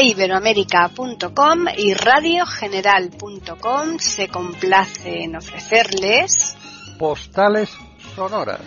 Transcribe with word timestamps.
eiberoamerica.com 0.00 1.66
y 1.76 1.92
radiogeneral.com 1.92 3.98
se 3.98 4.28
complace 4.28 5.24
en 5.24 5.36
ofrecerles 5.36 6.56
Postales 6.98 7.68
Sonoras, 8.14 8.62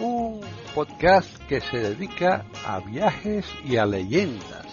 un 0.00 0.40
podcast 0.74 1.28
que 1.48 1.60
se 1.60 1.78
dedica 1.78 2.44
a 2.66 2.80
viajes 2.80 3.46
y 3.64 3.76
a 3.76 3.86
leyendas. 3.86 4.66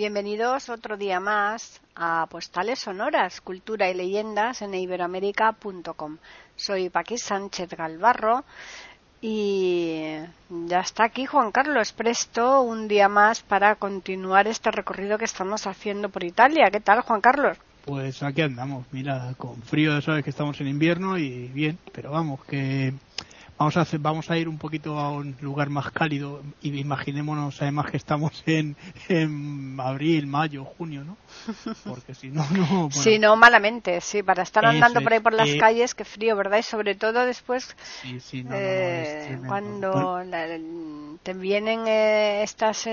Bienvenidos 0.00 0.70
otro 0.70 0.96
día 0.96 1.20
más 1.20 1.78
a 1.94 2.26
Postales 2.30 2.78
Sonoras, 2.78 3.42
Cultura 3.42 3.90
y 3.90 3.92
Leyendas 3.92 4.62
en 4.62 4.72
iberoamérica.com. 4.72 6.16
Soy 6.56 6.88
Paqui 6.88 7.18
Sánchez 7.18 7.68
Galvarro 7.76 8.42
y 9.20 10.14
ya 10.48 10.80
está 10.80 11.04
aquí 11.04 11.26
Juan 11.26 11.52
Carlos 11.52 11.92
Presto 11.92 12.62
un 12.62 12.88
día 12.88 13.10
más 13.10 13.42
para 13.42 13.74
continuar 13.74 14.48
este 14.48 14.70
recorrido 14.70 15.18
que 15.18 15.26
estamos 15.26 15.66
haciendo 15.66 16.08
por 16.08 16.24
Italia. 16.24 16.70
¿Qué 16.72 16.80
tal, 16.80 17.02
Juan 17.02 17.20
Carlos? 17.20 17.58
Pues 17.84 18.22
aquí 18.22 18.40
andamos, 18.40 18.86
mira, 18.92 19.34
con 19.36 19.60
frío, 19.60 20.00
sabes 20.00 20.24
que 20.24 20.30
estamos 20.30 20.58
en 20.62 20.68
invierno 20.68 21.18
y 21.18 21.48
bien, 21.48 21.78
pero 21.92 22.12
vamos, 22.12 22.42
que 22.46 22.94
vamos 23.60 23.76
a 23.76 23.82
hacer, 23.82 24.00
vamos 24.00 24.30
a 24.30 24.38
ir 24.38 24.48
un 24.48 24.56
poquito 24.56 24.98
a 24.98 25.10
un 25.10 25.36
lugar 25.42 25.68
más 25.68 25.90
cálido 25.90 26.42
y 26.62 26.78
imaginémonos 26.78 27.60
además 27.60 27.90
que 27.90 27.98
estamos 27.98 28.42
en, 28.46 28.74
en 29.08 29.78
abril, 29.78 30.26
mayo, 30.26 30.64
junio, 30.64 31.04
¿no? 31.04 31.18
Porque 31.84 32.14
si 32.14 32.28
no, 32.28 32.42
no. 32.50 32.90
Si 32.90 33.18
no, 33.18 33.36
malamente, 33.36 34.00
sí, 34.00 34.22
para 34.22 34.44
estar 34.44 34.64
andando 34.64 35.02
por 35.02 35.12
ahí 35.12 35.20
por 35.20 35.34
las 35.34 35.50
eh, 35.50 35.58
calles, 35.58 35.94
qué 35.94 36.06
frío, 36.06 36.36
¿verdad? 36.36 36.56
Y 36.56 36.62
sobre 36.62 36.94
todo 36.94 37.26
después, 37.26 37.76
eh, 38.32 39.38
cuando 39.46 40.22
te 41.22 41.34
vienen 41.34 41.86
eh, 41.86 42.42
estas 42.42 42.88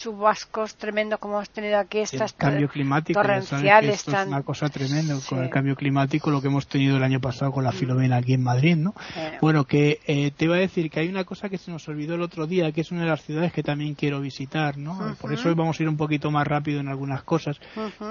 chubascos 0.00 0.74
tremendo 0.76 1.18
como 1.18 1.34
hemos 1.34 1.50
tenido 1.50 1.78
aquí 1.78 1.98
estas 1.98 2.32
el 2.32 2.36
cambio 2.38 2.68
climático 2.68 3.20
torrenciales 3.20 3.96
esto 3.96 4.16
es 4.16 4.26
una 4.26 4.42
cosa 4.42 4.68
tremenda 4.70 5.14
con 5.28 5.42
el 5.44 5.50
cambio 5.50 5.76
climático 5.76 6.30
lo 6.30 6.40
que 6.40 6.48
hemos 6.48 6.66
tenido 6.66 6.96
el 6.96 7.02
año 7.04 7.20
pasado 7.20 7.52
con 7.52 7.64
la 7.64 7.72
filomena 7.72 8.16
aquí 8.16 8.34
en 8.34 8.42
Madrid 8.42 8.76
no 8.76 8.94
bueno. 9.40 9.64
Que 9.64 10.00
eh, 10.06 10.32
te 10.34 10.46
iba 10.46 10.56
a 10.56 10.58
decir 10.58 10.90
que 10.90 11.00
hay 11.00 11.08
una 11.08 11.24
cosa 11.24 11.48
que 11.48 11.58
se 11.58 11.70
nos 11.70 11.86
olvidó 11.88 12.14
el 12.14 12.22
otro 12.22 12.46
día 12.46 12.72
que 12.72 12.80
es 12.80 12.90
una 12.90 13.02
de 13.02 13.08
las 13.08 13.22
ciudades 13.22 13.52
que 13.52 13.62
también 13.62 13.94
quiero 13.94 14.20
visitar 14.20 14.78
no 14.78 15.14
por 15.20 15.32
eso 15.32 15.48
hoy 15.48 15.54
vamos 15.54 15.78
a 15.78 15.82
ir 15.82 15.88
un 15.88 15.96
poquito 15.96 16.30
más 16.30 16.46
rápido 16.46 16.80
en 16.80 16.88
algunas 16.88 17.22
cosas 17.22 17.60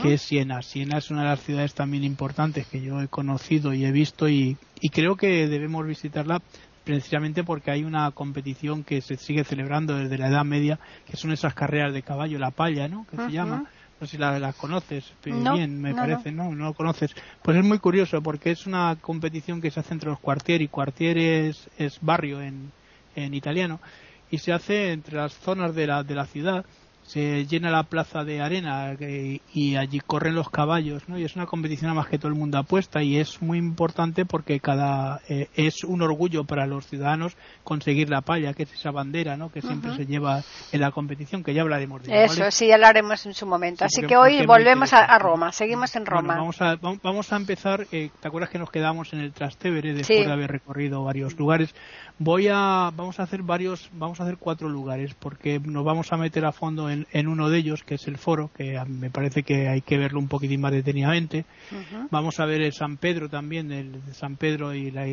que 0.02 0.14
es 0.14 0.22
Siena. 0.22 0.62
Siena 0.62 1.00
es 1.00 1.10
una 1.10 1.24
de 1.24 1.30
las 1.30 1.42
ciudades 1.42 1.74
también 1.74 2.04
importantes 2.04 2.68
que 2.68 2.82
yo 2.82 3.02
he 3.02 3.08
conocido 3.08 3.74
y 3.74 3.86
he 3.86 3.92
visto 3.92 4.30
y, 4.30 4.58
y 4.80 4.90
creo 4.90 5.16
que 5.16 5.48
debemos 5.48 5.86
visitarla 5.88 6.42
precisamente 6.90 7.44
porque 7.44 7.70
hay 7.70 7.84
una 7.84 8.10
competición 8.10 8.84
que 8.84 9.02
se 9.02 9.16
sigue 9.16 9.44
celebrando 9.44 9.96
desde 9.96 10.18
la 10.18 10.30
Edad 10.30 10.44
Media, 10.44 10.80
que 11.06 11.18
son 11.18 11.32
esas 11.32 11.54
carreras 11.54 11.94
de 11.94 12.02
caballo, 12.02 12.40
la 12.40 12.50
palla, 12.50 12.88
¿no? 12.88 13.06
Que 13.06 13.18
se 13.18 13.32
llama. 13.32 13.66
No 14.02 14.08
sé 14.08 14.14
si 14.14 14.18
la, 14.18 14.54
conoces 14.54 15.14
bien, 15.24 15.80
me 15.80 15.94
parece, 15.94 16.32
no. 16.32 16.56
no, 16.56 16.66
lo 16.66 16.74
conoces. 16.74 17.14
Pues 17.44 17.58
es 17.58 17.64
muy 17.64 17.78
curioso 17.78 18.24
porque 18.24 18.50
es 18.50 18.66
una 18.66 18.96
competición 19.00 19.62
que 19.62 19.70
se 19.70 19.82
hace 19.82 19.94
entre 19.94 20.10
los 20.10 20.20
quartieri. 20.20 20.68
Quartieri 20.68 21.26
es, 21.26 21.70
es 21.78 22.00
barrio 22.02 22.42
en, 22.42 22.72
en 23.16 23.36
italiano 23.36 23.80
y 24.32 24.40
se 24.40 24.52
hace 24.52 24.92
entre 24.92 25.18
las 25.18 25.34
zonas 25.34 25.76
de 25.76 25.86
la, 25.86 26.02
de 26.04 26.16
la 26.16 26.26
ciudad 26.26 26.66
se 27.10 27.48
llena 27.48 27.72
la 27.72 27.82
plaza 27.82 28.24
de 28.24 28.40
arena 28.40 28.96
y 29.52 29.76
allí 29.78 30.00
corren 30.00 30.36
los 30.36 30.52
caballos, 30.52 31.10
¿no? 31.10 31.18
Y 31.18 31.24
es 31.24 31.36
una 31.36 31.48
competición 31.48 31.90
a 31.90 31.96
más 31.96 32.08
que 32.08 32.20
todo 32.20 32.28
el 32.28 32.38
mundo 32.38 32.60
apuesta 32.60 33.02
y 33.02 33.18
es 33.18 33.42
muy 33.42 33.58
importante 33.58 34.26
porque 34.26 34.60
cada 34.60 35.20
eh, 35.28 35.48
es 35.56 35.84
un 35.84 36.04
orgullo 36.04 36.44
para 36.44 36.68
los 36.68 36.86
ciudadanos 36.86 37.36
conseguir 37.64 38.12
la 38.12 38.22
palla, 38.22 38.54
que 38.54 38.62
es 38.62 38.74
esa 38.74 38.92
bandera, 38.92 39.38
¿no? 39.38 39.52
Que 39.52 39.62
siempre 39.62 39.96
se 39.96 40.06
lleva 40.06 40.44
en 40.72 40.82
la 40.82 40.92
competición, 40.92 41.44
que 41.44 41.56
ya 41.56 41.64
hablaremos 41.64 42.04
de 42.04 42.26
eso. 42.26 42.52
sí, 42.52 42.68
ya 42.68 42.78
lo 42.78 42.86
haremos 42.86 43.26
en 43.26 43.34
su 43.34 43.48
momento. 43.48 43.86
Así 43.86 44.04
que 44.04 44.16
hoy 44.16 44.46
volvemos 44.46 44.94
a, 44.94 45.18
Roma, 45.18 45.52
seguimos 45.52 45.96
en 45.96 46.06
Roma. 46.06 46.36
vamos 46.36 46.62
a 46.62 46.76
vamos 46.76 47.34
a 47.34 47.38
empezar. 47.38 47.88
Eh, 47.92 48.12
¿Te 48.20 48.28
acuerdas 48.28 48.52
que 48.52 48.60
nos 48.60 48.70
quedamos 48.70 49.14
en 49.14 49.22
el 49.22 49.34
Trastevere 49.34 49.96
después 49.96 50.28
de 50.28 50.32
haber 50.32 50.52
recorrido 50.52 51.04
varios 51.04 51.36
lugares? 51.40 51.74
Voy 52.20 52.50
a 52.50 52.92
vamos 52.96 53.20
a 53.20 53.24
hacer 53.24 53.42
varios, 53.42 53.90
vamos 53.94 54.20
a 54.20 54.24
hacer 54.24 54.38
cuatro 54.38 54.70
lugares 54.70 55.16
porque 55.16 55.60
nos 55.60 55.84
vamos 55.84 56.14
a 56.14 56.18
meter 56.18 56.46
a 56.46 56.52
fondo 56.52 56.88
en 56.90 56.99
en, 57.12 57.28
uno 57.28 57.50
de 57.50 57.60
ellos, 57.60 57.84
que 57.84 57.96
es 57.96 58.08
el 58.08 58.18
foro, 58.18 58.50
que 58.56 58.80
me 58.88 59.10
parece 59.10 59.44
que 59.44 59.68
hay 59.68 59.82
que 59.82 59.98
verlo 59.98 60.20
un 60.20 60.28
poquitín 60.28 60.62
más 60.62 60.72
detenidamente. 60.72 61.46
Vamos 62.12 62.40
a 62.40 62.46
ver 62.46 62.62
el 62.62 62.74
San 62.74 62.98
Pedro 62.98 63.30
también, 63.30 63.72
el 63.72 64.02
San 64.14 64.36
Pedro 64.36 64.74
y 64.74 64.92
la, 64.92 65.06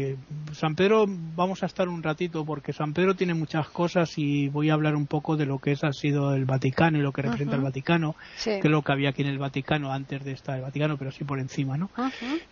San 0.52 0.74
Pedro 0.74 1.06
vamos 1.08 1.62
a 1.62 1.66
estar 1.66 1.88
un 1.88 2.02
ratito 2.02 2.44
porque 2.44 2.72
San 2.72 2.92
Pedro 2.92 3.14
tiene 3.14 3.34
muchas 3.34 3.68
cosas 3.68 4.12
y 4.16 4.48
voy 4.48 4.70
a 4.70 4.74
hablar 4.74 4.96
un 4.96 5.06
poco 5.06 5.36
de 5.36 5.46
lo 5.46 5.58
que 5.58 5.72
es, 5.72 5.84
ha 5.84 5.92
sido 5.92 6.34
el 6.34 6.44
Vaticano 6.44 6.98
y 6.98 7.02
lo 7.02 7.12
que 7.12 7.22
representa 7.22 7.56
el 7.56 7.62
Vaticano, 7.62 8.16
que 8.42 8.58
es 8.58 8.64
lo 8.64 8.82
que 8.82 8.92
había 8.92 9.10
aquí 9.10 9.22
en 9.22 9.28
el 9.28 9.38
Vaticano 9.38 9.92
antes 9.92 10.24
de 10.24 10.32
estar 10.32 10.56
el 10.56 10.62
Vaticano, 10.62 10.96
pero 10.96 11.10
sí 11.10 11.24
por 11.24 11.38
encima, 11.38 11.76
¿no? 11.76 11.90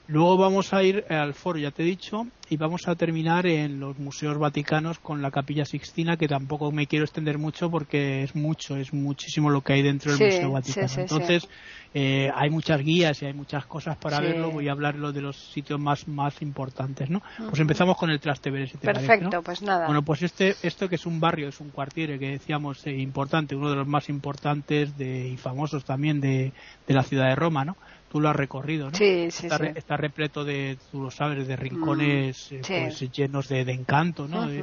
Luego 0.06 0.37
vamos 0.37 0.72
a 0.72 0.83
ir 0.83 1.05
al 1.09 1.34
foro, 1.34 1.59
ya 1.59 1.71
te 1.71 1.83
he 1.83 1.87
dicho, 1.87 2.27
y 2.49 2.56
vamos 2.56 2.88
a 2.88 2.94
terminar 2.94 3.47
en 3.47 3.81
los 3.81 3.99
museos 3.99 4.38
vaticanos 4.38 4.99
con 4.99 5.22
la 5.22 5.31
Capilla 5.31 5.65
Sixtina, 5.65 6.16
que 6.16 6.28
tampoco 6.28 6.71
me 6.72 6.87
quiero 6.87 7.05
extender 7.05 7.38
mucho 7.38 7.71
porque 7.71 8.22
es 8.22 8.34
mucho, 8.34 8.77
es 8.77 8.93
muchísimo 8.93 9.50
lo 9.50 9.62
que 9.62 9.75
hay 9.75 9.82
dentro 9.82 10.12
del 10.12 10.27
Museo 10.27 10.53
Vaticano. 10.53 10.93
Entonces, 10.97 11.49
eh, 11.94 12.31
hay 12.34 12.50
muchas 12.50 12.81
guías 12.81 13.22
y 13.22 13.27
hay 13.27 13.33
muchas 13.33 13.66
cosas 13.66 13.97
para 13.97 14.21
verlo. 14.21 14.50
Voy 14.50 14.69
a 14.69 14.72
hablarlo 14.72 15.12
de 15.12 15.22
los 15.22 15.37
sitios 15.53 15.81
más, 15.81 16.06
más 16.09 16.43
importantes, 16.43 17.09
¿no? 17.09 17.22
Pues 17.38 17.60
empezamos 17.60 17.97
con 17.97 18.10
el 18.10 18.21
Trastevere, 18.21 18.66
si 18.66 18.78
te 18.78 18.87
Perfecto, 18.87 19.43
pues 19.43 19.62
nada. 19.62 19.87
Bueno, 19.87 20.03
pues 20.03 20.22
este, 20.22 20.56
esto 20.62 20.88
que 20.88 20.97
es 20.97 21.06
un 21.06 21.21
barrio, 21.21 21.49
es 21.49 21.60
un 21.60 21.71
cuartiere 21.71 22.19
que 22.19 22.31
decíamos 22.31 22.87
eh, 22.87 22.93
importante, 22.93 23.54
uno 23.54 23.71
de 23.71 23.77
los 23.77 23.87
más 23.87 24.09
importantes 24.09 24.97
de, 24.99 25.28
y 25.28 25.37
famosos 25.37 25.84
también 25.84 26.21
de, 26.21 26.53
de 26.87 26.94
la 26.94 27.04
ciudad 27.04 27.28
de 27.28 27.37
Roma, 27.37 27.65
¿no? 27.65 27.77
Tú 28.14 28.20
lo 28.20 28.28
has 28.28 28.36
recorrido, 28.36 28.92
¿no? 28.92 28.97
Sí, 28.97 29.28
sí, 29.32 29.48
está, 29.48 29.66
está, 29.66 29.97
repleto 29.97 30.44
de, 30.44 30.78
tú 30.92 31.02
lo 31.02 31.10
sabes, 31.10 31.48
de 31.48 31.56
rincones 31.56 32.52
mm, 32.52 32.54
eh, 32.54 32.60
pues, 32.86 33.10
llenos 33.10 33.48
de, 33.48 33.62
encanto, 33.62 34.28
¿no? 34.28 34.47
de, 34.47 34.62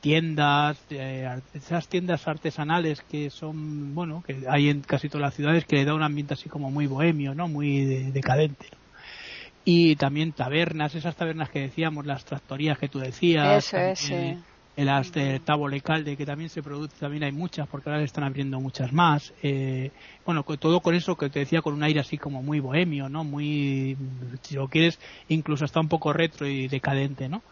tiendas, 0.00 0.76
esas 1.54 1.86
tiendas 1.86 2.26
artesanales 2.26 3.02
que 3.02 3.30
son, 3.30 3.94
bueno, 3.94 4.24
que 4.26 4.46
hay 4.48 4.68
en 4.68 4.80
casi 4.80 5.08
todas 5.08 5.26
las 5.26 5.34
ciudades 5.34 5.64
que 5.64 5.76
le 5.76 5.84
da 5.84 5.94
un 5.94 6.02
ambiente 6.02 6.34
así 6.34 6.48
como 6.48 6.72
muy 6.72 6.88
bohemio, 6.88 7.36
¿no? 7.36 7.46
Muy 7.46 7.84
decadente. 8.10 8.66
Y 9.64 9.94
también 9.94 10.32
tabernas, 10.32 10.96
esas 10.96 11.14
tabernas 11.14 11.50
que 11.50 11.60
decíamos, 11.60 12.04
las 12.04 12.24
tractorías 12.24 12.78
que 12.78 12.88
tú 12.88 12.98
decías. 12.98 13.72
Eso 13.72 13.76
es, 13.76 14.38
en 14.76 14.86
las 14.86 15.10
de 15.12 15.40
Calde, 15.82 16.16
que 16.16 16.26
también 16.26 16.50
se 16.50 16.62
produce, 16.62 16.94
también 17.00 17.24
hay 17.24 17.32
muchas, 17.32 17.66
porque 17.66 17.88
ahora 17.88 18.00
se 18.00 18.06
están 18.06 18.24
abriendo 18.24 18.60
muchas 18.60 18.92
más. 18.92 19.32
Eh, 19.42 19.90
bueno, 20.24 20.42
todo 20.42 20.80
con 20.80 20.94
eso 20.94 21.16
que 21.16 21.30
te 21.30 21.38
decía, 21.38 21.62
con 21.62 21.72
un 21.72 21.82
aire 21.82 22.00
así 22.00 22.18
como 22.18 22.42
muy 22.42 22.60
bohemio, 22.60 23.08
¿no? 23.08 23.24
Muy, 23.24 23.96
si 24.42 24.54
lo 24.56 24.68
quieres, 24.68 24.98
incluso 25.28 25.64
está 25.64 25.80
un 25.80 25.88
poco 25.88 26.12
retro 26.12 26.46
y 26.46 26.68
decadente, 26.68 27.28
¿no? 27.28 27.42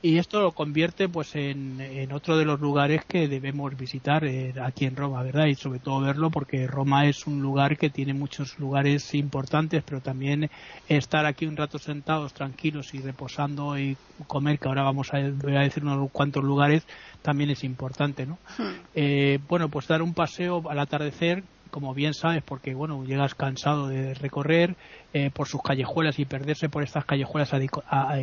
Y 0.00 0.18
esto 0.18 0.40
lo 0.40 0.52
convierte, 0.52 1.08
pues, 1.08 1.34
en, 1.34 1.80
en, 1.80 2.12
otro 2.12 2.38
de 2.38 2.44
los 2.44 2.60
lugares 2.60 3.04
que 3.04 3.28
debemos 3.28 3.76
visitar 3.76 4.24
eh, 4.24 4.54
aquí 4.62 4.86
en 4.86 4.96
Roma, 4.96 5.22
¿verdad? 5.22 5.46
Y 5.46 5.54
sobre 5.54 5.80
todo 5.80 6.00
verlo 6.00 6.30
porque 6.30 6.66
Roma 6.66 7.06
es 7.06 7.26
un 7.26 7.42
lugar 7.42 7.76
que 7.76 7.90
tiene 7.90 8.14
muchos 8.14 8.58
lugares 8.58 9.12
importantes, 9.14 9.82
pero 9.84 10.00
también 10.00 10.50
estar 10.88 11.26
aquí 11.26 11.46
un 11.46 11.56
rato 11.56 11.78
sentados, 11.78 12.32
tranquilos 12.32 12.94
y 12.94 13.00
reposando 13.00 13.78
y 13.78 13.96
comer, 14.26 14.58
que 14.58 14.68
ahora 14.68 14.82
vamos 14.82 15.12
a, 15.12 15.18
voy 15.30 15.56
a 15.56 15.60
decir 15.60 15.84
unos 15.84 16.10
cuantos 16.10 16.37
lugares 16.44 16.86
también 17.22 17.50
es 17.50 17.64
importante, 17.64 18.26
¿no? 18.26 18.38
Hmm. 18.56 18.80
Eh, 18.94 19.38
bueno, 19.48 19.68
pues 19.68 19.86
dar 19.86 20.02
un 20.02 20.14
paseo 20.14 20.62
al 20.68 20.78
atardecer, 20.78 21.42
como 21.70 21.94
bien 21.94 22.14
sabes, 22.14 22.42
porque 22.42 22.74
bueno, 22.74 23.04
llegas 23.04 23.34
cansado 23.34 23.88
de 23.88 24.14
recorrer 24.14 24.76
eh, 25.12 25.30
por 25.32 25.48
sus 25.48 25.62
callejuelas 25.62 26.18
y 26.18 26.24
perderse 26.24 26.68
por 26.68 26.82
estas 26.82 27.04
callejuelas 27.04 27.50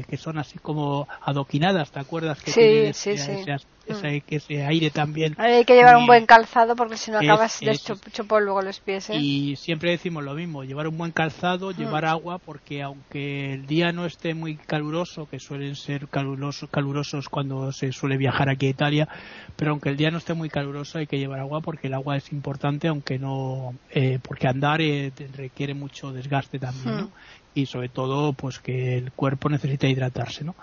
que 0.07 0.17
son 0.17 0.37
así 0.37 0.59
como 0.59 1.07
adoquinadas, 1.21 1.91
¿te 1.91 1.99
acuerdas? 1.99 2.41
Que 2.41 2.51
sí, 2.51 2.93
sí, 2.93 3.17
sí. 3.17 3.51
Mm. 3.87 4.21
ese, 4.27 4.65
aire 4.65 4.89
también. 4.89 5.35
Hay 5.37 5.63
que 5.63 5.75
llevar 5.75 5.97
un 5.97 6.07
buen 6.07 6.25
calzado 6.25 6.75
porque 6.75 6.97
si 6.97 7.11
no 7.11 7.19
acabas 7.19 7.59
de 7.59 7.71
hecho, 7.71 7.95
polvo 8.27 8.53
con 8.53 8.65
los 8.65 8.79
pies. 8.79 9.09
¿eh? 9.09 9.17
Y 9.17 9.55
siempre 9.55 9.91
decimos 9.91 10.23
lo 10.23 10.33
mismo, 10.33 10.63
llevar 10.63 10.87
un 10.87 10.97
buen 10.97 11.11
calzado, 11.11 11.71
mm. 11.71 11.75
llevar 11.75 12.05
agua, 12.05 12.39
porque 12.39 12.81
aunque 12.81 13.53
el 13.53 13.65
día 13.65 13.91
no 13.91 14.05
esté 14.05 14.33
muy 14.33 14.55
caluroso, 14.55 15.27
que 15.29 15.39
suelen 15.39 15.75
ser 15.75 16.07
calurosos, 16.07 16.69
calurosos 16.69 17.29
cuando 17.29 17.71
se 17.71 17.91
suele 17.91 18.17
viajar 18.17 18.49
aquí 18.49 18.67
a 18.67 18.69
Italia, 18.69 19.07
pero 19.55 19.71
aunque 19.71 19.89
el 19.89 19.97
día 19.97 20.11
no 20.11 20.17
esté 20.17 20.33
muy 20.33 20.49
caluroso 20.49 20.97
hay 20.97 21.07
que 21.07 21.17
llevar 21.17 21.39
agua 21.39 21.61
porque 21.61 21.87
el 21.87 21.93
agua 21.93 22.17
es 22.17 22.31
importante, 22.31 22.87
aunque 22.87 23.19
no, 23.19 23.75
eh, 23.91 24.19
porque 24.21 24.47
andar 24.47 24.81
eh, 24.81 25.11
requiere 25.35 25.73
mucho 25.73 26.11
desgaste 26.11 26.59
también. 26.59 26.74
¿No? 26.83 27.03
Mm 27.03 27.11
y 27.55 27.65
sobre 27.65 27.89
todo 27.89 28.33
pues 28.33 28.59
que 28.59 28.97
el 28.97 29.11
cuerpo 29.13 29.49
necesita 29.49 29.87
hidratarse, 29.87 30.43
¿no? 30.43 30.55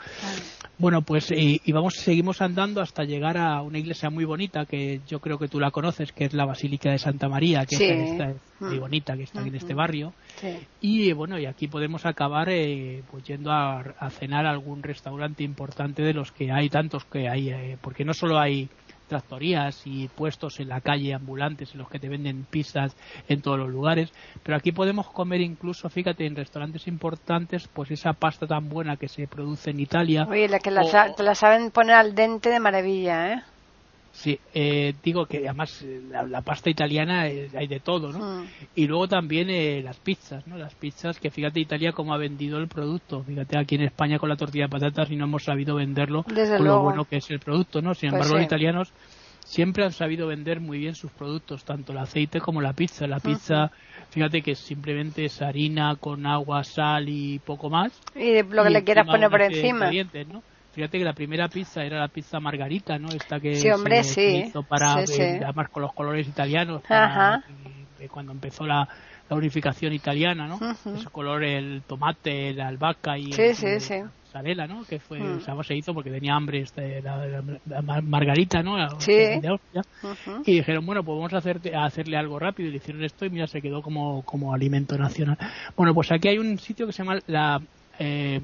Bueno, 0.79 1.03
pues 1.03 1.31
y, 1.31 1.61
vamos, 1.73 1.94
seguimos 1.94 2.43
andando 2.43 2.81
hasta 2.81 3.05
llegar 3.05 3.38
a 3.38 3.62
una 3.62 3.79
iglesia 3.79 4.11
muy 4.11 4.25
bonita 4.25 4.67
que 4.67 5.00
yo 5.06 5.20
creo 5.20 5.38
que 5.38 5.49
tú 5.49 5.59
la 5.59 5.70
conoces, 5.70 6.12
que 6.12 6.25
es 6.25 6.35
la 6.35 6.44
Basílica 6.44 6.91
de 6.91 6.99
Santa 6.99 7.29
María, 7.29 7.64
que 7.67 7.76
es 7.76 8.37
muy 8.61 8.76
mm. 8.76 8.81
bonita, 8.81 9.17
que 9.17 9.23
está 9.23 9.41
aquí 9.41 9.49
en 9.49 9.55
este 9.55 9.75
barrio. 9.75 10.12
Y 10.81 11.12
bueno, 11.12 11.38
y 11.38 11.47
aquí 11.47 11.67
podemos 11.67 12.05
acabar 12.05 12.49
eh, 12.50 13.03
pues 13.11 13.25
yendo 13.25 13.53
a, 13.53 14.11
cenar 14.11 14.44
a 14.47 14.50
algún 14.50 14.82
restaurante 14.82 15.43
importante 15.44 16.03
de 16.03 16.12
los 16.12 16.31
que 16.31 16.53
hay 16.53 16.69
tantos 16.69 17.05
que 17.05 17.29
hay, 17.29 17.50
eh, 17.50 17.79
porque 17.81 18.05
no 18.05 18.12
solo 18.12 18.38
hay 18.38 18.69
tractorías 19.12 19.82
y 19.85 20.09
puestos 20.09 20.59
en 20.59 20.70
la 20.70 20.81
calle 20.81 21.12
ambulantes 21.12 21.73
en 21.73 21.81
los 21.81 21.91
que 21.91 21.99
te 21.99 22.09
venden 22.09 22.47
pizzas 22.49 22.97
en 23.29 23.43
todos 23.43 23.59
los 23.59 23.69
lugares, 23.69 24.11
pero 24.43 24.56
aquí 24.56 24.73
podemos 24.73 25.11
comer 25.11 25.43
incluso, 25.43 25.91
fíjate, 25.91 26.25
en 26.25 26.35
restaurantes 26.35 26.88
importantes, 26.88 27.69
pues 27.69 27.91
esa 27.91 28.14
pasta 28.14 28.47
tan 28.47 28.70
buena 28.70 28.97
que 28.97 29.09
se 29.09 29.29
produce 29.29 29.69
en 29.69 29.81
Italia. 29.81 30.26
Oye, 30.31 30.49
la 30.49 30.61
que 30.61 30.70
la, 30.70 31.14
te 31.14 31.23
la 31.23 31.35
saben 31.35 31.70
poner 31.70 31.97
al 31.97 32.14
dente 32.14 32.49
de 32.49 32.59
maravilla, 32.59 33.35
¿eh? 33.35 33.43
Sí, 34.12 34.38
eh, 34.53 34.94
digo 35.03 35.25
que 35.25 35.38
además 35.38 35.82
eh, 35.82 36.03
la, 36.11 36.43
pasta 36.43 36.69
italiana 36.69 37.23
hay 37.23 37.67
de 37.67 37.81
todo, 37.81 38.12
¿no? 38.12 38.43
Mm. 38.43 38.47
Y 38.75 38.87
luego 38.87 39.09
también 39.09 39.49
eh, 39.49 39.81
las 39.82 39.99
pizzas, 39.99 40.47
¿no? 40.47 40.59
Las 40.59 40.75
pizzas 40.75 41.19
que 41.19 41.31
fíjate 41.31 41.61
Italia 41.61 41.93
cómo 41.93 42.12
ha 42.12 42.19
vendido 42.19 42.59
el 42.59 42.69
producto. 42.69 43.25
Fíjate 43.25 43.59
aquí 43.59 43.76
en 43.76 43.82
España 43.82 44.19
con 44.19 44.29
la 44.29 44.37
tortilla 44.37 44.64
de 44.64 44.70
patatas 44.70 45.11
y 45.11 45.17
no 45.17 45.25
hemos 45.25 45.44
sabido 45.44 45.76
venderlo 45.76 46.25
con 46.25 46.64
lo 46.64 46.82
bueno 46.82 47.06
que 47.06 47.17
es 47.17 47.31
el 47.31 47.41
producto, 47.41 47.81
¿no? 47.81 47.94
Sin 47.94 48.11
pues 48.11 48.20
embargo, 48.20 48.37
los 48.37 48.44
italianos 48.44 48.93
siempre 49.44 49.85
han 49.85 49.93
sabido 49.93 50.26
vender 50.26 50.61
muy 50.61 50.79
bien 50.79 50.94
sus 50.94 51.11
productos, 51.11 51.65
tanto 51.65 51.93
el 51.93 51.99
aceite 51.99 52.38
como 52.38 52.61
la 52.61 52.75
pizza. 52.75 53.06
La 53.06 53.19
pizza, 53.19 53.70
fíjate 54.11 54.43
que 54.43 54.55
simplemente 54.55 55.25
es 55.25 55.41
harina 55.41 55.97
con 55.97 56.26
agua, 56.26 56.65
sal 56.65 57.08
y 57.08 57.38
poco 57.38 57.70
más. 57.70 57.99
Y 58.15 58.43
lo 58.43 58.62
que 58.62 58.70
le 58.70 58.85
quieras 58.85 59.06
poner 59.06 59.31
por 59.31 59.41
encima. 59.41 59.91
¿no? 60.31 60.43
Fíjate 60.73 60.99
que 60.99 61.05
la 61.05 61.13
primera 61.13 61.49
pizza 61.49 61.85
era 61.85 61.99
la 61.99 62.09
pizza 62.09 62.41
margarita, 62.41 62.99
¿no? 62.99 63.09
Esta 63.09 63.39
que 63.39 63.57
sí, 63.57 63.71
hombre, 63.71 64.03
sí. 64.05 64.45
hizo 64.47 64.63
para, 64.63 65.07
sí, 65.07 65.21
además 65.21 65.69
con 65.69 65.83
los 65.83 65.93
colores 65.93 66.27
italianos, 66.27 66.83
para, 66.89 67.45
cuando 68.11 68.33
empezó 68.33 68.67
la, 68.67 68.89
unificación 69.31 69.95
italiana, 69.95 70.47
¿no? 70.47 70.59
Ese 70.95 71.09
color, 71.11 71.43
el 71.43 71.83
tomate, 71.87 72.53
la 72.53 72.69
albahaca 72.69 73.17
y 73.17 73.33
sí, 73.33 73.55
sí, 73.55 73.81
sí. 73.81 74.03
Sarela, 74.31 74.67
¿no? 74.67 74.85
Que 74.85 74.99
fue, 74.99 75.21
mm. 75.21 75.41
se 75.63 75.75
hizo 75.75 75.95
porque 75.95 76.11
tenía 76.11 76.35
hambre 76.35 76.61
este, 76.61 77.01
la, 77.01 77.43
margarita, 78.03 78.63
¿no? 78.63 78.77
sí. 78.99 79.41
Y 80.45 80.53
dijeron, 80.53 80.85
bueno, 80.85 81.03
pues 81.03 81.17
vamos 81.17 81.33
a, 81.33 81.39
hacer, 81.39 81.61
a 81.75 81.85
hacerle 81.85 82.17
algo 82.17 82.39
rápido. 82.39 82.69
Y 82.69 82.73
le 82.73 82.77
hicieron 82.79 83.05
esto 83.05 83.25
y 83.25 83.31
mira, 83.31 83.47
se 83.47 83.63
quedó 83.63 83.83
como, 83.83 84.23
como 84.23 84.53
alimento 84.53 84.99
nacional. 84.99 85.39
Bueno, 85.77 85.95
pues 85.95 86.13
aquí 86.13 86.29
hay 86.29 86.39
un 86.39 86.59
sitio 86.59 86.87
que 86.87 86.93
se 86.93 87.03
llama 87.03 87.19
la... 87.27 87.61
Eh, 87.99 88.41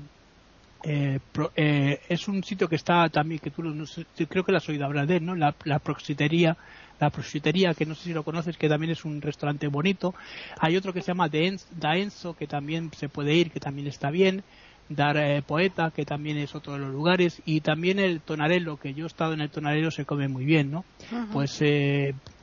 eh, 0.85 1.19
eh, 1.57 2.01
es 2.09 2.29
un 2.29 2.45
sitio 2.45 2.69
que 2.69 2.77
está 2.77 3.09
también, 3.09 3.41
que 3.41 3.51
tú 3.51 3.63
no 3.63 3.85
creo 4.29 4.45
que 4.45 4.53
la 4.53 4.59
has 4.59 4.69
oído 4.69 4.85
hablar 4.85 5.07
de 5.07 5.17
él, 5.17 5.27
¿no? 5.27 5.35
La, 5.35 5.55
la 5.65 5.79
Proxitería, 5.81 6.57
la 7.01 7.11
Proxitería, 7.11 7.75
que 7.75 7.85
no 7.85 7.95
sé 7.95 8.05
si 8.05 8.13
lo 8.13 8.23
conoces, 8.23 8.57
que 8.57 8.69
también 8.69 8.93
es 8.93 9.05
un 9.05 9.21
restaurante 9.21 9.67
bonito. 9.67 10.15
Hay 10.61 10.77
otro 10.77 10.93
que 10.93 11.03
se 11.03 11.09
llama 11.09 11.29
Daenzo, 11.29 12.35
que 12.35 12.47
también 12.47 12.91
se 12.97 13.09
puede 13.09 13.35
ir, 13.35 13.51
que 13.51 13.61
también 13.61 13.89
está 13.89 14.11
bien. 14.11 14.43
Dar 14.89 15.19
eh, 15.19 15.43
Poeta, 15.43 15.91
que 15.95 16.07
también 16.07 16.39
es 16.39 16.55
otro 16.55 16.73
de 16.73 16.79
los 16.79 16.91
lugares. 16.91 17.43
Y 17.45 17.61
también 17.61 17.99
el 17.99 18.23
Tonarello, 18.23 18.79
que 18.79 18.95
yo 18.95 19.05
he 19.05 19.07
estado 19.07 19.35
en 19.35 19.43
el 19.43 19.51
Tonarello, 19.51 19.91
se 19.91 20.07
come 20.07 20.29
muy 20.29 20.47
bien, 20.47 20.71
¿no? 20.71 20.85
Pues 21.31 21.63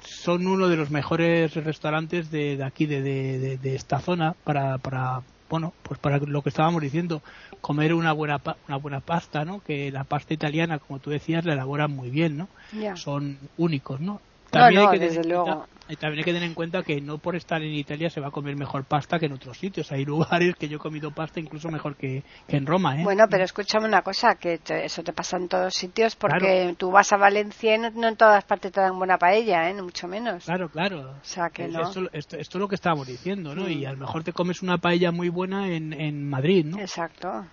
son 0.02 0.46
uno 0.46 0.68
de 0.68 0.78
los 0.78 0.92
mejores 0.92 1.56
restaurantes 1.56 2.30
de, 2.30 2.64
aquí, 2.64 2.86
de, 2.86 3.02
de, 3.02 3.58
de, 3.58 3.76
esta 3.76 4.00
zona, 4.00 4.36
para, 4.44 4.78
para, 4.78 5.24
bueno, 5.50 5.74
pues 5.84 6.00
para 6.00 6.18
lo 6.18 6.42
que 6.42 6.50
estábamos 6.50 6.82
diciendo, 6.82 7.22
comer 7.62 7.94
una 7.94 8.12
buena 8.14 8.42
una 8.68 8.78
buena 8.78 9.00
pasta, 9.00 9.46
¿no? 9.46 9.62
Que 9.62 9.92
la 9.92 10.04
pasta 10.04 10.34
italiana, 10.34 10.80
como 10.80 11.00
tú 11.00 11.10
decías, 11.10 11.46
la 11.46 11.54
elaboran 11.54 11.92
muy 11.92 12.10
bien, 12.10 12.38
¿no? 12.38 12.48
Son 12.96 13.38
únicos, 13.58 14.00
¿no? 14.02 14.22
También, 14.60 14.82
hay 14.82 15.00
que 15.00 15.06
desde 15.06 15.24
luego. 15.24 15.66
también 16.00 16.20
hay 16.20 16.24
que 16.24 16.34
tener 16.34 16.44
en 16.44 16.54
cuenta 16.54 16.84
que 16.84 17.02
no 17.02 17.18
por 17.18 17.36
estar 17.36 17.62
en 17.62 17.74
Italia 17.74 18.10
se 18.10 18.20
va 18.20 18.28
a 18.28 18.32
comer 18.32 18.56
mejor 18.56 18.86
pasta 18.86 19.20
que 19.20 19.28
en 19.28 19.34
otros 19.34 19.58
sitios. 19.58 19.92
Hay 19.92 20.06
lugares 20.06 20.56
que 20.56 20.68
yo 20.68 20.78
he 20.78 20.80
comido 20.80 21.12
pasta 21.12 21.40
incluso 21.40 21.70
mejor 21.70 21.96
que, 21.96 22.24
en 22.48 22.66
Roma. 22.66 23.00
¿eh? 23.00 23.04
Bueno, 23.04 23.26
pero 23.30 23.44
escúchame 23.44 23.88
una 23.88 24.02
cosa, 24.02 24.36
que 24.36 24.60
eso 24.68 25.04
te 25.04 25.14
pasa 25.14 25.38
en 25.38 25.48
todos 25.48 25.74
sitios 25.74 26.16
porque 26.16 26.76
tú 26.78 26.92
vas 26.92 27.12
a 27.14 27.18
Valencia 27.18 27.76
y 27.76 27.80
no, 27.80 28.08
en 28.08 28.16
todas 28.16 28.44
partes 28.46 28.72
te 28.72 28.82
dan 28.82 28.98
buena 28.98 29.18
paella, 29.18 29.70
¿eh? 29.70 29.74
mucho 29.82 30.08
menos. 30.08 30.46
Claro, 30.46 30.70
claro. 30.70 31.12
O 31.12 31.24
sea, 31.24 31.50
que 31.50 31.68
no. 31.68 31.90
Esto, 32.12 32.38
es 32.38 32.56
lo 32.56 32.68
que 32.68 32.76
estábamos 32.76 33.08
diciendo, 33.08 33.56
¿no? 33.56 33.70
Y 33.70 33.86
mm. 33.86 33.88
a 33.88 33.92
lo 33.92 33.98
mejor 33.98 34.24
te 34.24 34.34
comes 34.34 34.62
una 34.62 34.78
paella 34.78 35.12
muy 35.12 35.30
buena 35.30 35.70
en, 35.70 35.94
en 35.94 36.28
Madrid, 36.28 36.66
¿no? 36.66 36.80
Exacto. 36.80 37.46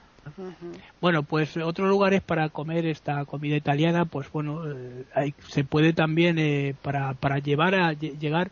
Bueno, 1.00 1.22
pues 1.24 1.56
otros 1.56 1.88
lugares 1.88 2.22
para 2.22 2.48
comer 2.48 2.86
esta 2.86 3.24
comida 3.24 3.56
italiana, 3.56 4.04
pues 4.04 4.30
bueno, 4.30 4.62
eh, 4.70 5.32
se 5.48 5.64
puede 5.64 5.92
también 5.92 6.38
eh, 6.38 6.74
para, 6.80 7.14
para 7.14 7.38
llevar 7.38 7.74
a 7.74 7.92
llegar 7.92 8.50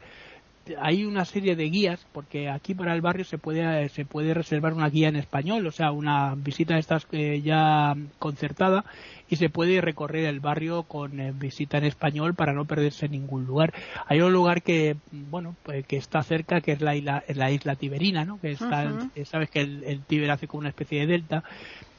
hay 0.79 1.05
una 1.05 1.25
serie 1.25 1.57
de 1.57 1.71
guías 1.71 2.07
porque 2.13 2.49
aquí 2.49 2.75
para 2.75 2.95
el 2.95 3.01
barrio 3.01 3.25
se 3.25 3.39
puede 3.39 3.89
se 3.89 4.05
puede 4.05 4.35
reservar 4.35 4.75
una 4.75 4.89
guía 4.89 5.09
en 5.09 5.17
español 5.17 5.67
o 5.67 5.71
sea 5.73 5.91
una 5.91 6.35
visita 6.37 6.75
de 6.75 6.81
estas 6.81 7.07
eh, 7.13 7.41
ya 7.43 7.97
concertada 8.19 8.85
y 9.29 9.37
se 9.37 9.49
puede 9.49 9.81
recorrer 9.81 10.27
el 10.27 10.41
barrio 10.41 10.83
con 10.85 11.21
eh, 11.21 11.33
visita 11.35 11.79
en 11.79 11.85
español 11.85 12.35
para 12.35 12.53
no 12.53 12.65
perderse 12.65 13.07
en 13.07 13.13
ningún 13.13 13.47
lugar. 13.47 13.73
Hay 14.07 14.21
un 14.21 14.33
lugar 14.33 14.63
que 14.63 14.97
bueno 15.11 15.57
pues, 15.63 15.87
que 15.87 15.97
está 15.97 16.23
cerca 16.23 16.61
que 16.61 16.73
es 16.73 16.81
la 16.81 16.95
isla 16.95 17.25
la 17.29 17.51
isla 17.51 17.77
Tiberina 17.77 18.25
no 18.25 18.41
que 18.41 18.53
está 18.53 19.09
sabes 19.25 19.51
que 19.51 19.61
el, 19.61 19.85
el 19.85 20.03
Tíber 20.03 20.31
hace 20.31 20.47
como 20.47 20.61
una 20.61 20.69
especie 20.69 21.01
de 21.01 21.07
delta 21.07 21.45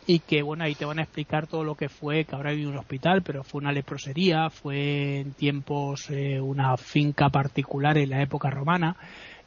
y 0.07 0.19
que 0.19 0.41
bueno 0.41 0.63
ahí 0.63 0.75
te 0.75 0.85
van 0.85 0.99
a 0.99 1.03
explicar 1.03 1.47
todo 1.47 1.63
lo 1.63 1.75
que 1.75 1.89
fue 1.89 2.25
que 2.25 2.35
ahora 2.35 2.51
hay 2.51 2.65
un 2.65 2.77
hospital 2.77 3.21
pero 3.21 3.43
fue 3.43 3.61
una 3.61 3.71
leprosería 3.71 4.49
fue 4.49 5.19
en 5.19 5.33
tiempos 5.33 6.09
eh, 6.09 6.39
una 6.39 6.75
finca 6.77 7.29
particular 7.29 7.97
en 7.97 8.09
la 8.09 8.21
época 8.21 8.49
romana 8.49 8.95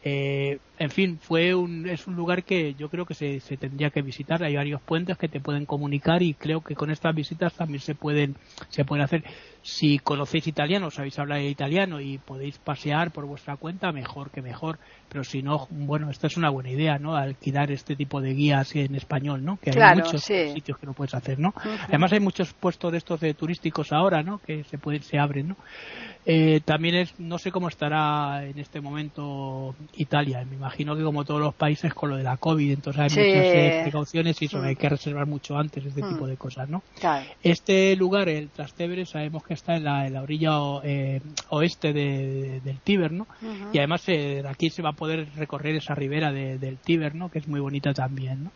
eh, 0.06 0.59
en 0.79 0.91
fin, 0.91 1.19
fue 1.19 1.55
un, 1.55 1.89
es 1.89 2.06
un 2.06 2.15
lugar 2.15 2.45
que 2.45 2.75
yo 2.75 2.91
creo 2.91 3.06
que 3.06 3.15
se, 3.15 3.41
se, 3.41 3.56
tendría 3.56 3.89
que 3.89 4.03
visitar. 4.03 4.45
Hay 4.45 4.55
varios 4.55 4.83
puentes 4.83 5.17
que 5.17 5.29
te 5.29 5.41
pueden 5.41 5.65
comunicar 5.65 6.23
y 6.23 6.35
creo 6.35 6.61
que 6.61 6.75
con 6.75 6.91
estas 6.91 7.15
visitas 7.15 7.55
también 7.55 7.81
se 7.81 7.95
pueden, 7.95 8.37
se 8.69 8.85
pueden 8.85 9.03
hacer. 9.03 9.25
Si 9.67 9.99
conocéis 9.99 10.47
italiano, 10.47 10.91
sabéis 10.91 11.19
hablar 11.19 11.41
italiano 11.41 11.99
y 11.99 12.19
podéis 12.19 12.59
pasear 12.59 13.13
por 13.13 13.25
vuestra 13.25 13.57
cuenta, 13.57 13.93
mejor 13.93 14.31
que 14.31 14.43
mejor. 14.43 14.79
Pero 15.09 15.25
si 15.25 15.43
no, 15.43 15.67
bueno, 15.71 16.11
esta 16.11 16.27
es 16.27 16.37
una 16.37 16.51
buena 16.51 16.71
idea, 16.71 16.99
¿no? 16.99 17.17
Alquilar 17.17 17.73
este 17.73 17.97
tipo 17.97 18.21
de 18.21 18.35
guías 18.35 18.77
en 18.77 18.95
español, 18.95 19.43
¿no? 19.43 19.57
Que 19.57 19.71
hay 19.71 19.97
muchos 19.97 20.23
sitios 20.23 20.77
que 20.77 20.87
no 20.87 20.93
puedes 20.93 21.15
hacer, 21.15 21.39
¿no? 21.39 21.55
Además 21.89 22.13
hay 22.13 22.21
muchos 22.21 22.53
puestos 22.53 22.93
de 22.93 22.99
estos 22.99 23.21
de 23.21 23.33
turísticos 23.33 23.91
ahora, 23.91 24.23
¿no? 24.23 24.37
Que 24.37 24.65
se 24.65 24.77
pueden, 24.77 25.03
se 25.03 25.19
abren, 25.19 25.49
¿no? 25.49 25.57
Eh, 26.27 26.61
también 26.65 26.95
es, 26.95 27.19
no 27.19 27.39
sé 27.39 27.51
cómo 27.51 27.69
estará 27.69 28.45
en 28.45 28.59
este 28.59 28.81
momento 28.81 29.75
Italia. 29.97 30.44
Me 30.44 30.56
imagino 30.56 30.97
que 30.97 31.03
como 31.03 31.25
todos 31.25 31.41
los 31.41 31.55
países 31.55 31.93
con 31.93 32.11
lo 32.11 32.17
de 32.17 32.23
la 32.23 32.37
COVID, 32.37 32.71
entonces 32.71 33.01
hay 33.01 33.09
muchas 33.09 33.44
eh, 33.44 33.81
precauciones 33.83 34.43
y 34.43 34.49
hay 34.56 34.77
que 34.77 34.89
reservar 34.89 35.27
mucho 35.27 35.56
antes 35.56 35.85
este 35.85 36.03
tipo 36.03 36.27
de 36.27 36.37
cosas, 36.37 36.69
¿no? 36.69 36.83
Este 37.43 37.94
lugar, 37.97 38.29
el 38.29 38.49
Trastevere, 38.49 39.06
sabemos 39.06 39.44
que 39.44 39.54
está 39.55 39.77
en 39.77 39.84
la, 39.84 40.23
orilla 40.23 40.53
eh, 40.82 41.20
oeste 41.49 41.93
del 41.93 42.79
Tíber, 42.82 43.13
¿no? 43.13 43.27
Y 43.73 43.79
además 43.79 44.05
aquí 44.49 44.70
se 44.70 44.82
va 44.82 44.91
a 44.91 44.94
poder 44.94 45.29
recorrer 45.37 45.77
esa 45.77 45.94
ribera 45.94 46.32
del 46.32 46.79
Tíber, 46.79 47.15
¿no? 47.15 47.31
Que 47.31 47.39
es 47.39 47.49
muy 47.49 47.61
bonita 47.61 47.93
también, 47.93 48.44
¿no? 48.44 48.51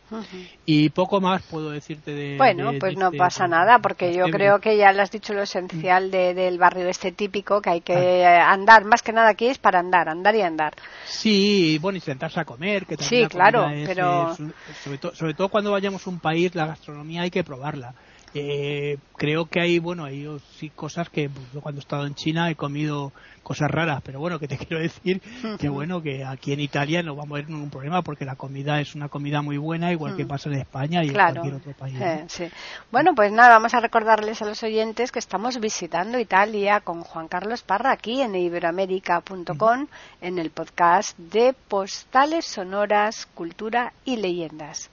Y 0.66 0.90
poco 0.90 1.20
más 1.20 1.42
puedo 1.42 1.70
decirte 1.70 2.12
de. 2.12 2.36
Bueno, 2.36 2.72
pues 2.78 2.96
no 2.96 3.06
este 3.06 3.18
pasa 3.18 3.48
nada, 3.48 3.78
porque 3.78 4.14
yo 4.14 4.26
creo 4.26 4.60
que 4.60 4.76
ya 4.76 4.92
le 4.92 5.02
has 5.02 5.10
dicho 5.10 5.32
lo 5.32 5.42
esencial 5.42 6.10
del 6.10 6.58
barrio 6.58 6.88
este 6.88 7.12
típico 7.12 7.60
que 7.60 7.70
hay 7.70 7.80
que 7.80 8.24
andar, 8.24 8.84
más 8.84 9.02
que 9.02 9.12
nada 9.12 9.30
aquí 9.30 9.46
es 9.46 9.58
para 9.58 9.78
andar, 9.78 10.08
andar 10.08 10.34
y 10.34 10.42
andar. 10.42 10.74
Sí, 11.06 11.78
bueno, 11.80 11.98
y 11.98 12.00
sentarse 12.00 12.40
a 12.40 12.44
comer, 12.44 12.86
que 12.86 12.96
Sí, 12.96 13.26
claro, 13.28 13.66
pero... 13.86 14.34
sobre, 14.82 14.98
todo, 14.98 15.14
sobre 15.14 15.34
todo 15.34 15.48
cuando 15.48 15.70
vayamos 15.70 16.06
a 16.06 16.10
un 16.10 16.18
país, 16.18 16.54
la 16.54 16.66
gastronomía 16.66 17.22
hay 17.22 17.30
que 17.30 17.44
probarla. 17.44 17.94
Eh, 18.34 18.98
creo 19.16 19.46
que 19.46 19.60
hay, 19.60 19.78
bueno, 19.78 20.04
hay 20.04 20.26
sí 20.58 20.70
cosas 20.70 21.08
que 21.08 21.28
pues, 21.28 21.62
cuando 21.62 21.80
he 21.80 21.82
estado 21.82 22.06
en 22.06 22.14
China 22.14 22.50
he 22.50 22.54
comido 22.54 23.12
cosas 23.42 23.70
raras, 23.70 24.02
pero 24.04 24.20
bueno, 24.20 24.38
que 24.38 24.46
te 24.46 24.58
quiero 24.58 24.82
decir 24.82 25.22
que 25.58 25.68
bueno, 25.68 26.02
que 26.02 26.24
aquí 26.24 26.52
en 26.52 26.60
Italia 26.60 27.02
no 27.02 27.16
vamos 27.16 27.38
a 27.38 27.42
tener 27.42 27.50
ningún 27.50 27.70
problema 27.70 28.02
porque 28.02 28.24
la 28.24 28.36
comida 28.36 28.80
es 28.80 28.94
una 28.94 29.08
comida 29.08 29.42
muy 29.42 29.56
buena, 29.56 29.90
igual 29.92 30.16
que 30.16 30.26
pasa 30.26 30.50
en 30.50 30.56
España 30.56 31.02
y 31.02 31.08
en 31.08 31.14
cualquier 31.14 31.54
otro 31.54 31.72
país. 31.72 31.96
Eh, 32.00 32.50
bueno, 32.90 33.14
pues 33.14 33.32
nada, 33.32 33.50
vamos 33.50 33.74
a 33.74 33.80
recordarles 33.80 34.42
a 34.42 34.44
los 34.44 34.62
oyentes 34.62 35.12
que 35.12 35.18
estamos 35.18 35.60
visitando 35.60 36.18
Italia 36.18 36.80
con 36.80 37.02
Juan 37.02 37.28
Carlos 37.28 37.62
Parra 37.62 37.92
aquí 37.92 38.20
en 38.20 38.34
iberoamérica.com 38.34 39.86
en 40.20 40.38
el 40.38 40.50
podcast 40.50 41.16
de 41.18 41.54
Postales 41.68 42.44
Sonoras, 42.44 43.26
Cultura 43.34 43.92
y 44.04 44.16
Leyendas. 44.16 44.90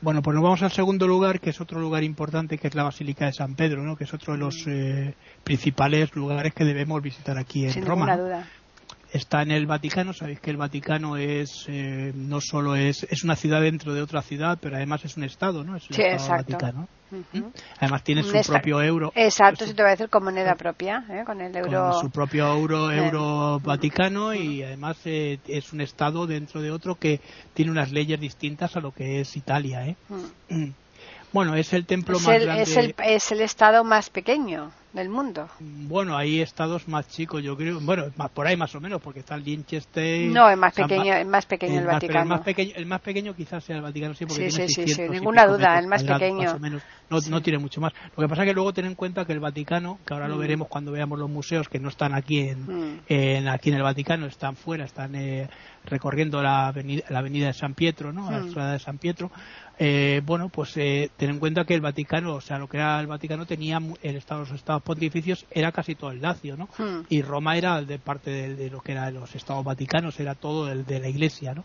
Bueno, 0.00 0.22
pues 0.22 0.34
nos 0.34 0.42
vamos 0.42 0.62
al 0.62 0.72
segundo 0.72 1.06
lugar, 1.08 1.40
que 1.40 1.50
es 1.50 1.60
otro 1.60 1.80
lugar 1.80 2.04
importante, 2.04 2.58
que 2.58 2.68
es 2.68 2.74
la 2.74 2.82
Basílica 2.82 3.26
de 3.26 3.32
San 3.32 3.54
Pedro, 3.54 3.82
¿no? 3.82 3.96
que 3.96 4.04
es 4.04 4.12
otro 4.12 4.34
de 4.34 4.38
los 4.38 4.66
eh, 4.66 5.14
principales 5.42 6.14
lugares 6.14 6.52
que 6.52 6.64
debemos 6.64 7.00
visitar 7.02 7.38
aquí 7.38 7.64
en 7.64 7.72
Sin 7.72 7.86
Roma. 7.86 8.16
duda. 8.16 8.46
Está 9.16 9.42
en 9.42 9.50
el 9.50 9.66
Vaticano. 9.66 10.12
Sabéis 10.12 10.40
que 10.40 10.50
el 10.50 10.56
Vaticano 10.56 11.16
es 11.16 11.66
eh, 11.68 12.12
no 12.14 12.40
solo 12.40 12.76
es, 12.76 13.04
es 13.04 13.24
una 13.24 13.36
ciudad 13.36 13.60
dentro 13.60 13.94
de 13.94 14.02
otra 14.02 14.22
ciudad, 14.22 14.58
pero 14.60 14.76
además 14.76 15.04
es 15.04 15.16
un 15.16 15.24
estado, 15.24 15.64
¿no? 15.64 15.76
Es 15.76 15.88
un 15.90 16.00
estado 16.00 16.38
Vaticano. 16.38 16.88
Además 17.78 18.02
tiene 18.02 18.22
su 18.22 18.32
propio 18.46 18.82
euro. 18.82 19.12
Exacto, 19.14 19.66
se 19.66 19.74
te 19.74 19.82
va 19.82 19.88
a 19.88 19.90
decir 19.92 20.08
con 20.08 20.24
moneda 20.24 20.54
propia, 20.54 21.04
¿eh? 21.08 21.22
con 21.24 21.40
el 21.40 21.54
euro. 21.56 21.90
Con 21.92 22.00
su 22.00 22.10
propio 22.10 22.46
euro, 22.52 22.90
euro 22.90 23.60
Vaticano 23.60 24.34
y 24.34 24.62
además 24.62 24.98
eh, 25.04 25.38
es 25.46 25.72
un 25.72 25.80
estado 25.80 26.26
dentro 26.26 26.60
de 26.60 26.70
otro 26.70 26.96
que 26.96 27.20
tiene 27.54 27.70
unas 27.70 27.92
leyes 27.92 28.18
distintas 28.20 28.76
a 28.76 28.80
lo 28.80 28.92
que 28.92 29.20
es 29.20 29.36
Italia, 29.36 29.86
¿eh? 29.86 29.96
Bueno, 31.36 31.54
es 31.54 31.74
el 31.74 31.84
templo 31.84 32.18
más 32.18 32.40
grande. 32.40 32.62
Es 32.62 32.78
el, 32.78 32.94
es 33.04 33.30
el 33.30 33.42
estado 33.42 33.84
más 33.84 34.08
pequeño 34.08 34.72
del 34.94 35.10
mundo. 35.10 35.46
Bueno, 35.60 36.16
hay 36.16 36.40
estados 36.40 36.88
más 36.88 37.06
chicos, 37.08 37.42
yo 37.42 37.54
creo. 37.58 37.78
Bueno, 37.80 38.06
más, 38.16 38.30
por 38.30 38.46
ahí 38.46 38.56
más 38.56 38.74
o 38.74 38.80
menos, 38.80 39.02
porque 39.02 39.20
está 39.20 39.34
el 39.34 39.44
Liechtenstein. 39.44 40.32
No, 40.32 40.48
es 40.48 40.56
más 40.56 40.72
pequeño, 40.72 41.12
el 41.12 41.26
más 41.26 41.44
pequeño 41.44 41.80
el, 41.80 41.84
Vaticano. 41.84 42.22
El 42.22 42.28
más 42.28 42.40
pequeño, 42.40 42.72
el 42.74 42.86
más 42.86 43.00
pequeño 43.02 43.34
quizás 43.36 43.62
sea 43.62 43.76
el 43.76 43.82
Vaticano, 43.82 44.14
sí, 44.14 44.24
porque 44.24 44.50
sí, 44.50 44.56
tiene 44.56 44.68
sí, 44.72 44.88
sí, 44.88 45.02
ninguna 45.10 45.46
duda, 45.46 45.78
el 45.78 45.86
más 45.86 46.02
pequeño. 46.02 46.52
Más 46.52 46.60
menos. 46.60 46.82
No, 47.10 47.18
no, 47.28 47.42
tiene 47.42 47.58
mucho 47.58 47.82
más. 47.82 47.92
Lo 48.16 48.22
que 48.22 48.28
pasa 48.28 48.42
es 48.42 48.48
que 48.48 48.54
luego 48.54 48.72
ten 48.72 48.86
en 48.86 48.94
cuenta 48.94 49.26
que 49.26 49.34
el 49.34 49.40
Vaticano, 49.40 49.98
que 50.06 50.14
ahora 50.14 50.28
lo 50.28 50.36
mm. 50.36 50.40
veremos 50.40 50.68
cuando 50.68 50.90
veamos 50.90 51.18
los 51.18 51.28
museos 51.28 51.68
que 51.68 51.78
no 51.78 51.90
están 51.90 52.14
aquí 52.14 52.48
en, 52.48 52.62
mm. 52.94 53.00
en 53.08 53.48
aquí 53.48 53.68
en 53.68 53.76
el 53.76 53.82
Vaticano, 53.82 54.26
están 54.26 54.56
fuera, 54.56 54.86
están 54.86 55.14
eh, 55.14 55.48
recorriendo 55.84 56.42
la 56.42 56.68
avenida, 56.68 57.04
la 57.10 57.18
avenida 57.18 57.48
de 57.48 57.52
San 57.52 57.74
Pietro, 57.74 58.12
¿no? 58.12 58.30
La 58.30 58.42
ciudad 58.42 58.70
mm. 58.70 58.72
de 58.72 58.78
San 58.78 58.98
Pietro 58.98 59.30
eh, 59.78 60.22
bueno, 60.24 60.48
pues 60.48 60.76
eh, 60.76 61.10
ten 61.16 61.30
en 61.30 61.38
cuenta 61.38 61.64
que 61.64 61.74
el 61.74 61.82
Vaticano, 61.82 62.34
o 62.34 62.40
sea, 62.40 62.58
lo 62.58 62.66
que 62.66 62.78
era 62.78 62.98
el 62.98 63.06
Vaticano 63.06 63.44
tenía 63.44 63.78
el 64.02 64.16
Estado, 64.16 64.40
los 64.40 64.52
Estados 64.52 64.82
pontificios 64.82 65.44
era 65.50 65.70
casi 65.70 65.94
todo 65.94 66.10
el 66.12 66.22
Lacio, 66.22 66.56
¿no? 66.56 66.68
Hmm. 66.78 67.02
Y 67.10 67.20
Roma 67.20 67.56
era 67.56 67.82
de 67.82 67.98
parte 67.98 68.30
de, 68.30 68.70
lo 68.70 68.80
que 68.80 68.92
eran 68.92 69.12
los 69.14 69.34
Estados 69.34 69.64
Vaticanos, 69.64 70.18
era 70.18 70.34
todo 70.34 70.70
el 70.72 70.86
de 70.86 71.00
la 71.00 71.08
Iglesia, 71.08 71.52
¿no? 71.52 71.64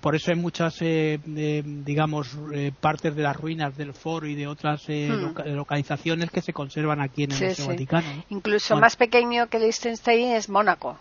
Por 0.00 0.14
eso 0.14 0.30
hay 0.30 0.36
muchas, 0.36 0.76
eh, 0.80 1.18
digamos, 1.24 2.36
eh, 2.52 2.72
partes 2.78 3.16
de 3.16 3.22
las 3.22 3.36
ruinas 3.36 3.76
del 3.76 3.94
Foro 3.94 4.26
y 4.26 4.34
de 4.34 4.46
otras 4.46 4.86
hmm. 4.88 5.54
localizaciones 5.54 6.30
que 6.30 6.42
se 6.42 6.52
conservan 6.52 7.00
aquí 7.00 7.24
en 7.24 7.32
el 7.32 7.54
Vaticano. 7.66 8.24
Incluso 8.28 8.76
más 8.76 8.96
pequeño 8.96 9.46
que 9.46 9.58
Liechtenstein 9.58 10.32
es 10.32 10.50
Mónaco. 10.50 10.98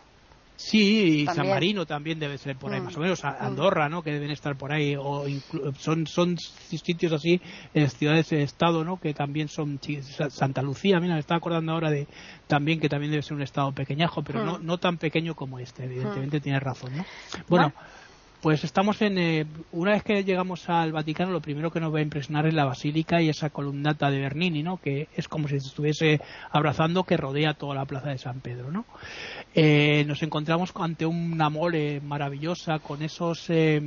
Sí, 0.55 1.21
y 1.21 1.25
San 1.25 1.49
Marino 1.49 1.85
también 1.85 2.19
debe 2.19 2.37
ser 2.37 2.57
por 2.57 2.73
ahí, 2.73 2.81
mm. 2.81 2.85
más 2.85 2.97
o 2.97 2.99
menos. 2.99 3.23
Mm. 3.23 3.27
Andorra, 3.39 3.89
¿no? 3.89 4.01
Que 4.01 4.11
deben 4.11 4.31
estar 4.31 4.55
por 4.55 4.71
ahí. 4.71 4.95
O 4.97 5.25
son, 5.77 6.07
son 6.07 6.37
sitios 6.37 7.11
así, 7.11 7.41
en 7.73 7.89
ciudades 7.89 8.29
de 8.29 8.43
estado, 8.43 8.83
¿no? 8.83 8.99
Que 8.99 9.13
también 9.13 9.47
son. 9.47 9.79
Santa 10.29 10.61
Lucía, 10.61 10.99
mira, 10.99 11.15
me 11.15 11.19
estaba 11.19 11.37
acordando 11.37 11.71
ahora 11.71 11.89
de 11.89 12.07
también 12.47 12.79
que 12.79 12.89
también 12.89 13.11
debe 13.11 13.23
ser 13.23 13.33
un 13.33 13.41
estado 13.41 13.71
pequeñajo, 13.73 14.23
pero 14.23 14.43
mm. 14.43 14.45
no, 14.45 14.59
no 14.59 14.77
tan 14.77 14.97
pequeño 14.97 15.35
como 15.35 15.59
este, 15.59 15.85
evidentemente 15.85 16.39
tiene 16.39 16.59
razón, 16.59 16.95
¿no? 16.95 17.05
bueno 17.47 17.73
pues 18.45 18.63
estamos 18.63 19.01
en. 19.01 19.17
Eh, 19.17 19.47
una 19.71 19.93
vez 19.93 20.03
que 20.03 20.23
llegamos 20.23 20.69
al 20.69 20.91
Vaticano, 20.91 21.31
lo 21.31 21.41
primero 21.41 21.71
que 21.71 21.79
nos 21.79 21.91
va 21.91 21.97
a 21.97 22.03
impresionar 22.03 22.45
es 22.45 22.53
la 22.53 22.63
basílica 22.63 23.19
y 23.19 23.27
esa 23.27 23.49
columnata 23.49 24.11
de 24.11 24.19
Bernini, 24.19 24.61
¿no? 24.61 24.77
Que 24.77 25.07
es 25.15 25.27
como 25.27 25.47
si 25.47 25.59
se 25.59 25.69
estuviese 25.69 26.21
abrazando 26.51 27.05
que 27.05 27.17
rodea 27.17 27.55
toda 27.55 27.73
la 27.73 27.85
plaza 27.85 28.09
de 28.09 28.19
San 28.19 28.41
Pedro, 28.41 28.71
¿no? 28.71 28.85
Eh, 29.55 30.05
nos 30.05 30.21
encontramos 30.21 30.71
ante 30.75 31.07
una 31.07 31.49
mole 31.49 32.01
maravillosa 32.01 32.77
con 32.77 33.01
esos, 33.01 33.47
eh, 33.49 33.81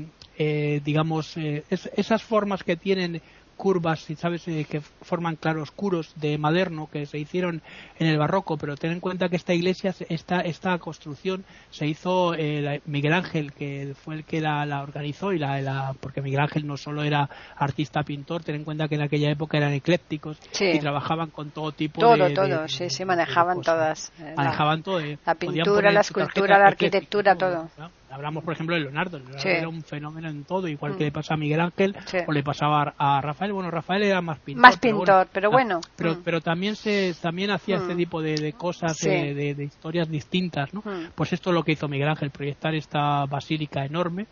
digamos, 0.85 1.37
esas 1.37 2.25
formas 2.25 2.65
que 2.65 2.75
tienen 2.75 3.23
curvas, 3.59 4.01
si 4.01 4.17
sabes, 4.17 4.47
eh, 4.49 4.65
que 4.71 4.81
forman 4.81 5.37
claroscuros 5.37 6.13
de 6.17 6.39
maderno 6.39 6.89
que 6.91 7.05
se 7.05 7.19
hicieron 7.19 7.61
en 7.99 8.07
el 8.07 8.17
barroco, 8.17 8.57
pero 8.57 8.77
ten 8.77 8.93
en 8.93 9.01
cuenta 9.01 9.29
que 9.29 9.37
esta 9.37 9.53
iglesia, 9.53 9.95
esta, 10.09 10.41
esta 10.41 10.79
construcción 10.79 11.45
se 11.71 11.87
hizo 11.87 12.35
eh, 12.35 12.81
Miguel 12.87 13.13
Ángel, 13.13 13.53
que 13.53 13.95
fue 14.03 14.15
el 14.15 14.25
que 14.25 14.41
la, 14.41 14.83
organizó, 14.83 15.33
y 15.33 15.39
la, 15.39 15.95
porque 16.01 16.23
Miguel 16.23 16.41
Ángel 16.41 16.67
no 16.67 16.77
solo 16.77 17.03
era 17.03 17.29
artista 17.57 18.03
pintor, 18.05 18.45
ten 18.45 18.55
en 18.55 18.65
cuenta 18.65 18.89
que 18.89 18.95
en 18.95 19.03
aquella 19.03 19.31
época 19.31 19.59
eran 19.59 19.73
eclécticos 19.73 20.39
y 20.59 20.79
trabajaban 20.79 21.31
con 21.31 21.51
todo 21.51 21.73
tipo 21.73 22.01
de. 22.01 22.17
Todo, 22.17 22.33
todo, 22.33 22.69
sí, 22.69 22.89
sí, 22.89 23.05
manejaban 23.05 23.61
todas. 23.61 24.13
Eh, 24.21 24.35
manejaban 24.37 24.83
todo. 24.83 25.01
La 25.27 25.35
pintura, 25.35 25.91
la 25.91 26.01
escultura, 26.01 26.59
la 26.59 26.69
arquitectura, 26.69 27.35
todo. 27.37 27.69
Hablamos, 28.11 28.43
por 28.45 28.55
ejemplo, 28.55 28.75
de 28.75 28.83
Leonardo. 28.83 29.19
Leonardo 29.19 29.49
era 29.49 29.69
un 29.69 29.83
fenómeno 29.83 30.29
en 30.29 30.45
todo, 30.45 30.69
igual 30.69 30.97
que 30.97 31.05
le 31.05 31.13
pasa 31.13 31.35
a 31.35 31.37
Miguel 31.37 31.61
Ángel 31.61 31.95
o 32.27 32.33
le 32.33 32.43
pasaba 32.43 32.95
a 32.97 33.21
Rafael. 33.21 33.53
Bueno, 33.53 33.71
Rafael 33.71 34.03
era 34.03 34.21
más 34.21 34.39
pintor. 34.39 34.63
Más 34.63 34.79
pintor, 34.79 35.29
pero 35.33 35.51
bueno. 35.51 35.81
Pero, 35.97 36.15
mm. 36.15 36.23
pero, 36.25 36.41
también 36.41 36.77
se 36.77 37.15
también 37.21 37.51
hacía 37.51 37.77
este 37.77 37.95
mm. 37.95 37.97
tipo 37.97 38.23
de, 38.23 38.53
cosas, 38.55 38.97
de, 38.99 39.55
historias 39.59 40.09
distintas, 40.09 40.73
¿no? 40.73 40.81
Mm. 40.81 41.11
Pues 41.15 41.33
esto 41.33 41.51
es 41.51 41.55
lo 41.55 41.63
que 41.63 41.73
hizo 41.73 41.89
Miguel 41.89 42.09
Ángel, 42.09 42.31
proyectar 42.31 42.75
esta 42.75 43.27
basílica 43.27 43.85
enorme 43.85 44.27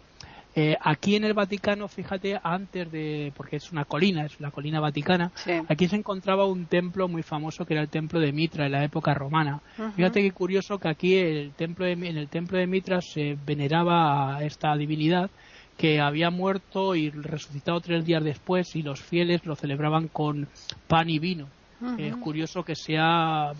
eh, 0.58 0.74
aquí 0.80 1.16
en 1.16 1.24
el 1.24 1.34
Vaticano, 1.34 1.86
fíjate, 1.86 2.40
antes 2.42 2.90
de, 2.90 3.30
porque 3.36 3.56
es 3.56 3.70
una 3.72 3.84
colina, 3.84 4.24
es 4.24 4.40
la 4.40 4.50
colina 4.50 4.80
vaticana, 4.80 5.30
aquí 5.68 5.86
se 5.86 5.96
encontraba 5.96 6.46
un 6.46 6.64
templo 6.64 7.08
muy 7.08 7.22
famoso 7.22 7.66
que 7.66 7.74
era 7.74 7.82
el 7.82 7.90
templo 7.90 8.20
de 8.20 8.32
Mitra 8.32 8.64
en 8.64 8.72
la 8.72 8.82
época 8.82 9.12
romana. 9.12 9.60
Fíjate 9.94 10.22
qué 10.22 10.30
curioso 10.30 10.78
que 10.78 10.88
aquí 10.88 11.14
el 11.14 11.52
templo 11.52 11.86
en 11.86 12.02
el 12.04 12.28
templo 12.28 12.56
de 12.56 12.66
Mitra 12.66 13.02
se 13.02 13.36
veneraba 13.44 14.34
a 14.34 14.44
esta 14.44 14.74
divinidad 14.78 15.28
que 15.76 16.00
había 16.00 16.30
muerto 16.30 16.94
y 16.94 17.10
resucitado 17.10 17.82
tres 17.82 18.06
días 18.06 18.24
después 18.24 18.74
y 18.76 18.82
los 18.82 19.02
fieles 19.02 19.44
lo 19.44 19.56
celebraban 19.56 20.08
con 20.08 20.48
pan 20.88 21.10
y 21.10 21.18
vino. 21.18 21.48
Es 21.98 22.16
curioso 22.16 22.62
que 22.62 22.74
sea 22.74 23.52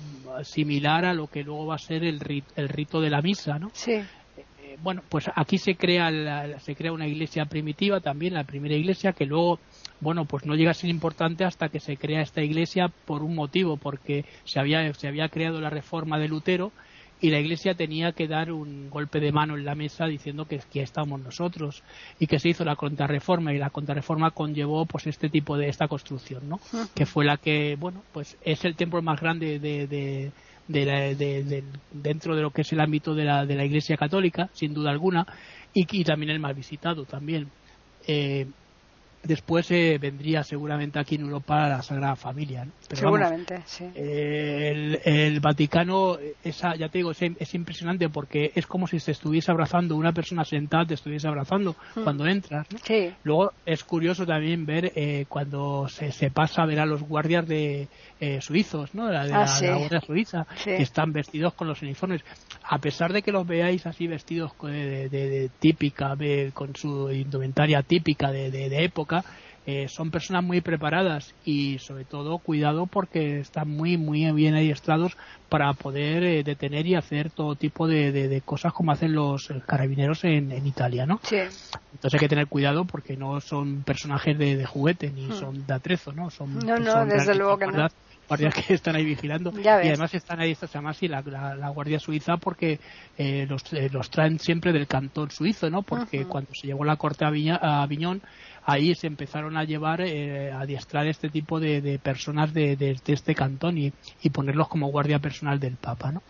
similar 0.44 1.04
a 1.04 1.12
lo 1.12 1.26
que 1.26 1.44
luego 1.44 1.66
va 1.66 1.74
a 1.74 1.78
ser 1.78 2.04
el, 2.04 2.42
el 2.56 2.68
rito 2.70 3.02
de 3.02 3.10
la 3.10 3.20
misa, 3.20 3.58
¿no? 3.58 3.68
Sí 3.74 4.00
bueno, 4.82 5.02
pues 5.08 5.30
aquí 5.34 5.58
se 5.58 5.74
crea, 5.76 6.58
se 6.60 6.74
crea 6.74 6.92
una 6.92 7.06
iglesia 7.06 7.44
primitiva 7.46 8.00
también, 8.00 8.34
la 8.34 8.44
primera 8.44 8.74
iglesia, 8.74 9.12
que 9.12 9.26
luego, 9.26 9.58
bueno, 10.00 10.24
pues 10.24 10.46
no 10.46 10.54
llega 10.54 10.70
a 10.70 10.74
ser 10.74 10.90
importante 10.90 11.44
hasta 11.44 11.68
que 11.68 11.80
se 11.80 11.96
crea 11.96 12.22
esta 12.22 12.42
iglesia 12.42 12.88
por 13.04 13.22
un 13.22 13.34
motivo, 13.34 13.76
porque 13.76 14.24
se 14.44 14.60
había, 14.60 14.92
se 14.94 15.08
había 15.08 15.28
creado 15.28 15.60
la 15.60 15.70
reforma 15.70 16.18
de 16.18 16.28
Lutero 16.28 16.72
y 17.20 17.30
la 17.30 17.40
iglesia 17.40 17.74
tenía 17.74 18.12
que 18.12 18.28
dar 18.28 18.52
un 18.52 18.90
golpe 18.90 19.20
de 19.20 19.32
mano 19.32 19.56
en 19.56 19.64
la 19.64 19.74
mesa 19.74 20.06
diciendo 20.06 20.46
que 20.46 20.56
aquí 20.56 20.80
estamos 20.80 21.20
nosotros 21.20 21.82
y 22.18 22.26
que 22.26 22.38
se 22.38 22.50
hizo 22.50 22.64
la 22.64 22.76
contrarreforma 22.76 23.54
y 23.54 23.58
la 23.58 23.70
contrarreforma 23.70 24.32
conllevó 24.32 24.84
pues 24.84 25.06
este 25.06 25.30
tipo 25.30 25.56
de 25.56 25.68
esta 25.68 25.88
construcción 25.88 26.48
no 26.48 26.60
que 26.94 27.06
fue 27.06 27.24
la 27.24 27.38
que 27.38 27.76
bueno 27.80 28.02
pues 28.12 28.36
es 28.42 28.64
el 28.64 28.76
templo 28.76 29.00
más 29.00 29.18
grande 29.18 29.58
de 29.58 29.86
de 29.86 30.30
dentro 30.68 32.36
de 32.36 32.42
lo 32.42 32.50
que 32.50 32.62
es 32.62 32.72
el 32.72 32.80
ámbito 32.80 33.14
de 33.14 33.24
la, 33.24 33.46
de 33.46 33.54
la 33.54 33.64
Iglesia 33.64 33.96
Católica, 33.96 34.48
sin 34.52 34.74
duda 34.74 34.90
alguna, 34.90 35.26
y, 35.72 36.04
también 36.04 36.30
el 36.30 36.40
más 36.40 36.56
visitado 36.56 37.04
también. 37.04 37.48
Eh, 38.06 38.46
después 39.26 39.70
eh, 39.70 39.98
vendría 40.00 40.42
seguramente 40.42 40.98
aquí 40.98 41.16
en 41.16 41.22
Europa 41.22 41.68
la 41.68 41.82
Sagrada 41.82 42.16
Familia. 42.16 42.66
seguramente, 42.92 43.62
sí. 43.66 43.84
Eh, 43.94 45.00
el, 45.04 45.40
Vaticano, 45.40 46.16
esa, 46.42 46.74
ya 46.76 46.88
te 46.88 46.98
digo, 46.98 47.10
es, 47.10 47.54
impresionante 47.54 48.08
porque 48.08 48.52
es 48.54 48.66
como 48.66 48.86
si 48.86 48.98
se 49.00 49.12
estuviese 49.12 49.50
abrazando, 49.50 49.96
una 49.96 50.12
persona 50.12 50.44
sentada 50.44 50.86
te 50.86 50.94
estuviese 50.94 51.28
abrazando 51.28 51.76
hmm. 51.94 52.02
cuando 52.02 52.26
entras. 52.26 52.66
Luego 53.24 53.52
es 53.64 53.84
curioso 53.84 54.26
también 54.26 54.66
ver 54.66 54.92
eh, 54.94 55.26
cuando 55.28 55.88
se, 55.88 56.12
se, 56.12 56.30
pasa 56.30 56.62
a 56.62 56.66
ver 56.66 56.80
a 56.80 56.86
los 56.86 57.02
guardias 57.02 57.46
de 57.46 57.88
suizos, 58.40 58.94
¿no? 58.94 59.06
de 59.06 59.12
la, 59.12 59.44
ah, 59.44 59.76
Guardia 59.78 60.00
Suiza, 60.00 60.46
que 60.64 60.82
están 60.82 61.12
vestidos 61.12 61.54
con 61.54 61.68
los 61.68 61.82
uniformes. 61.82 62.22
A 62.62 62.78
pesar 62.78 63.12
de 63.12 63.22
que 63.22 63.32
los 63.32 63.46
veáis 63.46 63.86
así 63.86 64.06
vestidos 64.06 64.52
de, 64.62 65.50
típica, 65.58 66.16
con 66.54 66.74
su 66.74 67.10
indumentaria 67.10 67.82
típica 67.82 68.30
de 68.30 68.84
época, 68.84 69.15
eh, 69.68 69.88
son 69.88 70.12
personas 70.12 70.44
muy 70.44 70.60
preparadas 70.60 71.34
y 71.44 71.78
sobre 71.80 72.04
todo 72.04 72.38
cuidado 72.38 72.86
porque 72.86 73.40
están 73.40 73.68
muy 73.68 73.96
muy 73.96 74.30
bien 74.30 74.54
adiestrados 74.54 75.16
para 75.48 75.72
poder 75.72 76.22
eh, 76.22 76.44
detener 76.44 76.86
y 76.86 76.94
hacer 76.94 77.30
todo 77.30 77.56
tipo 77.56 77.88
de, 77.88 78.40
cosas 78.44 78.72
como 78.72 78.92
hacen 78.92 79.12
los 79.12 79.52
carabineros 79.66 80.22
en, 80.22 80.64
Italia, 80.64 81.04
¿no? 81.04 81.18
Entonces 81.24 82.14
hay 82.14 82.20
que 82.20 82.28
tener 82.28 82.46
cuidado 82.46 82.84
porque 82.84 83.16
no 83.16 83.40
son 83.40 83.82
personajes 83.82 84.38
de, 84.38 84.64
juguete 84.64 85.10
ni 85.10 85.26
hmm. 85.26 85.32
son 85.32 85.66
de 85.66 85.74
atrezo, 85.74 86.12
¿no? 86.12 86.30
Son, 86.30 86.56
no, 86.60 86.76
no, 86.76 87.04
desde 87.04 87.34
luego 87.34 87.58
que 87.58 87.66
no 87.66 87.88
guardias 88.28 88.54
que 88.54 88.74
están 88.74 88.96
ahí 88.96 89.04
vigilando 89.04 89.52
y 89.56 89.66
además 89.66 90.14
están 90.14 90.40
ahí 90.40 90.50
estas 90.50 90.74
además 90.74 91.00
y 91.02 91.08
la, 91.08 91.22
la, 91.22 91.68
guardia 91.68 92.00
suiza 92.00 92.36
porque 92.36 92.80
eh, 93.16 93.46
los, 93.48 93.62
los 93.92 94.10
traen 94.10 94.38
siempre 94.38 94.72
del 94.72 94.86
cantón 94.86 95.30
suizo 95.30 95.70
no 95.70 95.82
porque 95.82 96.24
cuando 96.24 96.50
se 96.52 96.66
llegó 96.66 96.84
la 96.84 96.96
corte 96.96 97.24
a, 97.24 97.28
a 97.28 97.82
Aviñón 97.82 98.22
ahí 98.66 98.94
se 98.96 99.06
empezaron 99.06 99.56
a 99.56 99.64
llevar, 99.64 100.00
eh, 100.00 100.50
a 100.50 100.60
adiestrar 100.60 101.06
este 101.06 101.28
tipo 101.28 101.60
de, 101.60 102.00
personas 102.02 102.52
de, 102.52 102.98
este 103.06 103.34
cantón 103.34 103.78
y, 103.78 103.92
ponerlos 104.32 104.68
como 104.68 104.88
guardia 104.88 105.20
personal 105.20 105.58
del 105.58 105.76
Papa, 105.76 106.12
¿no? 106.12 106.22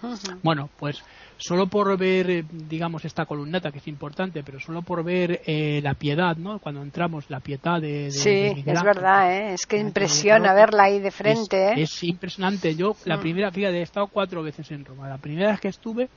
Bueno, 0.42 0.68
pues 0.78 1.02
solo 1.38 1.66
por 1.66 1.96
ver, 1.98 2.30
eh, 2.30 2.44
digamos, 2.50 3.04
esta 3.04 3.24
columnata 3.24 3.72
que 3.72 3.78
es 3.78 3.88
importante, 3.88 4.42
pero 4.44 4.60
solo 4.60 4.82
por 4.82 5.02
ver 5.02 5.40
eh, 5.46 5.80
la 5.82 5.94
piedad, 5.94 6.36
¿no? 6.36 6.58
Cuando 6.58 6.82
entramos, 6.82 7.24
la 7.30 7.40
piedad 7.40 7.80
de. 7.80 8.10
sí, 8.10 8.62
es 8.64 8.82
verdad, 8.82 9.32
¿eh? 9.32 9.54
Es 9.54 9.66
que 9.66 9.78
impresiona 9.78 10.52
verla 10.52 10.84
ahí 10.84 11.00
de 11.00 11.10
frente, 11.10 11.80
es, 11.80 12.04
impresionante. 12.04 12.76
Yo, 12.76 12.94
la 13.06 13.16
mm. 13.16 13.20
primera, 13.20 13.50
fíjate, 13.50 13.78
he 13.78 13.82
estado 13.82 14.08
cuatro 14.08 14.42
veces 14.42 14.70
en 14.70 14.84
Roma. 14.84 15.08
La 15.08 15.18
primera 15.18 15.50
vez 15.50 15.60
que 15.60 15.68
estuve, 15.68 16.08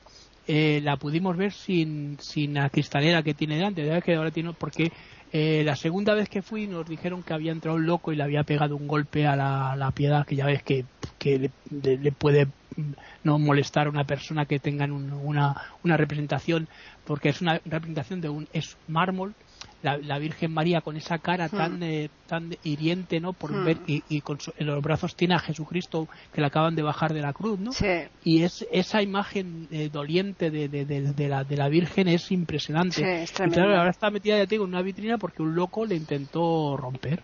eh, 0.48 0.82
la 0.84 0.98
pudimos 0.98 1.38
ver 1.38 1.54
sin, 1.54 2.18
sin 2.20 2.56
la 2.56 2.70
cristalera 2.70 3.22
que 3.22 3.36
tiene 3.36 3.56
delante, 3.56 4.02
que 4.04 4.16
ahora 4.16 4.32
tiene, 4.32 4.54
porque 4.54 4.92
eh, 5.32 5.64
la 5.64 5.76
segunda 5.76 6.14
vez 6.14 6.28
que 6.28 6.42
fui 6.42 6.68
nos 6.68 6.88
dijeron 6.88 7.22
que 7.24 7.34
había 7.34 7.52
entrado 7.52 7.78
un 7.78 7.86
loco 7.86 8.12
y 8.12 8.16
le 8.16 8.24
había 8.24 8.44
pegado 8.44 8.76
un 8.76 8.88
golpe 8.88 9.28
a 9.28 9.36
la, 9.36 9.92
piedad, 9.92 10.26
que 10.26 10.36
ya 10.36 10.46
ves 10.46 10.64
que, 10.64 10.86
que 11.20 11.52
le, 11.70 12.12
puede 12.12 12.48
no 13.24 13.38
molestar 13.38 13.88
a 13.88 13.90
una 13.90 14.06
persona 14.06 14.46
que 14.46 14.60
tengan 14.60 14.92
una, 14.92 15.56
una 15.84 15.98
representación, 15.98 16.68
porque 17.06 17.30
es 17.30 17.42
una 17.42 17.60
representación 17.66 18.22
de 18.22 18.30
un 18.30 18.48
es 18.54 18.78
mármol 18.88 19.36
la, 19.82 20.20
Virgen 20.20 20.54
María 20.54 20.82
con 20.82 20.98
esa 20.98 21.20
cara 21.20 21.48
hmm. 21.48 21.58
tan 21.58 21.84
eh, 21.84 22.10
tan 22.28 22.56
hiriente 22.64 23.20
no 23.20 23.34
por 23.34 23.52
hmm. 23.52 23.66
ver 23.66 23.78
y, 23.88 24.22
con 24.22 24.38
en 24.58 24.68
los 24.68 24.82
brazos 24.84 25.16
tiene 25.16 25.36
a 25.36 25.40
Jesucristo 25.40 26.08
que 26.34 26.42
le 26.42 26.48
acaban 26.48 26.76
de 26.76 26.82
bajar 26.82 27.14
de 27.14 27.22
la 27.22 27.34
cruz 27.34 27.60
no 27.60 27.72
y 28.24 28.44
es 28.44 28.68
esa 28.72 29.02
imagen 29.02 29.68
eh, 29.72 29.90
doliente 29.92 30.52
de, 30.52 30.68
de, 30.68 30.86
de, 30.86 31.28
la, 31.28 31.44
de 31.44 31.58
la 31.58 31.70
Virgen 31.70 32.08
es 32.08 32.32
impresionante. 32.32 33.24
Y 33.24 33.50
claro 33.50 33.78
ahora 33.78 33.90
está 33.90 34.10
metida 34.10 34.38
ya 34.38 34.46
tengo 34.46 34.66
en 34.66 34.72
una 34.72 34.82
vitrina 34.82 35.18
porque 35.18 35.42
un 35.42 35.56
loco 35.56 35.86
le 35.86 35.96
intentó 35.96 36.76
romper 36.78 37.24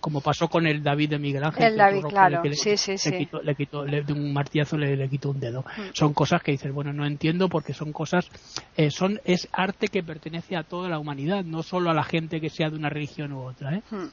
como 0.00 0.20
pasó 0.20 0.48
con 0.48 0.66
el 0.66 0.82
David 0.82 1.10
de 1.10 1.18
Miguel 1.18 1.44
Ángel 1.44 1.64
el 1.64 1.76
David 1.76 2.02
claro. 2.08 2.42
le, 2.42 2.54
sí, 2.54 2.76
sí, 2.76 2.96
le 3.10 3.18
quitó, 3.18 3.42
le 3.42 3.54
quitó 3.54 3.84
de 3.84 4.12
un 4.12 4.32
martillazo 4.32 4.78
le, 4.78 4.96
le 4.96 5.08
quitó 5.08 5.30
un 5.30 5.40
dedo. 5.40 5.64
Son 5.92 6.14
cosas 6.14 6.42
que 6.42 6.52
dices 6.52 6.72
bueno 6.72 6.92
no 6.92 7.04
entiendo 7.04 7.48
porque 7.48 7.74
son 7.74 7.92
cosas 7.92 8.30
eh, 8.76 8.90
son 8.90 9.20
es 9.24 9.48
arte 9.52 9.88
que 9.88 10.02
pertenece 10.02 10.56
a 10.56 10.62
toda 10.62 10.88
la 10.88 10.98
humanidad 10.98 11.44
no 11.44 11.62
solo 11.62 11.79
a 11.88 11.94
la 11.94 12.02
gente 12.02 12.40
que 12.40 12.50
sea 12.50 12.68
de 12.68 12.76
una 12.76 12.90
religión 12.90 13.32
u 13.32 13.42
otra. 13.42 13.76
¿eh? 13.76 13.82
Hmm. 13.90 14.08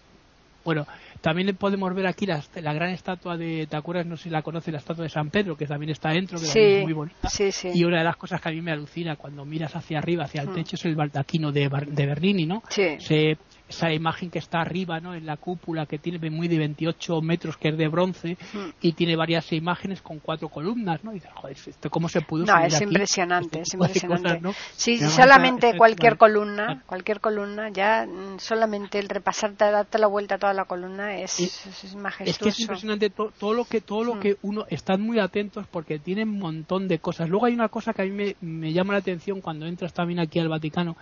Bueno, 0.63 0.85
también 1.21 1.55
podemos 1.55 1.93
ver 1.95 2.07
aquí 2.07 2.25
la, 2.25 2.43
la, 2.55 2.73
gran 2.73 2.89
estatua 2.89 3.37
de, 3.37 3.67
¿te 3.67 3.77
acuerdas? 3.77 4.05
No 4.05 4.17
sé 4.17 4.23
si 4.23 4.29
la 4.29 4.41
conoces, 4.41 4.71
la 4.71 4.79
estatua 4.79 5.03
de 5.03 5.09
San 5.09 5.29
Pedro, 5.29 5.55
que 5.55 5.65
también 5.65 5.91
está 5.91 6.09
dentro, 6.09 6.37
que 6.37 6.79
es 6.79 6.83
muy 6.83 6.93
bonita. 6.93 7.29
y 7.73 7.83
una 7.85 7.99
de 7.99 8.03
las 8.03 8.17
cosas 8.17 8.41
que 8.41 8.49
a 8.49 8.51
mí 8.51 8.61
me 8.61 8.71
alucina 8.71 9.15
cuando 9.15 9.45
miras 9.45 9.75
hacia 9.75 9.97
arriba, 9.99 10.25
hacia 10.25 10.41
el 10.41 10.49
hmm. 10.49 10.55
techo, 10.55 10.75
es 10.75 10.85
el 10.85 10.95
baldaquino 10.95 11.51
de, 11.51 11.69
de 11.87 12.05
Bernini, 12.05 12.45
¿no? 12.45 12.63
Se, 12.69 13.37
esa 13.67 13.91
imagen 13.91 14.29
que 14.29 14.39
está 14.39 14.61
arriba, 14.61 14.99
¿no? 14.99 15.13
En 15.13 15.25
la 15.25 15.37
cúpula 15.37 15.85
que 15.85 15.97
tiene 15.97 16.29
muy 16.29 16.47
de 16.47 16.57
28 16.57 17.21
metros, 17.21 17.57
que 17.57 17.69
es 17.69 17.77
de 17.77 17.87
bronce, 17.87 18.37
hmm. 18.53 18.69
y 18.81 18.93
tiene 18.93 19.15
varias 19.15 19.51
imágenes 19.51 20.01
con 20.01 20.19
cuatro 20.19 20.49
columnas, 20.49 21.03
¿no? 21.03 21.11
Y 21.11 21.15
dices, 21.15 21.31
joder, 21.33 21.57
¿esto 21.65 21.89
¿cómo 21.89 22.07
se 22.07 22.21
pudo 22.21 22.45
No, 22.45 22.59
es 22.59 22.79
impresionante, 22.81 23.61
es 23.61 23.73
impresionante. 23.73 24.53
Sí, 24.75 24.97
solamente 24.97 25.75
cualquier 25.77 26.17
columna, 26.17 26.83
cualquier 26.85 27.19
columna, 27.19 27.69
ya 27.69 28.05
mm, 28.05 28.39
solamente 28.39 28.99
el 28.99 29.09
repasarte, 29.09 29.65
darte 29.65 29.97
la 29.97 30.07
vuelta 30.07 30.35
a 30.35 30.37
toda 30.37 30.53
la 30.53 30.65
columna 30.65 31.17
es, 31.17 31.39
es, 31.39 31.95
majestuoso. 31.95 32.31
Es 32.31 32.37
que 32.37 32.49
es 32.49 32.59
impresionante 32.59 33.09
todo, 33.09 33.53
lo 33.53 33.65
que 33.65 33.81
todo 33.81 34.03
lo 34.03 34.15
hmm. 34.15 34.19
que 34.19 34.37
uno 34.41 34.65
están 34.69 35.01
muy 35.01 35.19
atentos 35.19 35.65
porque 35.67 35.99
tienen 35.99 36.29
un 36.29 36.39
montón 36.39 36.87
de 36.87 36.99
cosas. 36.99 37.29
Luego 37.29 37.45
hay 37.45 37.53
una 37.53 37.69
cosa 37.69 37.93
que 37.93 38.03
a 38.03 38.05
mí 38.05 38.11
me, 38.11 38.35
me 38.39 38.71
llama 38.71 38.93
la 38.93 38.99
atención 38.99 39.41
cuando 39.41 39.65
entras 39.65 39.93
también 39.93 40.19
aquí 40.19 40.39
al 40.39 40.47
Vaticano 40.47 40.95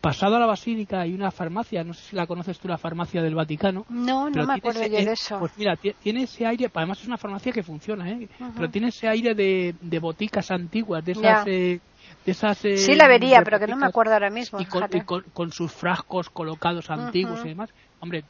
Pasado 0.00 0.36
a 0.36 0.38
la 0.38 0.46
basílica 0.46 1.00
hay 1.00 1.12
una 1.12 1.30
farmacia, 1.30 1.84
no 1.84 1.92
sé 1.92 2.02
si 2.10 2.16
la 2.16 2.26
conoces 2.26 2.58
tú, 2.58 2.68
la 2.68 2.78
farmacia 2.78 3.22
del 3.22 3.34
Vaticano. 3.34 3.84
No, 3.90 4.30
no 4.30 4.46
me 4.46 4.54
acuerdo 4.54 4.82
yo 4.86 4.96
de 4.96 5.12
eso. 5.12 5.38
Pues 5.38 5.52
mira, 5.58 5.76
tiene 5.76 6.22
ese 6.22 6.46
aire, 6.46 6.70
además 6.72 7.00
es 7.00 7.06
una 7.06 7.18
farmacia 7.18 7.52
que 7.52 7.62
funciona, 7.62 8.08
¿eh? 8.08 8.28
pero 8.56 8.70
tiene 8.70 8.88
ese 8.88 9.08
aire 9.08 9.34
de, 9.34 9.74
de 9.80 9.98
boticas 9.98 10.50
antiguas, 10.50 11.04
de 11.04 11.12
esas... 11.12 11.46
Eh, 11.46 11.80
de 12.24 12.32
esas 12.32 12.64
eh, 12.64 12.76
sí 12.76 12.94
la 12.94 13.06
vería, 13.06 13.42
pero 13.44 13.58
que 13.58 13.66
no 13.66 13.76
me 13.76 13.86
acuerdo 13.86 14.14
ahora 14.14 14.30
mismo. 14.30 14.58
Y 14.60 14.66
con, 14.66 15.52
sus 15.52 15.72
frascos 15.72 16.28
colocados 16.30 16.90
antiguos 16.90 17.44
y 17.44 17.50
demás. 17.50 17.70
Hombre, 18.02 18.24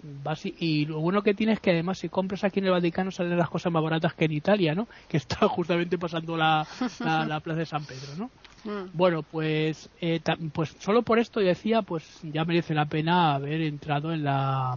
y 0.59 0.85
lo 0.87 0.99
bueno 0.99 1.23
que 1.23 1.33
tiene 1.33 1.53
es 1.53 1.61
que 1.61 1.71
además 1.71 1.99
si 1.99 2.09
compras 2.09 2.43
aquí 2.43 2.59
en 2.59 2.67
el 2.67 2.73
Vaticano 2.73 3.12
salen 3.12 3.39
las 3.39 3.49
cosas 3.49 3.73
más 3.73 3.83
baratas 3.83 4.15
que 4.15 4.25
en 4.25 4.33
Italia, 4.33 4.75
¿no? 4.75 4.89
Que 5.09 5.17
está 5.17 5.47
justamente 5.49 5.97
pasando 5.97 6.37
la, 6.37 6.67
la 6.99 7.41
Plaza 7.45 7.61
de 7.61 7.67
San 7.67 7.85
Pedro, 7.85 8.17
¿no? 8.19 8.31
Mm. 8.65 8.91
Bueno, 8.93 9.23
pues, 9.23 9.89
eh, 10.00 10.21
pues 10.53 10.75
solo 10.81 11.03
por 11.03 11.19
esto 11.21 11.41
decía, 11.41 11.83
pues 11.83 12.05
ya 12.23 12.45
merece 12.45 12.75
la 12.75 12.87
pena 12.87 13.35
haber 13.35 13.62
entrado 13.62 14.12
en 14.12 14.25
la, 14.25 14.77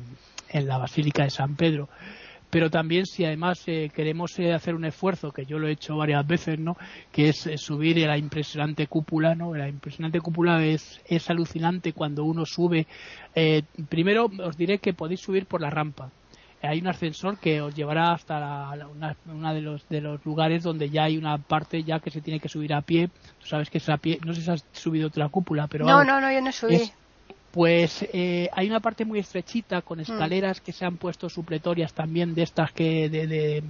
en 0.50 0.68
la 0.68 0.78
Basílica 0.78 1.24
de 1.24 1.32
San 1.32 1.56
Pedro. 1.56 1.90
Pero 2.54 2.70
también 2.70 3.06
si 3.06 3.26
además 3.26 3.64
eh, 3.68 3.92
queremos 3.94 4.38
eh, 4.38 4.54
hacer 4.54 4.76
un 4.76 4.86
esfuerzo, 4.86 5.32
que 5.32 5.46
yo 5.46 5.58
lo 5.58 5.68
he 5.68 5.72
hecho 5.72 5.98
varias 5.98 6.26
veces, 6.26 6.60
¿no? 6.60 6.78
Que 7.12 7.30
es 7.30 7.50
subir 7.56 7.98
la 7.98 8.18
impresionante 8.18 8.86
cúpula, 8.88 9.34
¿no? 9.34 9.56
La 9.56 9.68
impresionante 9.68 10.22
cúpula 10.22 10.64
es, 10.64 11.02
es 11.08 11.30
alucinante 11.32 11.94
cuando 11.94 12.24
uno 12.24 12.46
sube. 12.46 12.86
primero 13.90 14.30
os 14.46 14.56
diré 14.56 14.78
que 14.78 14.94
podéis 14.94 15.22
subir 15.22 15.48
por 15.48 15.62
la 15.62 15.72
rampa 15.72 16.12
hay 16.68 16.80
un 16.80 16.88
ascensor 16.88 17.38
que 17.38 17.62
os 17.62 17.76
llevará 17.76 18.14
hasta 18.14 18.72
una, 19.28 19.54
de 19.54 19.62
los 19.62 19.88
de 19.90 20.02
los 20.02 20.26
lugares 20.26 20.64
donde 20.64 20.90
ya 20.90 21.04
hay 21.04 21.18
una 21.18 21.38
parte 21.38 21.84
ya 21.84 22.00
que 22.00 22.10
se 22.10 22.22
tiene 22.22 22.40
que 22.40 22.48
subir 22.48 22.74
a 22.74 22.82
pie. 22.82 23.10
Tú 23.40 23.48
sabes 23.48 23.70
que 23.70 23.80
es 23.80 23.90
a 23.90 23.98
pie. 23.98 24.20
No 24.26 24.34
sé 24.34 24.42
si 24.42 24.50
has 24.50 24.66
subido 24.72 25.08
otra 25.08 25.28
cúpula, 25.28 25.68
pero 25.68 25.86
no, 25.86 26.04
no, 26.04 26.22
no, 26.22 26.32
yo 26.32 26.42
no 26.42 26.52
subí. 26.52 26.92
Pues 27.54 28.04
eh, 28.14 28.50
hay 28.52 28.68
una 28.68 28.80
parte 28.80 29.06
muy 29.06 29.20
estrechita 29.20 29.84
con 29.84 30.00
mm. 30.00 30.02
escaleras 30.02 30.60
que 30.60 30.74
se 30.74 30.86
han 30.86 30.98
puesto 30.98 31.30
supletorias 31.30 31.94
también 31.94 32.34
de 32.34 32.42
estas 32.42 32.72
que 32.72 33.10
de, 33.10 33.64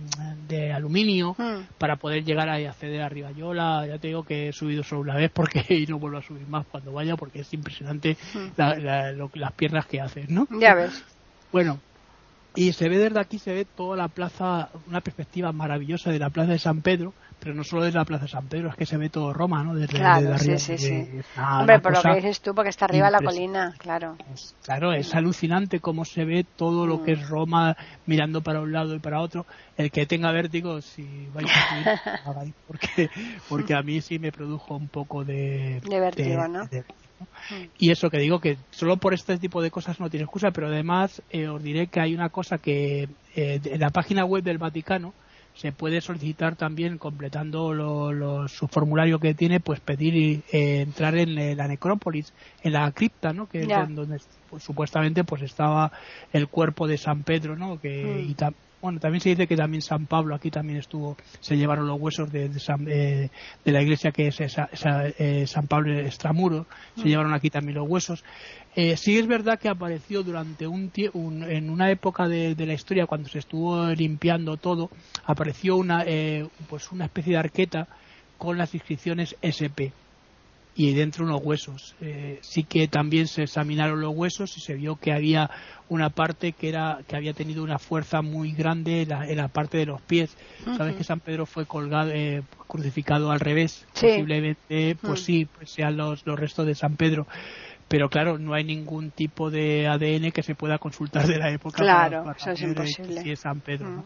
de, 0.48 0.72
aluminio 0.72 1.36
mm. 1.38 1.76
para 1.78 1.98
poder 1.98 2.24
llegar 2.24 2.48
a 2.48 2.56
acceder 2.56 3.02
arriba. 3.02 3.32
Yo 3.32 3.54
la, 3.54 3.86
ya 3.86 3.98
te 3.98 4.08
digo 4.08 4.24
que 4.24 4.48
he 4.48 4.54
subido 4.54 4.84
solo 4.84 5.02
una 5.02 5.16
vez 5.16 5.30
porque 5.34 5.66
y 5.70 5.86
no 5.86 6.00
vuelvo 6.00 6.18
a 6.18 6.22
subir 6.22 6.48
más 6.48 6.66
cuando 6.66 6.94
vaya 6.94 7.18
porque 7.18 7.42
es 7.42 7.54
impresionante 7.54 8.16
mm. 8.34 8.62
las 9.34 9.52
piernas 9.52 9.86
que 9.86 10.00
haces, 10.00 10.30
¿no? 10.30 10.48
Ya 10.62 10.76
ves. 10.76 11.04
Bueno, 11.52 11.78
y 12.56 12.74
se 12.74 12.88
ve 12.88 12.98
desde 12.98 13.20
aquí, 13.20 13.40
se 13.40 13.54
ve 13.54 13.66
toda 13.66 13.98
la 13.98 14.08
plaza, 14.08 14.70
una 14.88 15.02
perspectiva 15.02 15.52
maravillosa 15.52 16.12
de 16.12 16.20
la 16.20 16.30
plaza 16.30 16.52
de 16.52 16.60
San 16.60 16.82
Pedro, 16.82 17.14
pero 17.40 17.56
no 17.56 17.64
solo 17.64 17.84
desde 17.84 17.98
la 17.98 18.06
plaza 18.06 18.24
de 18.26 18.32
San 18.32 18.48
Pedro, 18.48 18.70
es 18.70 18.76
que 18.76 18.86
se 18.86 18.96
ve 18.96 19.10
todo 19.10 19.34
Roma, 19.34 19.64
¿no? 19.64 19.74
Desde, 19.74 19.98
claro, 19.98 20.38
sí, 20.38 20.58
sí, 20.60 20.78
sí. 20.78 21.08
Hombre, 21.38 21.80
por 21.80 21.94
lo 21.94 22.02
que 22.02 22.16
dices 22.16 22.42
tú, 22.42 22.54
porque 22.54 22.70
está 22.70 22.86
arriba 22.86 23.10
la 23.10 23.22
colina, 23.22 23.74
claro. 23.78 24.18
claro, 24.64 24.94
es 24.94 25.14
alucinante 25.16 25.80
cómo 25.80 26.06
se 26.06 26.26
ve 26.26 26.46
todo 26.56 26.86
lo 26.86 27.04
que 27.04 27.14
es 27.14 27.28
Roma 27.28 27.76
mirando 28.06 28.42
para 28.42 28.62
un 28.62 28.72
lado 28.72 28.96
y 28.96 29.00
para 29.00 29.20
otro. 29.20 29.46
El 29.76 29.92
que 29.92 30.06
tenga 30.06 30.32
vértigo, 30.32 30.80
si 30.82 31.28
vais 31.34 31.50
a 31.50 32.34
subir, 32.36 32.54
porque, 32.68 33.10
porque 33.50 33.74
a 33.74 33.82
mí 33.82 34.00
sí 34.02 34.20
me 34.20 34.32
produjo 34.32 34.76
un 34.76 34.88
poco 34.88 35.26
de... 35.26 35.82
De 35.82 36.00
vértigo, 36.00 36.48
¿no? 36.48 36.70
Y 37.78 37.92
eso 37.92 38.10
que 38.10 38.20
digo 38.20 38.40
que 38.40 38.58
solo 38.72 38.98
por 38.98 39.14
este 39.14 39.38
tipo 39.38 39.62
de 39.62 39.72
cosas 39.72 40.00
no 40.00 40.10
tiene 40.10 40.24
excusa, 40.24 40.52
pero 40.52 40.68
además 40.68 41.22
eh, 41.30 41.48
os 41.48 41.62
diré 41.62 41.88
que 41.88 42.00
hay 42.00 42.14
una 42.14 42.30
cosa 42.30 42.58
que 42.58 43.10
eh, 43.36 43.60
en 43.64 43.80
la 43.80 43.90
página 43.90 44.26
web 44.26 44.44
del 44.44 44.58
Vaticano 44.58 45.14
se 45.56 45.72
puede 45.72 46.02
solicitar 46.02 46.56
también 46.56 46.98
completando 46.98 48.48
su 48.48 48.68
formulario 48.68 49.20
que 49.20 49.36
tiene 49.36 49.60
pues 49.60 49.80
pedir 49.80 50.42
eh, 50.52 50.82
entrar 50.82 51.16
en 51.16 51.58
la 51.58 51.68
necrópolis 51.68 52.34
en 52.64 52.74
la 52.74 52.92
cripta 52.92 53.34
no 53.34 53.48
que 53.48 53.62
es 53.62 53.68
donde 53.68 54.20
pues, 54.50 54.64
supuestamente 54.64 55.24
pues 55.24 55.44
estaba 55.44 55.92
el 56.32 56.48
cuerpo 56.48 56.88
de 56.88 56.98
San 56.98 57.22
Pedro 57.22 57.56
no 57.56 57.80
que 57.80 58.04
mm. 58.04 58.32
y 58.32 58.34
bueno, 58.84 59.00
también 59.00 59.22
se 59.22 59.30
dice 59.30 59.48
que 59.48 59.56
también 59.56 59.82
San 59.82 60.08
Pablo 60.08 60.36
aquí 60.36 60.52
también 60.52 60.80
estuvo, 60.80 61.16
se 61.40 61.56
llevaron 61.56 61.88
los 61.88 61.98
huesos 62.02 62.30
de, 62.30 62.50
de, 62.50 63.30
la 63.64 63.82
iglesia 63.82 64.12
que 64.12 64.28
es 64.28 64.42
esa, 64.42 64.68
eh, 65.18 65.48
San 65.48 65.68
Pablo 65.68 65.98
Extramuro, 65.98 66.66
se 66.98 67.06
llevaron 67.06 67.34
aquí 67.34 67.50
también 67.50 67.78
los 67.78 67.88
huesos. 67.88 68.26
Eh, 68.76 68.98
sí 68.98 69.18
es 69.18 69.26
verdad 69.26 69.58
que 69.58 69.70
apareció 69.70 70.22
durante 70.22 70.68
un, 70.68 70.92
un 71.14 71.44
en 71.44 71.70
una 71.70 71.92
época 71.92 72.28
de, 72.28 72.56
la 72.58 72.74
historia 72.74 73.08
cuando 73.08 73.30
se 73.30 73.40
estuvo 73.40 73.88
limpiando 73.92 74.58
todo, 74.58 74.90
apareció 75.24 75.78
una, 75.78 76.04
eh, 76.06 76.46
pues 76.70 76.92
una 76.92 77.06
especie 77.06 77.34
de 77.34 77.40
arqueta 77.40 77.88
con 78.38 78.58
las 78.58 78.74
inscripciones 78.74 79.38
SP 79.40 79.94
y 80.76 80.94
dentro 80.94 81.26
unos 81.26 81.42
huesos. 81.44 81.96
Eh, 82.02 82.40
sí 82.42 82.64
que 82.64 82.88
también 82.88 83.28
se 83.28 83.44
examinaron 83.44 84.02
los 84.02 84.16
huesos 84.16 84.58
y 84.58 84.62
se 84.62 84.74
vio 84.74 84.96
que 84.96 85.12
había 85.12 85.50
una 85.90 86.10
parte 86.10 86.54
que 86.54 86.70
era 86.70 87.00
que 87.08 87.16
había 87.16 87.34
tenido 87.34 87.64
una 87.64 87.78
fuerza 87.78 88.22
muy 88.22 88.54
grande 88.54 89.04
en 89.04 89.38
la, 89.38 89.48
parte 89.50 89.78
de 89.78 89.86
los 89.86 90.02
pies. 90.02 90.36
Sabes 90.78 90.96
que 90.96 91.04
San 91.04 91.20
Pedro 91.20 91.46
fue 91.46 91.66
colgado, 91.66 92.12
eh, 92.12 92.42
crucificado 92.68 93.32
al 93.32 93.40
revés. 93.40 93.86
Posiblemente, 93.94 94.98
pues 95.02 95.22
sí, 95.22 95.46
pues 95.46 95.70
sean 95.70 95.98
los, 95.98 96.26
los 96.26 96.40
restos 96.40 96.66
de 96.66 96.76
San 96.76 96.96
Pedro 96.96 97.28
pero 97.94 98.10
claro, 98.10 98.40
no 98.40 98.56
hay 98.56 98.64
ningún 98.64 99.12
tipo 99.12 99.52
de 99.52 99.86
ADN 99.86 100.32
que 100.32 100.42
se 100.42 100.56
pueda 100.56 100.80
consultar 100.80 101.28
de 101.28 101.38
la 101.38 101.52
época. 101.52 101.78
Claro, 101.78 102.26
eso 102.36 102.50
es 102.50 102.62
imposible. 102.64 103.22
Si 103.22 103.30
es 103.30 103.40
San 103.42 103.60
Pedro. 103.60 104.04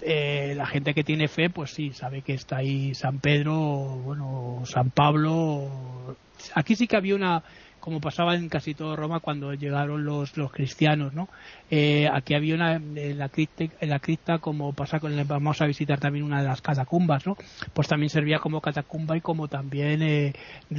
Eh, 0.00 0.54
la 0.56 0.64
gente 0.64 0.94
que 0.94 1.04
tiene 1.04 1.28
fe, 1.28 1.50
pues 1.50 1.70
sí, 1.70 1.90
sabe 1.90 2.22
que 2.22 2.32
está 2.32 2.56
ahí 2.56 2.94
San 2.94 3.18
Pedro, 3.18 3.58
bueno, 3.58 4.62
San 4.64 4.88
Pablo. 4.88 6.16
Aquí 6.54 6.74
sí 6.76 6.86
que 6.86 6.96
había 6.96 7.14
una, 7.14 7.42
como 7.80 8.00
pasaba 8.00 8.34
en 8.34 8.48
casi 8.48 8.74
todo 8.74 8.96
Roma 8.96 9.20
cuando 9.20 9.52
llegaron 9.54 10.04
los, 10.04 10.36
los 10.36 10.52
cristianos, 10.52 11.12
¿no? 11.14 11.28
Eh, 11.70 12.08
aquí 12.12 12.34
había 12.34 12.54
una 12.54 12.74
en 12.76 13.18
la, 13.18 13.28
cripta, 13.28 13.64
en 13.80 13.90
la 13.90 13.98
cripta, 13.98 14.38
como 14.38 14.72
pasa 14.72 15.00
con 15.00 15.16
vamos 15.26 15.60
a 15.60 15.66
visitar 15.66 15.98
también 15.98 16.24
una 16.24 16.40
de 16.40 16.48
las 16.48 16.60
catacumbas, 16.60 17.26
¿no? 17.26 17.36
Pues 17.72 17.88
también 17.88 18.10
servía 18.10 18.38
como 18.38 18.60
catacumba 18.60 19.16
y 19.16 19.20
como 19.20 19.48
también 19.48 20.02
eh, 20.02 20.32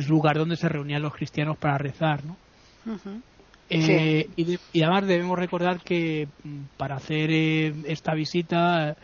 lugar 0.07 0.37
donde 0.37 0.55
se 0.55 0.69
reunían 0.69 1.01
los 1.01 1.13
cristianos 1.13 1.57
para 1.57 1.77
rezar, 1.77 2.23
¿no? 2.25 2.37
Eh, 3.69 4.29
y, 4.35 4.59
y, 4.73 4.81
además 4.81 5.07
debemos 5.07 5.39
recordar 5.39 5.79
que 5.79 6.27
mm, 6.43 6.59
para 6.77 6.95
hacer 6.95 7.31
esta 7.31 8.13
visita 8.13 8.95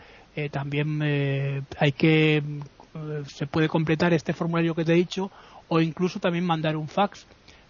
también 0.52 1.02
hay 1.80 1.92
que 1.92 2.42
eh, 2.94 3.22
se 3.26 3.46
puede 3.46 3.68
completar 3.68 4.12
este 4.12 4.32
formulario 4.32 4.74
que 4.74 4.84
te 4.84 4.92
he 4.92 4.96
dicho 4.96 5.30
o 5.68 5.80
incluso 5.80 6.20
también 6.20 6.44
mandar 6.44 6.76
un 6.76 6.88
fax 6.88 7.26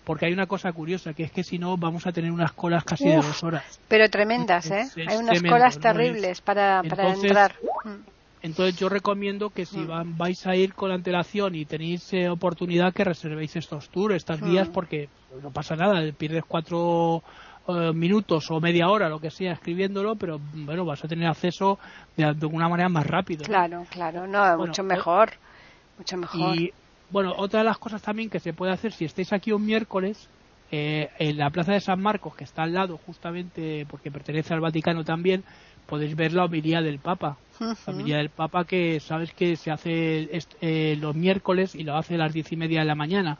porque 0.08 0.24
hay 0.24 0.32
una 0.32 0.46
cosa 0.46 0.72
curiosa, 0.72 1.12
que 1.12 1.24
es 1.24 1.30
que 1.30 1.44
si 1.44 1.58
no 1.58 1.76
vamos 1.76 2.06
a 2.06 2.12
tener 2.12 2.32
unas 2.32 2.52
colas 2.52 2.82
casi 2.82 3.06
de 3.06 3.16
dos 3.16 3.44
horas. 3.44 3.78
Pero 3.88 4.08
tremendas, 4.08 4.70
¿eh? 4.70 4.88
hay 5.06 5.18
unas 5.18 5.42
colas 5.42 5.78
terribles 5.78 6.40
para, 6.40 6.82
para 6.82 7.12
entrar. 7.12 7.54
Entonces 8.40 8.78
yo 8.78 8.88
recomiendo 8.88 9.50
que 9.50 9.66
si 9.66 9.76
mm. 9.76 9.86
van, 9.86 10.16
vais 10.16 10.46
a 10.46 10.56
ir 10.56 10.72
con 10.72 10.92
antelación 10.92 11.54
y 11.56 11.66
tenéis 11.66 12.10
eh, 12.14 12.30
oportunidad 12.30 12.94
que 12.94 13.04
reservéis 13.04 13.54
estos 13.56 13.90
tours, 13.90 14.14
estas 14.14 14.40
guías, 14.40 14.70
mm. 14.70 14.72
porque 14.72 15.10
no 15.42 15.50
pasa 15.50 15.76
nada, 15.76 16.00
pierdes 16.16 16.44
cuatro 16.48 17.22
eh, 17.68 17.92
minutos 17.92 18.50
o 18.50 18.60
media 18.62 18.88
hora, 18.88 19.10
lo 19.10 19.20
que 19.20 19.30
sea, 19.30 19.52
escribiéndolo, 19.52 20.16
pero 20.16 20.40
bueno, 20.54 20.86
vas 20.86 21.04
a 21.04 21.08
tener 21.08 21.28
acceso 21.28 21.78
de, 22.16 22.24
alguna 22.24 22.70
manera 22.70 22.88
más 22.88 23.06
rápido. 23.06 23.44
Claro, 23.44 23.84
claro, 23.90 24.26
no, 24.26 24.56
mucho 24.56 24.82
mejor, 24.82 25.32
mucho 25.98 26.16
mejor. 26.16 26.56
Y 26.56 26.72
bueno, 27.10 27.34
otra 27.36 27.60
de 27.60 27.64
las 27.64 27.78
cosas 27.78 28.02
también 28.02 28.30
que 28.30 28.40
se 28.40 28.52
puede 28.52 28.72
hacer 28.72 28.92
si 28.92 29.04
estáis 29.04 29.32
aquí 29.32 29.52
un 29.52 29.64
miércoles, 29.64 30.28
eh, 30.70 31.08
en 31.18 31.38
la 31.38 31.48
Plaza 31.48 31.72
de 31.72 31.80
San 31.80 32.00
Marcos, 32.00 32.34
que 32.34 32.44
está 32.44 32.64
al 32.64 32.74
lado 32.74 32.98
justamente 32.98 33.86
porque 33.88 34.10
pertenece 34.10 34.52
al 34.52 34.60
Vaticano 34.60 35.02
también, 35.02 35.42
podéis 35.86 36.14
ver 36.14 36.34
la 36.34 36.44
homilía 36.44 36.82
del 36.82 36.98
Papa. 36.98 37.38
La 37.58 37.74
homilía 37.86 38.18
del 38.18 38.28
Papa 38.28 38.64
que 38.64 39.00
sabes 39.00 39.32
que 39.32 39.56
se 39.56 39.70
hace 39.70 40.28
eh, 40.60 40.96
los 41.00 41.14
miércoles 41.14 41.74
y 41.74 41.84
lo 41.84 41.96
hace 41.96 42.16
a 42.16 42.18
las 42.18 42.34
diez 42.34 42.52
y 42.52 42.56
media 42.56 42.80
de 42.80 42.86
la 42.86 42.94
mañana. 42.94 43.38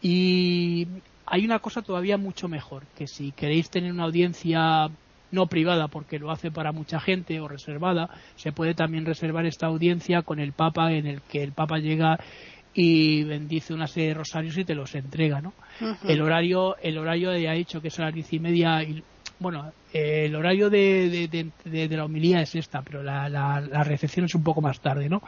Y 0.00 0.86
hay 1.26 1.44
una 1.44 1.58
cosa 1.58 1.82
todavía 1.82 2.16
mucho 2.16 2.48
mejor, 2.48 2.84
que 2.96 3.08
si 3.08 3.32
queréis 3.32 3.68
tener 3.68 3.92
una 3.92 4.04
audiencia 4.04 4.88
no 5.32 5.46
privada 5.46 5.88
porque 5.88 6.18
lo 6.18 6.30
hace 6.30 6.50
para 6.52 6.72
mucha 6.72 7.00
gente 7.00 7.40
o 7.40 7.48
reservada, 7.48 8.10
se 8.36 8.52
puede 8.52 8.74
también 8.74 9.04
reservar 9.04 9.46
esta 9.46 9.66
audiencia 9.66 10.22
con 10.22 10.38
el 10.38 10.52
Papa 10.52 10.92
en 10.92 11.06
el 11.06 11.22
que 11.22 11.42
el 11.42 11.52
Papa 11.52 11.78
llega 11.78 12.20
y 12.74 13.24
bendice 13.24 13.74
una 13.74 13.86
serie 13.86 14.10
de 14.10 14.14
rosarios 14.14 14.56
y 14.56 14.64
te 14.64 14.74
los 14.74 14.94
entrega, 14.94 15.40
¿no? 15.40 15.52
El 16.06 16.22
horario, 16.22 16.76
el 16.78 16.98
horario 16.98 17.36
ya 17.36 17.50
ha 17.50 17.54
dicho 17.54 17.80
que 17.80 17.88
es 17.88 17.98
a 17.98 18.04
las 18.04 18.14
diez 18.14 18.32
y 18.32 18.38
media 18.38 18.82
y 18.82 19.02
bueno, 19.38 19.72
eh, 19.92 20.26
el 20.26 20.36
horario 20.36 20.70
de, 20.70 21.28
de, 21.64 21.96
la 21.96 22.04
homilía 22.04 22.40
es 22.40 22.54
esta, 22.54 22.82
pero 22.82 23.02
la, 23.02 23.28
la, 23.28 23.82
recepción 23.82 24.26
es 24.26 24.34
un 24.36 24.44
poco 24.44 24.60
más 24.60 24.80
tarde, 24.80 25.08
¿no? 25.08 25.20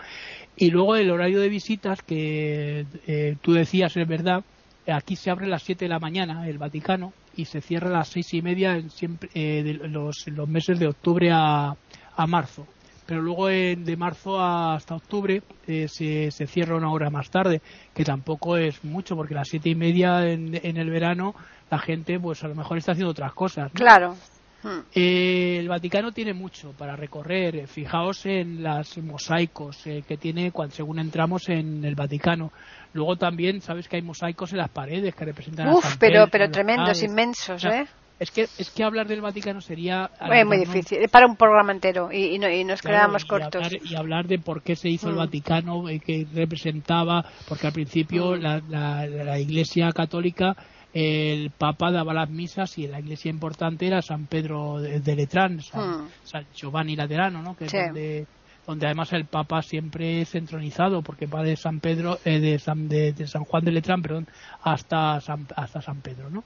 Y 0.56 0.70
luego 0.70 0.94
el 0.94 1.10
horario 1.10 1.40
de 1.40 1.48
visitas 1.48 2.00
que 2.02 2.86
eh, 3.06 3.36
tú 3.42 3.52
decías, 3.52 3.96
es 3.96 4.06
verdad, 4.06 4.44
aquí 4.86 5.16
se 5.16 5.30
abre 5.30 5.46
a 5.46 5.48
las 5.48 5.64
7 5.64 5.84
de 5.84 5.88
la 5.88 5.98
mañana 5.98 6.48
el 6.48 6.58
Vaticano 6.58 7.12
y 7.36 7.46
se 7.46 7.60
cierra 7.60 7.88
a 7.88 7.98
las 7.98 8.08
seis 8.08 8.32
y 8.34 8.40
media 8.40 8.76
en 8.76 8.90
siempre, 8.90 9.28
eh, 9.34 9.64
de 9.64 9.74
los, 9.88 10.24
los, 10.28 10.48
meses 10.48 10.78
de 10.78 10.86
octubre 10.86 11.30
a, 11.32 11.74
a 12.16 12.26
marzo 12.28 12.68
pero 13.06 13.22
luego 13.22 13.48
de 13.48 13.96
marzo 13.98 14.40
hasta 14.40 14.94
octubre 14.94 15.42
se, 15.66 16.30
se, 16.30 16.46
cierra 16.46 16.76
una 16.76 16.90
hora 16.90 17.10
más 17.10 17.30
tarde, 17.30 17.60
que 17.94 18.04
tampoco 18.04 18.56
es 18.56 18.84
mucho, 18.84 19.16
porque 19.16 19.34
a 19.34 19.38
las 19.38 19.48
siete 19.48 19.68
y 19.70 19.74
media 19.74 20.26
en, 20.26 20.58
en, 20.62 20.76
el 20.76 20.90
verano 20.90 21.34
la 21.70 21.78
gente 21.78 22.18
pues 22.18 22.42
a 22.44 22.48
lo 22.48 22.54
mejor 22.54 22.78
está 22.78 22.92
haciendo 22.92 23.10
otras 23.10 23.32
cosas. 23.32 23.70
Claro. 23.72 24.16
Hmm. 24.64 24.80
Eh, 24.94 25.58
el 25.60 25.68
Vaticano 25.68 26.10
tiene 26.12 26.32
mucho 26.32 26.72
para 26.72 26.96
recorrer. 26.96 27.68
Fijaos 27.68 28.24
en 28.24 28.62
los 28.62 28.96
mosaicos 28.98 29.86
eh, 29.86 30.02
que 30.08 30.16
tiene 30.16 30.52
cuando, 30.52 30.74
según 30.74 30.98
entramos 30.98 31.50
en 31.50 31.84
el 31.84 31.94
Vaticano. 31.94 32.50
Luego 32.94 33.16
también 33.16 33.60
sabes 33.60 33.88
que 33.88 33.96
hay 33.96 34.02
mosaicos 34.02 34.52
en 34.52 34.58
las 34.58 34.70
paredes 34.70 35.14
que 35.14 35.24
representan 35.26 35.68
Uf, 35.68 35.84
a 35.84 35.96
pero, 35.98 36.28
pero 36.28 36.50
tremendos, 36.50 37.02
inmensos, 37.02 37.62
¿eh? 37.64 37.86
Es 38.18 38.30
que, 38.30 38.42
es 38.42 38.70
que 38.70 38.84
hablar 38.84 39.08
del 39.08 39.20
Vaticano 39.20 39.60
sería... 39.60 40.10
Es 40.20 40.46
muy 40.46 40.58
difícil, 40.58 41.08
para 41.10 41.26
un 41.26 41.36
programa 41.36 41.72
entero 41.72 42.10
y, 42.12 42.36
y, 42.36 42.64
nos 42.64 42.80
quedamos 42.80 43.24
cortos. 43.24 43.68
y 43.82 43.96
hablar 43.96 44.28
de 44.28 44.38
por 44.38 44.62
qué 44.62 44.76
se 44.76 44.88
hizo 44.88 45.08
el 45.08 45.14
hmm. 45.14 45.18
Vaticano, 45.18 45.88
eh, 45.88 45.98
que 45.98 46.26
representaba, 46.32 47.24
porque 47.48 47.66
al 47.66 47.72
principio 47.72 48.36
hmm. 48.36 48.40
la, 48.40 48.62
la, 48.68 49.06
la 49.06 49.38
Iglesia 49.38 49.90
Católica 49.92 50.54
el 50.94 51.50
Papa 51.50 51.90
daba 51.90 52.14
las 52.14 52.30
misas 52.30 52.78
y 52.78 52.86
la 52.86 53.00
iglesia 53.00 53.28
importante 53.28 53.84
era 53.84 54.00
San 54.00 54.26
Pedro 54.26 54.80
de, 54.80 55.16
Letrán, 55.16 55.56
hmm. 55.56 56.08
San, 56.22 56.46
Giovanni 56.54 56.94
Laterano, 56.94 57.42
¿no? 57.42 57.56
que 57.56 57.64
es 57.64 57.72
donde, 57.72 58.26
donde 58.66 58.86
además 58.86 59.12
el 59.12 59.26
Papa 59.26 59.62
siempre 59.62 60.22
es 60.22 60.34
entronizado, 60.34 61.02
porque 61.02 61.26
va 61.26 61.42
de 61.42 61.56
San 61.56 61.80
Pedro, 61.80 62.18
eh, 62.24 62.40
de, 62.40 62.58
San, 62.58 62.88
de, 62.88 63.14
San 63.26 63.44
Juan 63.44 63.64
de 63.64 63.72
Letrán, 63.72 64.02
perdón, 64.02 64.26
hasta 64.62 65.20
San, 65.20 65.46
hasta 65.56 65.82
San 65.82 66.00
Pedro, 66.00 66.30
¿no? 66.30 66.44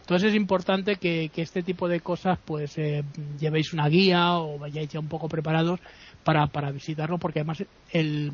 Entonces 0.00 0.30
es 0.30 0.34
importante 0.34 0.96
que, 0.96 1.30
que, 1.32 1.42
este 1.42 1.62
tipo 1.62 1.88
de 1.88 2.00
cosas, 2.00 2.38
pues, 2.44 2.76
eh, 2.78 3.04
llevéis 3.38 3.72
una 3.72 3.88
guía 3.88 4.34
o 4.38 4.58
vayáis 4.58 4.88
ya 4.90 5.00
un 5.00 5.08
poco 5.08 5.28
preparados 5.28 5.80
para, 6.24 6.46
para 6.48 6.70
visitarlo, 6.70 7.18
porque 7.18 7.40
además 7.40 7.64
el, 7.92 8.32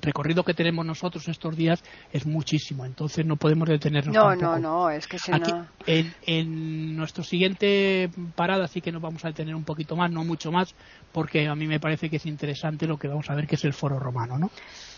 recorrido 0.00 0.42
que 0.44 0.54
tenemos 0.54 0.84
nosotros 0.84 1.28
estos 1.28 1.56
días 1.56 1.82
es 2.12 2.26
muchísimo, 2.26 2.84
entonces 2.84 3.24
no 3.24 3.36
podemos 3.36 3.68
detenernos. 3.68 4.14
No, 4.14 4.34
no, 4.34 4.58
no, 4.58 4.90
es 4.90 5.06
que 5.06 5.16
Aquí, 5.32 5.52
en, 5.86 6.14
en 6.26 6.96
nuestro 6.96 7.24
siguiente 7.24 8.10
parada 8.34 8.66
sí 8.66 8.80
que 8.80 8.92
nos 8.92 9.02
vamos 9.02 9.24
a 9.24 9.28
detener 9.28 9.54
un 9.54 9.64
poquito 9.64 9.96
más, 9.96 10.10
no 10.10 10.24
mucho 10.24 10.50
más, 10.52 10.74
porque 11.12 11.48
a 11.48 11.54
mí 11.54 11.66
me 11.66 11.80
parece 11.80 12.10
que 12.10 12.16
es 12.16 12.26
interesante 12.26 12.86
lo 12.86 12.98
que 12.98 13.08
vamos 13.08 13.28
a 13.30 13.34
ver, 13.34 13.46
que 13.46 13.54
es 13.54 13.64
el 13.64 13.72
foro 13.72 13.98
romano, 13.98 14.38
¿no? 14.38 14.50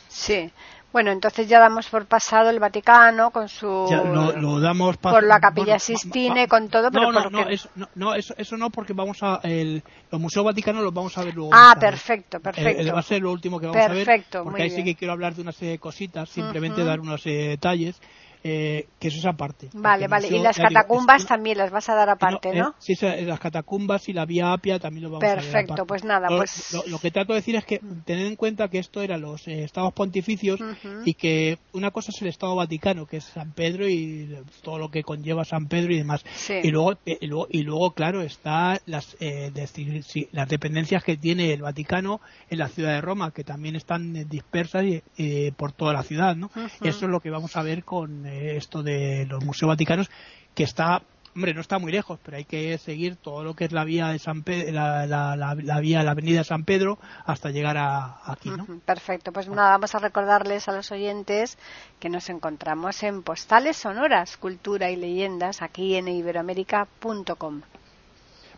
Sí. 0.09 0.51
Bueno, 0.97 1.13
entonces 1.13 1.47
ya 1.47 1.61
damos 1.61 1.89
por 1.89 2.07
pasado 2.07 2.49
el 2.49 2.59
Vaticano 2.59 3.31
con 3.31 3.51
su. 3.51 3.67
lo, 3.67 4.61
damos 4.61 4.97
por 4.97 5.23
la 5.25 5.39
Capilla 5.39 5.79
Sistine, 5.79 6.49
con 6.49 6.71
todo, 6.71 6.91
pero. 6.91 7.13
No, 7.13 7.29
no, 7.29 7.47
eso, 7.51 7.69
no, 7.95 8.15
eso, 8.15 8.33
eso, 8.39 8.57
no, 8.57 8.71
porque 8.71 8.95
vamos 8.95 9.19
a. 9.23 9.41
El, 9.43 9.83
los 10.11 10.19
museos 10.19 10.47
vaticanos 10.47 10.83
los 10.83 10.95
vamos 10.95 11.19
a 11.19 11.25
ver 11.25 11.35
luego. 11.35 11.51
Ah, 11.53 11.77
perfecto, 11.79 12.41
perfecto. 12.41 12.95
va 12.95 13.01
a 13.01 13.03
ser 13.03 13.21
lo 13.21 13.31
último 13.31 13.61
que 13.61 13.67
vamos 13.67 13.85
a 13.85 13.93
ver. 13.93 14.25
Porque 14.43 14.63
ahí 14.63 14.71
sí 14.71 14.85
que 14.85 14.95
quiero 14.95 15.13
hablar 15.13 15.35
de 15.35 15.43
una 15.43 15.53
serie 15.53 15.73
de 15.73 15.79
cositas, 15.79 16.31
simplemente 16.31 16.83
dar 16.83 16.99
unos 16.99 17.27
eh, 17.27 17.49
detalles. 17.49 18.01
Eh, 18.49 18.87
que 19.01 19.09
eso 19.09 19.19
es 19.19 19.27
aparte. 19.27 19.71
Vale, 19.73 20.07
vale. 20.07 20.29
y 20.29 20.39
las 20.39 20.57
catacumbas 20.57 21.27
también 21.27 21.59
las 21.59 21.73
vas 21.73 21.89
a 21.89 21.97
dar 21.97 22.09
aparte, 22.09 22.55
¿no? 22.55 22.77
sí, 22.79 22.95
las 23.03 23.41
catacumbas 23.41 24.09
y 24.09 24.13
la 24.13 24.25
vía 24.25 24.53
Apia 24.53 24.79
también 24.79 25.03
lo 25.03 25.11
vamos 25.11 25.25
a 25.25 25.35
ver. 25.35 25.37
Perfecto, 25.39 25.85
pues 25.85 26.05
nada, 26.05 26.31
lo, 26.31 26.37
pues. 26.37 26.79
Lo, 26.87 27.01
que 27.01 27.11
trato 27.11 27.33
de 27.33 27.41
decir 27.41 27.57
es 27.57 27.65
que 27.65 27.81
tened 28.05 28.27
en 28.27 28.37
cuenta 28.37 28.69
que 28.69 28.79
esto 28.79 29.03
eran 29.03 29.23
los 29.23 29.49
eh, 29.49 29.65
estados 29.65 29.93
pontificios 29.95 30.61
y 31.05 31.15
que 31.15 31.59
una 31.73 31.91
cosa 31.91 32.13
es 32.15 32.23
el 32.23 32.29
estado 32.29 32.55
vaticano, 32.55 33.07
que 33.07 33.17
es 33.17 33.25
San 33.25 33.51
Pedro 33.51 33.89
y 33.89 34.39
todo 34.63 34.79
lo 34.79 34.93
que 34.93 35.03
conlleva 35.03 35.45
San 35.45 35.67
Pedro 35.67 35.93
y 35.93 35.99
demás. 35.99 36.25
Y, 36.63 36.71
luego, 36.71 36.93
y, 37.05 37.27
luego, 37.27 37.49
y 37.51 37.65
luego, 37.65 37.95
claro, 37.95 38.23
está 38.23 38.81
las, 38.87 39.17
las 40.31 40.49
dependencias 40.49 41.03
que 41.03 41.17
tiene 41.17 41.53
el 41.53 41.63
Vaticano 41.63 42.21
en 42.49 42.59
la 42.59 42.69
ciudad 42.69 42.93
de 42.93 43.01
Roma, 43.01 43.33
que 43.33 43.43
también 43.43 43.75
están 43.75 44.29
dispersas 44.29 44.85
por 45.57 45.73
toda 45.73 45.93
la 45.93 46.05
ciudad, 46.05 46.37
¿no? 46.37 46.51
Eso 46.81 47.07
es 47.07 47.11
lo 47.11 47.19
que 47.19 47.31
vamos 47.31 47.57
a 47.57 47.63
ver 47.63 47.83
con 47.83 48.25
esto 48.57 48.83
de 48.83 49.27
los 49.27 49.45
museos 49.45 49.69
vaticanos, 49.69 50.11
que 50.55 50.65
está 50.65 51.03
hombre, 51.37 51.53
no 51.53 51.61
está 51.61 51.79
muy 51.79 51.93
lejos, 51.93 52.19
pero 52.25 52.39
hay 52.39 52.47
que 52.47 52.79
seguir 52.79 53.17
todo 53.17 53.45
lo 53.45 53.55
que 53.55 53.67
es 53.67 53.73
la 53.73 53.85
vía 53.85 54.09
de 54.09 54.19
San 54.19 54.43
la, 54.47 55.07
la, 55.07 55.81
vía, 55.81 56.03
la 56.03 56.13
avenida 56.13 56.39
de 56.39 56.45
San 56.45 56.65
Pedro 56.65 56.99
hasta 57.27 57.51
llegar 57.51 57.77
a, 57.77 58.21
aquí, 58.25 58.49
¿no? 58.49 58.67
Perfecto, 58.87 59.33
pues 59.33 59.47
nada, 59.49 59.73
vamos 59.73 59.95
a 59.95 59.99
recordarles 59.99 60.67
a 60.69 60.73
los 60.73 60.91
oyentes 60.91 61.59
que 62.01 62.09
nos 62.09 62.31
encontramos 62.31 63.03
en 63.03 63.23
Postales 63.23 63.77
Sonoras, 63.77 64.39
Cultura 64.39 64.91
y 64.91 64.97
Leyendas, 64.97 65.61
aquí 65.61 65.97
en 65.97 66.09
iberoamérica.com. 66.09 67.61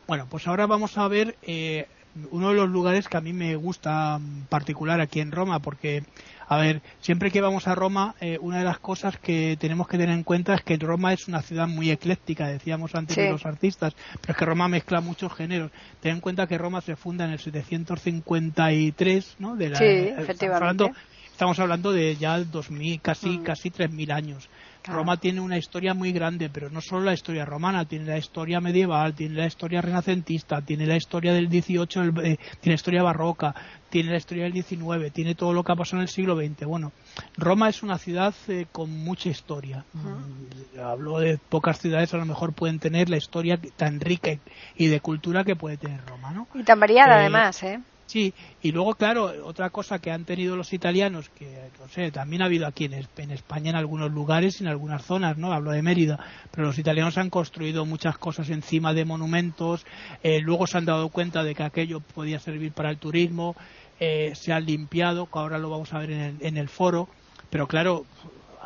Bueno, 0.07 0.27
pues 0.31 0.47
ahora 0.47 0.67
vamos 0.67 0.97
a 0.99 1.09
ver 1.09 1.37
eh, 1.43 1.88
uno 2.31 2.51
de 2.51 2.55
los 2.55 2.71
lugares 2.71 3.09
que 3.09 3.17
a 3.17 3.21
mí 3.21 3.33
me 3.33 3.57
gusta 3.57 4.17
en 4.17 4.47
particular 4.47 5.01
aquí 5.01 5.21
en 5.21 5.33
Roma, 5.33 5.59
porque 5.59 6.05
a 6.48 6.56
ver, 6.56 6.80
siempre 7.00 7.30
que 7.30 7.42
vamos 7.42 7.68
a 7.68 7.74
Roma, 7.74 8.14
eh, 8.20 8.38
una 8.40 8.58
de 8.58 8.64
las 8.64 8.78
cosas 8.78 9.18
que 9.18 9.58
tenemos 9.61 9.87
que 9.87 9.98
tener 9.98 10.14
en 10.14 10.24
cuenta 10.24 10.54
es 10.54 10.62
que 10.62 10.78
Roma 10.78 11.12
es 11.12 11.28
una 11.28 11.42
ciudad 11.42 11.68
muy 11.68 11.90
ecléctica, 11.90 12.46
decíamos 12.48 12.94
antes 12.94 13.16
de 13.16 13.30
los 13.30 13.44
artistas, 13.44 13.94
pero 14.20 14.32
es 14.32 14.37
que 14.38 14.44
Roma 14.46 14.66
mezcla 14.66 15.02
muchos 15.02 15.32
géneros. 15.34 15.70
Ten 16.00 16.16
en 16.16 16.20
cuenta 16.20 16.46
que 16.46 16.56
Roma 16.56 16.80
se 16.80 16.96
funda 16.96 17.26
en 17.26 17.32
el 17.32 17.38
753, 17.38 19.37
¿no? 19.40 19.56
De 19.56 19.68
la, 19.68 19.76
sí, 19.76 19.84
efectivamente. 19.84 20.90
Estamos 21.30 21.58
hablando, 21.61 21.92
de 21.92 22.16
ya 22.16 22.38
2000, 22.40 23.00
casi, 23.00 23.38
mm. 23.38 23.42
casi 23.44 23.70
3.000 23.70 24.12
años. 24.12 24.48
Roma 24.88 25.16
tiene 25.18 25.40
una 25.40 25.59
historia 25.59 25.94
muy 25.94 26.12
grande, 26.12 26.51
pero 26.51 26.70
no 26.70 26.81
solo 26.81 27.05
la 27.05 27.12
historia 27.12 27.44
romana, 27.44 27.85
tiene 27.85 28.07
la 28.07 28.18
historia 28.18 28.61
medieval, 28.61 29.14
tiene 29.14 29.35
la 29.35 29.46
historia 29.46 29.81
renacentista, 29.81 30.62
tiene 30.62 30.87
la 30.87 30.96
historia 30.96 31.33
del 31.33 31.48
18, 31.48 32.03
eh, 32.03 32.11
tiene 32.11 32.38
la 32.62 32.74
historia 32.74 33.03
barroca, 33.03 33.55
tiene 33.90 34.11
la 34.11 34.16
historia 34.16 34.44
del 34.44 34.53
19, 34.53 35.11
tiene 35.11 35.35
todo 35.35 35.53
lo 35.53 35.62
que 35.62 35.72
ha 35.72 35.77
pasado 35.77 35.98
en 35.98 36.03
el 36.03 36.09
siglo 36.09 36.37
XX. 36.37 36.66
Bueno, 36.66 36.92
Roma 37.37 37.68
es 37.68 37.83
una 37.83 37.98
ciudad 37.98 38.35
eh, 38.48 38.66
con 38.72 38.90
mucha 38.90 39.29
historia. 39.29 39.85
Mm, 39.92 40.81
hablo 40.81 41.18
de 41.18 41.38
pocas 41.38 41.79
ciudades, 41.79 42.12
a 42.14 42.18
lo 42.18 42.27
mejor 42.27 42.53
pueden 42.53 42.79
tener 42.79 43.11
la 43.11 43.16
historia 43.16 43.59
tan 43.77 44.01
rica 44.01 44.31
y 44.77 44.87
de 44.87 45.01
cultura 45.01 45.44
que 45.44 45.57
puede 45.57 45.77
tener 45.77 46.01
Roma, 46.07 46.31
¿no? 46.33 46.48
Y 46.55 46.62
tan 46.64 46.81
variada 46.81 47.16
eh, 47.16 47.20
además, 47.20 47.62
¿eh? 47.62 47.81
Sí, 48.09 48.33
y 48.62 48.73
luego, 48.73 48.94
claro, 48.94 49.31
otra 49.44 49.68
cosa 49.68 49.99
que 49.99 50.11
han 50.11 50.25
tenido 50.25 50.57
los 50.57 50.73
italianos, 50.73 51.29
que 51.29 51.68
no 51.79 51.88
sé, 51.88 52.11
también 52.11 52.40
ha 52.40 52.47
habido 52.47 52.66
aquí 52.66 52.87
en, 52.87 52.94
España 53.31 53.68
en 53.68 53.77
algunos 53.77 54.11
lugares 54.11 54.59
y 54.59 54.64
en 54.64 54.71
algunas 54.71 55.05
zonas, 55.05 55.37
¿no? 55.37 55.53
Hablo 55.53 55.73
de 55.73 55.83
Mérida, 55.83 56.18
pero 56.51 56.68
los 56.68 56.79
italianos 56.79 57.18
han 57.18 57.29
construido 57.29 57.85
muchas 57.85 58.16
cosas 58.16 58.49
encima 58.49 58.94
de 58.94 59.05
monumentos, 59.05 59.85
eh, 60.23 60.40
luego 60.40 60.66
se 60.66 60.79
han 60.79 60.87
dado 60.87 61.11
cuenta 61.11 61.44
de 61.44 61.55
que 61.55 61.64
aquello 61.64 62.01
podía 62.01 62.38
servir 62.38 62.73
para 62.73 62.88
el 62.88 62.97
turismo, 62.97 63.55
se 63.99 64.53
ha 64.55 64.61
limpiado, 64.61 65.29
ahora 65.33 65.59
lo 65.59 65.68
vamos 65.68 65.92
a 65.92 65.99
ver 65.99 66.12
en 66.12 66.57
el 66.57 66.68
foro, 66.68 67.09
pero 67.51 67.66
claro, 67.66 68.07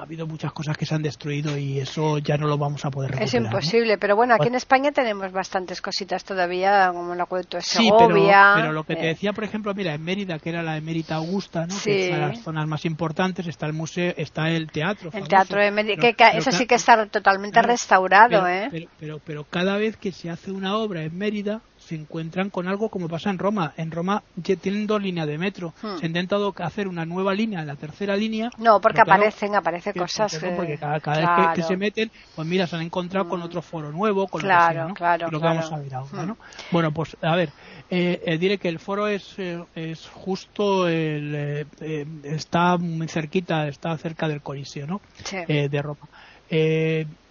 ha 0.02 0.04
habido 0.04 0.26
muchas 0.26 0.52
cosas 0.52 0.76
que 0.76 0.84
se 0.84 0.96
han 0.96 1.02
destruido 1.02 1.56
y 1.56 1.78
eso 1.78 2.18
ya 2.18 2.36
no 2.36 2.48
lo 2.48 2.58
vamos 2.58 2.84
a 2.84 2.90
poder 2.90 3.12
recuperar. 3.12 3.28
Es 3.28 3.34
imposible, 3.34 3.98
pero 3.98 4.16
bueno, 4.16 4.34
aquí 4.34 4.48
en 4.48 4.56
España 4.56 4.90
tenemos 4.90 5.30
bastantes 5.30 5.80
cositas 5.80 6.24
todavía, 6.24 6.90
como 6.92 7.14
el 7.14 7.20
acueducto 7.20 7.58
de 7.58 7.62
Segovia. 7.62 8.54
Sí, 8.56 8.60
pero, 8.62 8.72
lo 8.72 8.82
que 8.82 8.96
te 8.96 9.04
eh. 9.04 9.08
decía, 9.10 9.32
por 9.32 9.44
ejemplo, 9.44 9.72
mira, 9.74 9.94
en 9.94 10.02
Mérida, 10.02 10.40
que 10.40 10.50
era 10.50 10.60
la 10.64 10.76
Emérita 10.76 11.14
Augusta, 11.14 11.66
¿no? 11.68 11.74
que 11.84 12.08
es 12.08 12.10
una 12.10 12.26
de 12.26 12.32
las 12.32 12.42
zonas 12.42 12.66
más 12.66 12.84
importantes, 12.84 13.46
está 13.46 13.66
el 13.66 13.74
museo, 13.74 14.12
está 14.16 14.50
el 14.50 14.72
teatro. 14.72 15.10
El 15.12 15.28
teatro 15.28 15.62
de 15.62 15.70
Mérida, 15.70 16.12
que, 16.12 16.16
eso 16.36 16.50
sí 16.50 16.66
que 16.66 16.74
está 16.74 17.06
totalmente 17.06 17.62
restaurado, 17.62 18.48
¿eh? 18.48 18.88
pero, 18.98 19.20
pero 19.24 19.44
cada 19.44 19.76
vez 19.76 19.96
que 19.96 20.10
se 20.10 20.30
hace 20.30 20.50
una 20.50 20.76
obra 20.78 21.04
en 21.04 21.16
Mérida, 21.16 21.60
se 21.92 21.96
encuentran 21.96 22.48
con 22.48 22.68
algo 22.68 22.88
como 22.88 23.07
pasa 23.07 23.28
en 23.28 23.38
Roma. 23.38 23.74
En 23.76 23.90
Roma 23.90 24.22
tienen 24.42 24.87
dos 24.87 25.02
líneas 25.02 25.26
de 25.26 25.37
metro. 25.37 25.74
Hmm. 25.83 25.98
Se 25.98 26.05
ha 26.05 26.09
intentado 26.09 26.55
hacer 26.57 26.88
una 26.88 27.05
nueva 27.05 27.35
línea, 27.35 27.62
la 27.66 27.76
tercera 27.76 28.16
línea. 28.16 28.50
No, 28.57 28.81
porque 28.81 29.02
aparecen, 29.02 29.55
aparecen 29.55 29.92
cosas. 29.92 30.40
Porque 30.57 30.78
cada, 30.78 30.98
vez 30.98 31.55
que, 31.55 31.62
se 31.62 31.76
meten, 31.76 32.11
pues 32.35 32.48
mira, 32.48 32.66
se 32.66 32.76
han 32.76 32.83
encontrado 32.83 33.28
con 33.28 33.40
hmm. 33.40 33.44
otro 33.44 33.61
foro 33.61 33.92
nuevo, 33.92 34.26
con 34.26 34.40
claro, 34.40 34.88
lo 34.88 34.94
claro, 34.94 35.31
lo 35.31 35.38
que 35.38 35.44
vamos 35.44 35.70
a 35.70 35.78
ver 35.78 35.94
ahora, 35.94 36.24
¿no? 36.24 36.33
Hmm. 36.33 36.70
Bueno, 36.70 36.92
pues 36.92 37.14
a 37.20 37.37
ver, 37.37 37.50
eh, 37.90 38.22
eh, 38.24 38.38
diré 38.38 38.57
que 38.57 38.70
el 38.70 38.78
foro 38.78 39.07
es, 39.07 39.35
eh, 39.37 39.62
es 39.74 40.09
justo, 40.09 40.88
el, 40.88 41.66
está 42.22 42.78
muy 42.78 43.07
cerquita, 43.09 43.68
está 43.68 43.98
cerca 43.98 44.28
del 44.28 44.40
Coliseo, 44.40 44.87
¿no? 44.87 45.02
de 45.31 45.83
Roma. 45.83 46.09
Mm, 46.50 47.21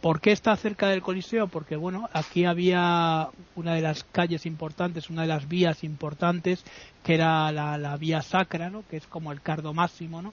¿Por 0.00 0.20
qué 0.20 0.30
está 0.30 0.54
cerca 0.56 0.88
del 0.88 1.02
Coliseo? 1.02 1.48
Porque 1.48 1.74
bueno, 1.74 2.08
aquí 2.12 2.44
había 2.44 3.28
una 3.56 3.74
de 3.74 3.80
las 3.80 4.04
calles 4.04 4.46
importantes, 4.46 5.10
una 5.10 5.22
de 5.22 5.28
las 5.28 5.48
vías 5.48 5.82
importantes, 5.82 6.64
que 7.02 7.14
era 7.14 7.50
la, 7.50 7.96
vía 7.96 8.22
sacra, 8.22 8.70
¿no? 8.70 8.84
que 8.88 8.98
es 8.98 9.06
como 9.08 9.32
el 9.32 9.40
cardo 9.40 9.74
máximo, 9.74 10.22
¿no? 10.22 10.32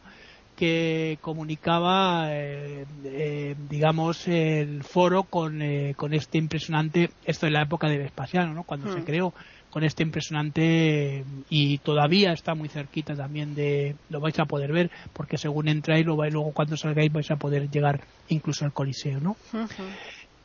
que 0.56 1.18
comunicaba, 1.22 2.28
eh, 2.30 2.86
eh, 3.04 3.56
digamos, 3.70 4.28
el 4.28 4.84
foro 4.84 5.24
con, 5.24 5.62
eh, 5.62 5.96
con 5.98 6.14
este 6.14 6.38
impresionante, 6.38 7.10
esto 7.26 7.48
en 7.48 7.54
la 7.54 7.64
época 7.64 7.90
de 7.90 7.98
Vespasiano, 7.98 8.54
¿no? 8.54 8.64
cuando 8.64 8.94
se 8.94 9.00
hmm. 9.00 9.06
creó, 9.06 9.34
con 9.76 9.84
este 9.84 10.04
impresionante 10.04 11.26
y 11.50 11.80
todavía 11.80 12.32
está 12.32 12.56
muy 12.56 12.70
cerquita 12.70 13.14
también 13.14 13.56
de 13.56 13.98
lo 14.10 14.22
vais 14.22 14.40
a 14.40 14.46
poder 14.46 14.72
ver 14.72 14.90
porque 15.12 15.38
según 15.38 15.68
entráis 15.68 16.06
lo 16.06 16.16
vais 16.16 16.32
luego 16.32 16.54
cuando 16.54 16.78
salgáis 16.78 17.12
vais 17.12 17.30
a 17.30 17.36
poder 17.36 17.70
llegar 17.70 18.00
incluso 18.30 18.64
al 18.64 18.72
coliseo 18.72 19.20
no 19.20 19.36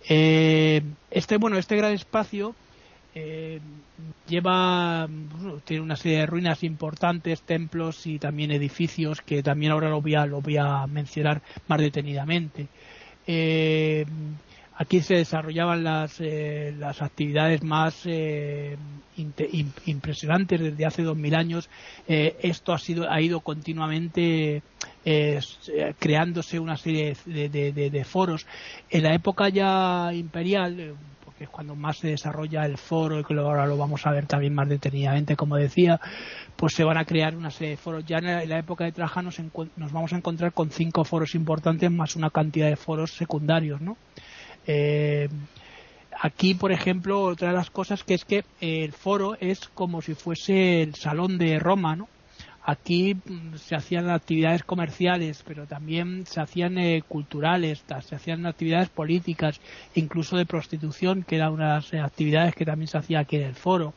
eh, 0.08 0.82
este 1.12 1.36
bueno 1.36 1.58
este 1.58 1.76
gran 1.76 1.92
espacio 1.92 2.56
eh, 3.14 3.60
lleva 4.26 5.08
tiene 5.62 5.84
una 5.84 5.94
serie 5.94 6.18
de 6.18 6.26
ruinas 6.26 6.64
importantes 6.64 7.42
templos 7.42 8.08
y 8.08 8.18
también 8.18 8.50
edificios 8.50 9.20
que 9.20 9.44
también 9.44 9.70
ahora 9.70 9.90
lo 9.90 10.00
voy 10.00 10.16
a 10.16 10.26
lo 10.26 10.40
voy 10.40 10.56
a 10.56 10.88
mencionar 10.88 11.40
más 11.68 11.80
detenidamente. 11.80 12.66
Eh, 13.26 14.04
aquí 14.80 15.02
se 15.02 15.16
desarrollaban 15.16 15.84
las, 15.84 16.20
eh, 16.20 16.74
las 16.78 17.02
actividades 17.02 17.62
más 17.62 18.00
eh, 18.06 18.78
impresionantes 19.84 20.58
desde 20.58 20.86
hace 20.86 21.02
dos 21.02 21.18
mil 21.18 21.34
años. 21.34 21.68
Eh, 22.08 22.38
esto 22.40 22.72
ha, 22.72 22.78
sido, 22.78 23.10
ha 23.10 23.20
ido 23.20 23.40
continuamente 23.40 24.62
creándose 25.98 26.58
una 26.58 26.76
serie 26.78 27.14
de, 27.26 28.04
foros. 28.04 28.46
En 28.88 29.02
la 29.02 29.14
época 29.14 29.50
ya 29.50 30.12
imperial, 30.14 30.94
porque 31.24 31.44
es 31.44 31.50
cuando 31.50 31.74
más 31.74 31.98
se 31.98 32.08
desarrolla 32.08 32.64
el 32.64 32.78
foro 32.78 33.20
y 33.20 33.24
que 33.24 33.34
ahora 33.34 33.66
lo 33.66 33.76
vamos 33.76 34.06
a 34.06 34.12
ver 34.12 34.26
también 34.26 34.54
más 34.54 34.68
detenidamente, 34.68 35.36
como 35.36 35.56
decía, 35.56 36.00
pues 36.56 36.74
se 36.74 36.84
van 36.84 36.96
a 36.96 37.04
crear 37.04 37.36
una 37.36 37.50
serie 37.50 37.72
de 37.72 37.76
foros. 37.76 38.04
Ya 38.06 38.16
en 38.18 38.48
la, 38.48 38.58
época 38.58 38.84
de 38.84 38.92
Traja 38.92 39.20
nos, 39.20 39.38
nos 39.76 39.92
vamos 39.92 40.12
a 40.14 40.16
encontrar 40.16 40.52
con 40.54 40.70
cinco 40.70 41.04
foros 41.04 41.34
importantes 41.34 41.90
más 41.90 42.16
una 42.16 42.30
cantidad 42.30 42.68
de 42.68 42.76
foros 42.76 43.12
secundarios, 43.12 43.82
¿no? 43.82 43.98
Eh, 44.66 45.28
aquí, 46.20 46.54
por 46.54 46.72
ejemplo, 46.72 47.22
otra 47.22 47.48
de 47.48 47.54
las 47.54 47.70
cosas 47.70 48.04
que 48.04 48.14
es 48.14 48.24
que 48.24 48.44
el 48.60 48.92
foro 48.92 49.36
es 49.40 49.68
como 49.74 50.02
si 50.02 50.14
fuese 50.14 50.82
el 50.82 50.94
salón 50.94 51.38
de 51.38 51.58
Roma, 51.58 51.96
¿no? 51.96 52.08
Aquí 52.62 53.14
mm, 53.14 53.56
se 53.56 53.74
hacían 53.74 54.10
actividades 54.10 54.62
comerciales, 54.62 55.42
pero 55.46 55.66
también 55.66 56.26
se 56.26 56.40
hacían 56.40 56.78
eh, 56.78 57.02
culturales, 57.08 57.82
se 58.02 58.14
hacían 58.14 58.46
actividades 58.46 58.90
políticas, 58.90 59.60
incluso 59.94 60.36
de 60.36 60.46
prostitución, 60.46 61.24
que 61.24 61.36
eran 61.36 61.52
unas 61.52 61.92
actividades 61.94 62.54
que 62.54 62.66
también 62.66 62.88
se 62.88 62.98
hacía 62.98 63.20
aquí 63.20 63.36
en 63.36 63.44
el 63.44 63.54
foro. 63.54 63.94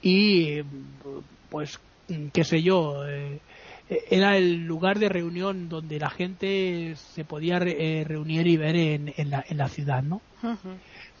Y, 0.00 0.62
pues, 1.50 1.80
qué 2.32 2.44
sé 2.44 2.62
yo, 2.62 3.06
eh, 3.06 3.40
era 3.88 4.36
el 4.36 4.66
lugar 4.66 4.98
de 4.98 5.08
reunión 5.08 5.68
donde 5.68 5.98
la 5.98 6.10
gente 6.10 6.94
se 6.96 7.24
podía 7.24 7.56
eh, 7.58 8.04
reunir 8.06 8.46
y 8.46 8.56
ver 8.56 8.76
en, 8.76 9.30
la, 9.30 9.44
en 9.48 9.56
la, 9.56 9.68
ciudad, 9.68 10.02
¿no? 10.02 10.20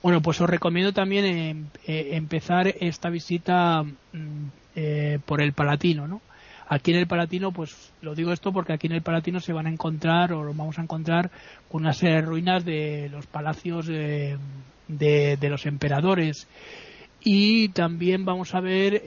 Bueno, 0.02 0.20
pues 0.20 0.40
os 0.40 0.50
recomiendo 0.50 0.92
también 0.92 1.24
em, 1.24 1.66
eh, 1.86 2.10
empezar 2.12 2.68
esta 2.80 3.08
visita 3.08 3.82
mm, 3.82 4.46
eh, 4.76 5.18
por 5.24 5.40
el 5.40 5.54
Palatino, 5.54 6.06
¿no? 6.06 6.20
Aquí 6.68 6.90
en 6.90 6.98
el 6.98 7.06
Palatino, 7.06 7.52
pues 7.52 7.94
lo 8.02 8.14
digo 8.14 8.32
esto 8.32 8.52
porque 8.52 8.74
aquí 8.74 8.86
en 8.86 8.92
el 8.92 9.02
Palatino 9.02 9.40
se 9.40 9.54
van 9.54 9.66
a 9.66 9.70
encontrar 9.70 10.34
o 10.34 10.44
vamos 10.44 10.78
a 10.78 10.82
encontrar 10.82 11.30
con 11.70 11.82
una 11.82 11.94
serie 11.94 12.16
de 12.16 12.22
ruinas 12.22 12.64
de 12.66 13.08
los 13.10 13.26
palacios 13.26 13.86
de, 13.86 14.36
de, 14.86 15.48
los 15.48 15.64
emperadores 15.64 16.46
y 17.24 17.70
también 17.70 18.26
vamos 18.26 18.54
a 18.54 18.60
ver, 18.60 19.02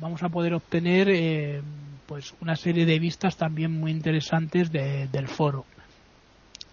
vamos 0.00 0.22
a 0.22 0.28
poder 0.28 0.54
obtener 0.54 1.62
pues 2.06 2.34
una 2.40 2.56
serie 2.56 2.86
de 2.86 2.98
vistas 2.98 3.36
también 3.36 3.72
muy 3.72 3.90
interesantes 3.90 4.70
del 4.70 5.28
foro. 5.28 5.64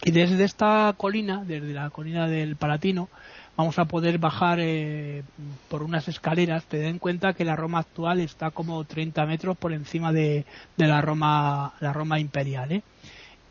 Y 0.04 0.12
desde 0.12 0.44
esta 0.44 0.94
colina, 0.98 1.44
desde 1.46 1.74
la 1.74 1.90
colina 1.92 2.28
del 2.28 2.56
Palatino, 2.56 3.10
vamos 3.56 3.78
a 3.78 3.86
poder 3.86 4.18
bajar 4.18 4.60
eh, 4.60 5.24
por 5.70 5.84
unas 5.84 6.08
escaleras. 6.08 6.66
Te 6.66 6.78
den 6.78 6.98
cuenta 6.98 7.34
que 7.34 7.46
la 7.46 7.56
Roma 7.56 7.80
actual 7.80 8.20
está 8.20 8.50
como 8.50 8.84
30 8.84 9.26
metros 9.26 9.58
por 9.58 9.74
encima 9.74 10.12
de, 10.12 10.46
la 10.78 11.02
Roma, 11.02 11.74
la 11.80 11.94
Roma 11.94 12.20
imperial, 12.20 12.72
¿eh? 12.72 12.84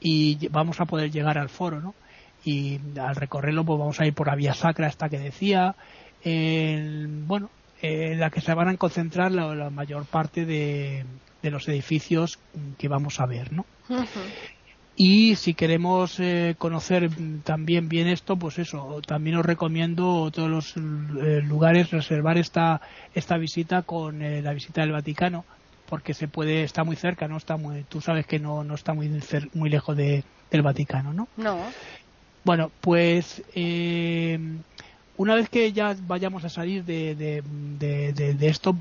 Y 0.01 0.49
vamos 0.49 0.81
a 0.81 0.87
poder 0.87 1.11
llegar 1.11 1.39
al 1.39 1.51
foro, 1.51 1.81
¿no? 1.81 1.95
Y 2.45 2.81
al 2.99 3.15
recorrerlo, 3.15 3.65
pues 3.65 3.79
vamos 3.79 4.01
a 4.01 4.07
ir 4.07 4.15
por 4.15 4.27
la 4.27 4.35
vía 4.35 4.55
sacra, 4.55 4.89
esta 4.89 5.09
que 5.09 5.19
decía. 5.19 5.77
bueno, 6.25 7.51
en 7.83 8.21
la 8.21 8.31
que 8.31 8.41
se 8.41 8.55
van 8.55 8.69
a 8.69 8.77
concentrar 8.77 9.33
la 9.33 9.71
mayor 9.71 10.05
parte 10.05 10.45
de, 10.45 11.05
de 11.43 11.51
los 11.51 11.69
edificios 11.69 12.39
que 12.79 12.89
vamos 12.89 13.21
a 13.21 13.27
ver, 13.27 13.53
¿no? 13.53 13.65
Y 14.97 15.37
si 15.37 15.55
queremos 15.55 16.21
eh, 16.21 16.57
conocer 16.59 17.11
también 17.43 17.89
bien 17.89 18.07
esto, 18.07 18.37
pues 18.37 18.59
eso, 18.59 19.01
también 19.07 19.37
os 19.37 19.47
recomiendo 19.47 20.31
todos 20.31 20.51
los 20.51 20.77
eh, 20.77 21.41
lugares 21.43 21.91
reservar 21.91 22.37
esta 22.37 22.83
esta 23.15 23.39
visita 23.39 23.83
con 23.83 24.21
eh, 24.21 24.43
la 24.43 24.53
visita 24.53 24.83
del 24.83 24.93
Vaticano, 24.93 25.45
porque 25.89 26.13
se 26.13 26.29
puede 26.29 26.65
está 26.65 26.85
muy 26.85 26.97
cerca, 26.97 27.29
no 27.29 27.39
está 27.39 27.57
muy, 27.57 27.85
tú 27.85 28.01
sabes 28.01 28.27
que 28.27 28.39
no 28.39 28.63
no 28.63 28.75
está 28.75 28.93
muy 28.93 29.11
muy 29.55 29.71
lejos 29.71 29.97
de, 29.97 30.23
del 30.51 30.63
Vaticano, 30.63 31.15
¿no? 31.15 31.29
No. 31.37 31.59
Bueno, 32.45 32.71
pues 32.81 33.43
una 35.21 35.35
vez 35.35 35.51
que 35.51 35.71
ya 35.71 35.95
vayamos 36.07 36.45
a 36.45 36.49
salir 36.49 36.83
de, 36.83 37.15
de, 37.15 37.43
de, 38.15 38.35
de 38.35 38.49
esto, 38.49 38.75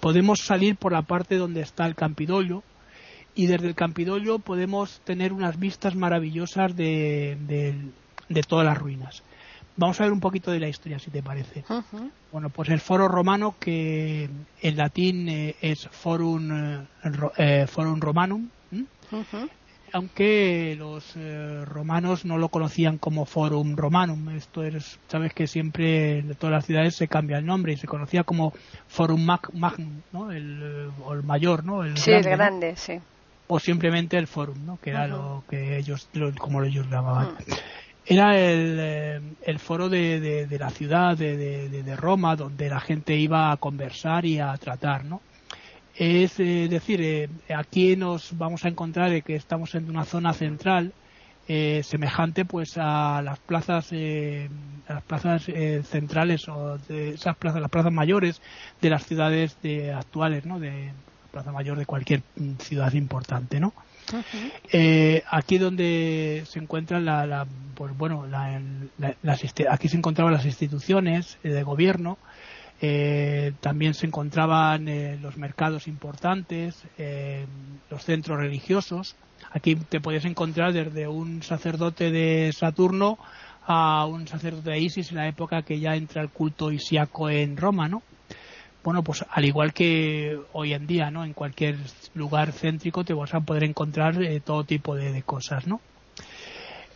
podemos 0.00 0.40
salir 0.40 0.74
por 0.74 0.90
la 0.90 1.02
parte 1.02 1.36
donde 1.36 1.60
está 1.60 1.86
el 1.86 1.94
Campidoglio 1.94 2.64
y 3.36 3.46
desde 3.46 3.68
el 3.68 3.76
Campidoglio 3.76 4.40
podemos 4.40 5.00
tener 5.04 5.32
unas 5.32 5.56
vistas 5.56 5.94
maravillosas 5.94 6.74
de, 6.74 7.38
de, 8.28 8.42
todas 8.42 8.66
las 8.66 8.76
ruinas. 8.76 9.22
Vamos 9.76 10.00
a 10.00 10.02
ver 10.02 10.12
un 10.12 10.18
poquito 10.18 10.50
de 10.50 10.58
la 10.58 10.68
historia, 10.68 10.98
si 10.98 11.12
te 11.12 11.22
parece. 11.22 11.64
Bueno, 12.32 12.50
pues 12.50 12.70
el 12.70 12.80
foro 12.80 13.06
romano, 13.06 13.54
que 13.60 14.28
en 14.60 14.76
latín 14.76 15.28
eh, 15.28 15.54
es 15.60 15.86
forum, 15.92 16.50
eh, 16.50 16.86
eh, 17.36 17.66
forum 17.68 18.00
romanum, 18.00 18.48
aunque 19.92 20.74
los 20.78 21.14
eh, 21.16 21.64
romanos 21.64 22.24
no 22.24 22.38
lo 22.38 22.48
conocían 22.48 22.98
como 22.98 23.24
Forum 23.24 23.76
Romanum. 23.76 24.30
Esto 24.30 24.62
es, 24.62 24.98
sabes 25.08 25.32
que 25.34 25.46
siempre 25.46 26.18
en 26.18 26.34
todas 26.34 26.52
las 26.52 26.66
ciudades 26.66 26.96
se 26.96 27.08
cambia 27.08 27.38
el 27.38 27.46
nombre 27.46 27.72
y 27.72 27.76
se 27.76 27.86
conocía 27.86 28.24
como 28.24 28.52
Forum 28.86 29.24
Magnum, 29.24 30.02
¿no? 30.12 30.30
El, 30.30 30.90
o 31.04 31.14
el 31.14 31.22
mayor, 31.22 31.64
¿no? 31.64 31.84
El 31.84 31.96
sí, 31.96 32.10
grande, 32.10 32.30
el 32.30 32.36
grande, 32.36 32.76
sí. 32.76 33.00
O 33.46 33.58
simplemente 33.58 34.18
el 34.18 34.26
Forum, 34.26 34.64
¿no? 34.66 34.78
Que 34.80 34.90
era 34.90 35.06
lo 35.06 35.44
que 35.48 35.78
ellos, 35.78 36.08
como 36.38 36.62
ellos 36.62 36.86
llamaban. 36.90 37.36
Era 38.04 38.38
el, 38.38 38.76
eh, 38.80 39.20
el 39.42 39.58
foro 39.58 39.88
de, 39.88 40.46
de, 40.46 40.58
la 40.58 40.70
ciudad 40.70 41.16
de, 41.16 41.36
de 41.68 41.96
Roma 41.96 42.36
donde 42.36 42.68
la 42.68 42.80
gente 42.80 43.14
iba 43.16 43.52
a 43.52 43.56
conversar 43.58 44.24
y 44.24 44.38
a 44.38 44.56
tratar, 44.56 45.04
¿no? 45.04 45.20
Es 45.98 46.38
eh, 46.38 46.68
decir, 46.68 47.00
eh, 47.02 47.28
aquí 47.54 47.96
nos 47.96 48.36
vamos 48.38 48.64
a 48.64 48.68
encontrar 48.68 49.22
que 49.22 49.34
estamos 49.34 49.74
en 49.74 49.90
una 49.90 50.04
zona 50.04 50.32
central 50.32 50.92
eh, 51.48 51.82
semejante 51.82 52.44
pues 52.44 52.76
a 52.76 53.20
las 53.22 53.38
plazas 53.38 53.90
las 53.92 55.02
plazas 55.04 55.44
centrales 55.88 56.46
o 56.48 56.78
de 56.78 57.10
esas 57.10 57.36
plazas 57.36 57.62
las 57.62 57.70
plazas 57.70 57.92
mayores 57.92 58.42
de 58.80 58.90
las 58.90 59.06
ciudades 59.06 59.56
de, 59.62 59.92
actuales 59.92 60.44
no 60.44 60.60
de 60.60 60.92
Plaza 61.32 61.52
Mayor 61.52 61.78
de 61.78 61.86
cualquier 61.86 62.22
mm, 62.36 62.56
ciudad 62.58 62.92
importante, 62.92 63.60
¿no? 63.60 63.72
eh, 64.72 65.22
aquí 65.30 65.58
donde 65.58 66.44
se 66.46 66.58
encuentran 66.58 67.04
la, 67.04 67.46
pues 67.74 67.96
bueno, 67.96 68.26
la, 68.26 68.60
aquí 69.70 69.88
se 69.88 69.96
encontraban 69.96 70.32
las 70.32 70.46
instituciones 70.46 71.38
de 71.42 71.62
gobierno, 71.62 72.18
eh, 72.80 73.52
también 73.60 73.94
se 73.94 74.06
encontraban 74.06 74.88
eh, 74.88 75.18
los 75.20 75.36
mercados 75.36 75.88
importantes, 75.88 76.84
eh, 76.96 77.44
los 77.90 78.04
centros 78.04 78.38
religiosos. 78.38 79.16
Aquí 79.50 79.74
te 79.74 80.00
podías 80.00 80.24
encontrar 80.24 80.72
desde 80.72 81.08
un 81.08 81.42
sacerdote 81.42 82.10
de 82.10 82.52
Saturno 82.52 83.18
a 83.66 84.06
un 84.06 84.28
sacerdote 84.28 84.70
de 84.70 84.80
Isis 84.80 85.10
en 85.10 85.16
la 85.16 85.28
época 85.28 85.62
que 85.62 85.80
ya 85.80 85.96
entra 85.96 86.22
el 86.22 86.30
culto 86.30 86.70
isiaco 86.70 87.28
en 87.30 87.56
Roma, 87.56 87.88
¿no? 87.88 88.02
Bueno, 88.84 89.02
pues 89.02 89.24
al 89.28 89.44
igual 89.44 89.72
que 89.72 90.38
hoy 90.52 90.72
en 90.72 90.86
día, 90.86 91.10
¿no? 91.10 91.24
En 91.24 91.34
cualquier 91.34 91.76
lugar 92.14 92.52
céntrico 92.52 93.04
te 93.04 93.12
vas 93.12 93.34
a 93.34 93.40
poder 93.40 93.64
encontrar 93.64 94.16
todo 94.44 94.64
tipo 94.64 94.94
de, 94.94 95.12
de 95.12 95.22
cosas, 95.22 95.66
¿no? 95.66 95.80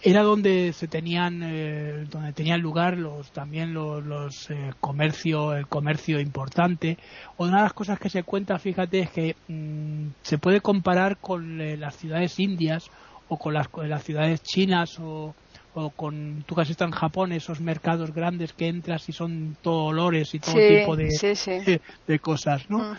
Era 0.03 0.23
donde 0.23 0.73
se 0.73 0.89
tenían 0.89 1.43
eh, 1.45 2.07
donde 2.11 2.33
tenían 2.33 2.61
lugar 2.61 2.99
los 2.99 3.31
también 3.31 3.73
los, 3.73 4.05
los 4.05 4.51
eh, 4.51 4.73
comercio 4.81 5.55
el 5.55 5.69
comercio 5.69 6.21
importante. 6.21 6.99
Una 7.39 7.59
de 7.59 7.63
las 7.63 7.73
cosas 7.73 7.99
que 7.99 8.11
se 8.11 8.25
cuenta 8.25 8.59
fíjate 8.59 9.01
es 9.01 9.11
que 9.11 9.37
mm, 9.49 10.09
se 10.23 10.39
puede 10.39 10.61
comparar 10.61 11.19
con 11.19 11.61
eh, 11.61 11.77
las 11.77 11.97
ciudades 11.97 12.39
indias 12.41 12.91
o 13.29 13.39
con 13.39 13.55
las, 13.55 13.69
las 13.77 14.03
ciudades 14.03 14.43
chinas 14.43 14.99
o, 14.99 15.35
o 15.75 15.91
con 15.91 16.43
tú 16.47 16.57
que 16.57 16.63
has 16.63 16.71
estado 16.71 16.91
en 16.91 16.99
Japón 16.99 17.33
esos 17.33 17.61
mercados 17.61 18.13
grandes 18.13 18.53
que 18.53 18.67
entras 18.67 19.09
y 19.09 19.13
son 19.13 19.57
todo 19.63 19.85
olores 19.85 20.35
y 20.35 20.41
todo 20.41 20.55
tipo 20.55 20.97
de, 20.97 21.81
de, 22.07 22.19
cosas 22.19 22.69
no 22.69 22.97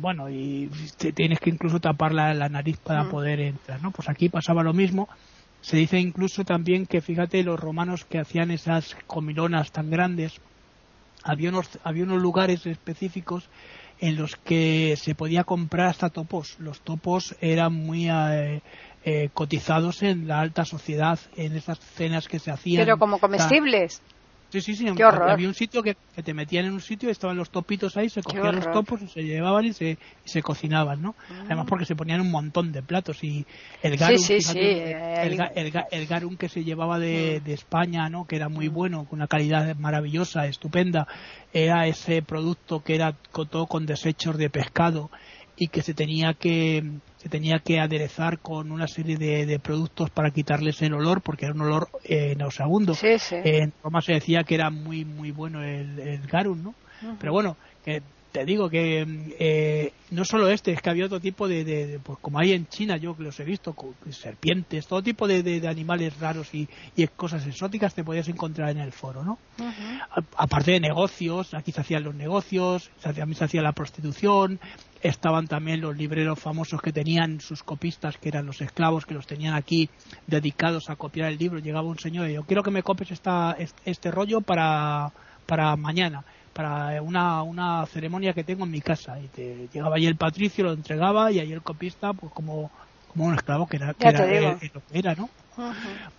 bueno 0.00 0.28
y 0.28 0.68
tienes 1.14 1.38
que 1.38 1.50
incluso 1.50 1.80
tapar 1.80 2.12
la, 2.12 2.48
nariz 2.48 2.76
para 2.78 3.04
mm. 3.04 3.10
poder 3.10 3.40
entrar 3.40 3.80
no 3.82 3.90
pues 3.90 4.08
aquí 4.08 4.28
pasaba 4.28 4.62
lo 4.62 4.74
mismo 4.74 5.08
se 5.66 5.78
dice 5.78 5.98
incluso 5.98 6.44
también 6.44 6.86
que, 6.86 7.00
fíjate, 7.00 7.42
los 7.42 7.58
romanos 7.58 8.04
que 8.04 8.20
hacían 8.20 8.52
esas 8.52 8.96
comilonas 9.08 9.72
tan 9.72 9.90
grandes, 9.90 10.40
había 11.24 11.48
unos, 11.48 11.80
había 11.82 12.04
unos 12.04 12.22
lugares 12.22 12.64
específicos 12.66 13.48
en 13.98 14.14
los 14.14 14.36
que 14.36 14.94
se 14.96 15.16
podía 15.16 15.42
comprar 15.42 15.88
hasta 15.88 16.10
topos. 16.10 16.56
Los 16.60 16.82
topos 16.82 17.34
eran 17.40 17.72
muy 17.72 18.08
eh, 18.08 18.62
eh, 19.04 19.30
cotizados 19.34 20.04
en 20.04 20.28
la 20.28 20.38
alta 20.38 20.64
sociedad, 20.64 21.18
en 21.34 21.56
esas 21.56 21.80
cenas 21.80 22.28
que 22.28 22.38
se 22.38 22.52
hacían. 22.52 22.84
Pero 22.84 22.96
como 22.96 23.18
comestibles. 23.18 24.00
Sí, 24.50 24.60
sí, 24.60 24.76
sí. 24.76 24.86
Había 24.88 25.48
un 25.48 25.54
sitio 25.54 25.82
que, 25.82 25.96
te 26.22 26.32
metían 26.32 26.66
en 26.66 26.72
un 26.72 26.80
sitio, 26.80 27.08
y 27.08 27.12
estaban 27.12 27.36
los 27.36 27.50
topitos 27.50 27.96
ahí, 27.96 28.08
se 28.08 28.22
cogían 28.22 28.56
los 28.56 28.70
topos 28.70 29.02
y 29.02 29.08
se 29.08 29.22
llevaban 29.22 29.64
y 29.64 29.72
se, 29.72 29.98
se 30.24 30.42
cocinaban, 30.42 31.02
¿no? 31.02 31.14
Además 31.46 31.66
mm. 31.66 31.68
porque 31.68 31.84
se 31.84 31.96
ponían 31.96 32.20
un 32.20 32.30
montón 32.30 32.72
de 32.72 32.82
platos 32.82 33.22
y 33.24 33.44
el 33.82 33.96
garum, 33.96 34.20
el, 35.90 36.06
garum 36.06 36.36
que 36.36 36.48
se 36.48 36.62
llevaba 36.64 36.98
de, 36.98 37.40
mm. 37.40 37.44
de, 37.44 37.52
España, 37.52 38.08
¿no? 38.08 38.26
Que 38.26 38.36
era 38.36 38.48
muy 38.48 38.68
bueno, 38.68 39.04
con 39.04 39.18
una 39.18 39.26
calidad 39.26 39.74
maravillosa, 39.76 40.46
estupenda, 40.46 41.08
era 41.52 41.86
ese 41.86 42.22
producto 42.22 42.82
que 42.82 42.94
era 42.94 43.12
todo 43.32 43.66
con 43.66 43.84
desechos 43.84 44.36
de 44.38 44.48
pescado 44.48 45.10
y 45.56 45.68
que 45.68 45.82
se 45.82 45.94
tenía 45.94 46.34
que 46.34 46.84
se 47.16 47.28
tenía 47.28 47.58
que 47.58 47.80
aderezar 47.80 48.38
con 48.38 48.70
una 48.70 48.86
serie 48.86 49.16
de, 49.16 49.58
productos 49.58 50.10
para 50.10 50.30
quitarles 50.30 50.80
el 50.82 50.94
olor 50.94 51.22
porque 51.22 51.46
era 51.46 51.54
un 51.54 51.62
olor 51.62 51.88
eh, 52.04 52.34
nauseabundo. 52.36 52.94
En 53.44 53.72
Roma 53.82 54.02
se 54.02 54.12
decía 54.12 54.44
que 54.44 54.54
era 54.54 54.70
muy 54.70 55.04
muy 55.04 55.30
bueno 55.30 55.62
el, 55.62 55.98
el 55.98 56.26
garum 56.26 56.62
no 56.62 56.74
pero 57.18 57.32
bueno 57.32 57.56
que 57.84 58.02
te 58.36 58.44
digo 58.44 58.68
que 58.68 59.06
eh, 59.38 59.92
no 60.10 60.26
solo 60.26 60.50
este, 60.50 60.72
es 60.72 60.82
que 60.82 60.90
había 60.90 61.06
otro 61.06 61.20
tipo 61.20 61.48
de, 61.48 61.98
pues 62.02 62.18
como 62.20 62.38
hay 62.38 62.52
en 62.52 62.66
China, 62.66 62.98
yo 62.98 63.16
que 63.16 63.22
los 63.22 63.40
he 63.40 63.44
visto, 63.44 63.74
serpientes, 64.10 64.86
todo 64.86 65.02
tipo 65.02 65.26
de, 65.26 65.66
animales 65.66 66.20
raros 66.20 66.52
y, 66.52 66.68
cosas 67.16 67.46
exóticas 67.46 67.94
te 67.94 68.04
podías 68.04 68.28
encontrar 68.28 68.68
en 68.68 68.78
el 68.78 68.92
foro, 68.92 69.24
¿no? 69.24 69.38
aparte 70.36 70.72
de 70.72 70.80
negocios, 70.80 71.54
aquí 71.54 71.72
se 71.72 71.80
hacían 71.80 72.04
los 72.04 72.14
negocios, 72.14 72.90
se 72.98 73.08
hacía, 73.08 73.24
se 73.32 73.44
hacía 73.44 73.62
la 73.62 73.72
prostitución, 73.72 74.60
estaban 75.00 75.46
también 75.46 75.80
los 75.80 75.96
libreros 75.96 76.38
famosos 76.38 76.82
que 76.82 76.92
tenían 76.92 77.40
sus 77.40 77.62
copistas, 77.62 78.18
que 78.18 78.28
eran 78.28 78.44
los 78.44 78.60
esclavos, 78.60 79.06
que 79.06 79.14
los 79.14 79.26
tenían 79.26 79.54
aquí 79.54 79.88
dedicados 80.26 80.90
a 80.90 80.96
copiar 80.96 81.32
el 81.32 81.38
libro. 81.38 81.58
Llegaba 81.58 81.88
un 81.88 81.98
señor 81.98 82.28
y 82.28 82.34
yo 82.34 82.42
quiero 82.42 82.62
que 82.62 82.70
me 82.70 82.82
copies 82.82 83.12
esta, 83.12 83.56
este 83.86 84.10
rollo 84.10 84.42
para, 84.42 85.10
para 85.46 85.74
mañana 85.76 86.22
para 86.56 87.02
una, 87.02 87.42
una 87.42 87.84
ceremonia 87.86 88.32
que 88.32 88.42
tengo 88.42 88.64
en 88.64 88.70
mi 88.70 88.80
casa. 88.80 89.20
Y 89.20 89.28
te 89.28 89.68
llegaba 89.72 89.96
allí 89.96 90.06
el 90.06 90.16
patricio, 90.16 90.64
lo 90.64 90.72
entregaba 90.72 91.30
y 91.30 91.38
ahí 91.38 91.52
el 91.52 91.62
copista, 91.62 92.14
pues 92.14 92.32
como, 92.32 92.70
como 93.12 93.26
un 93.26 93.34
esclavo 93.34 93.66
que 93.66 93.76
era, 93.76 93.92
que 93.92 94.08
era, 94.08 94.58
era, 94.92 95.14
¿no? 95.14 95.28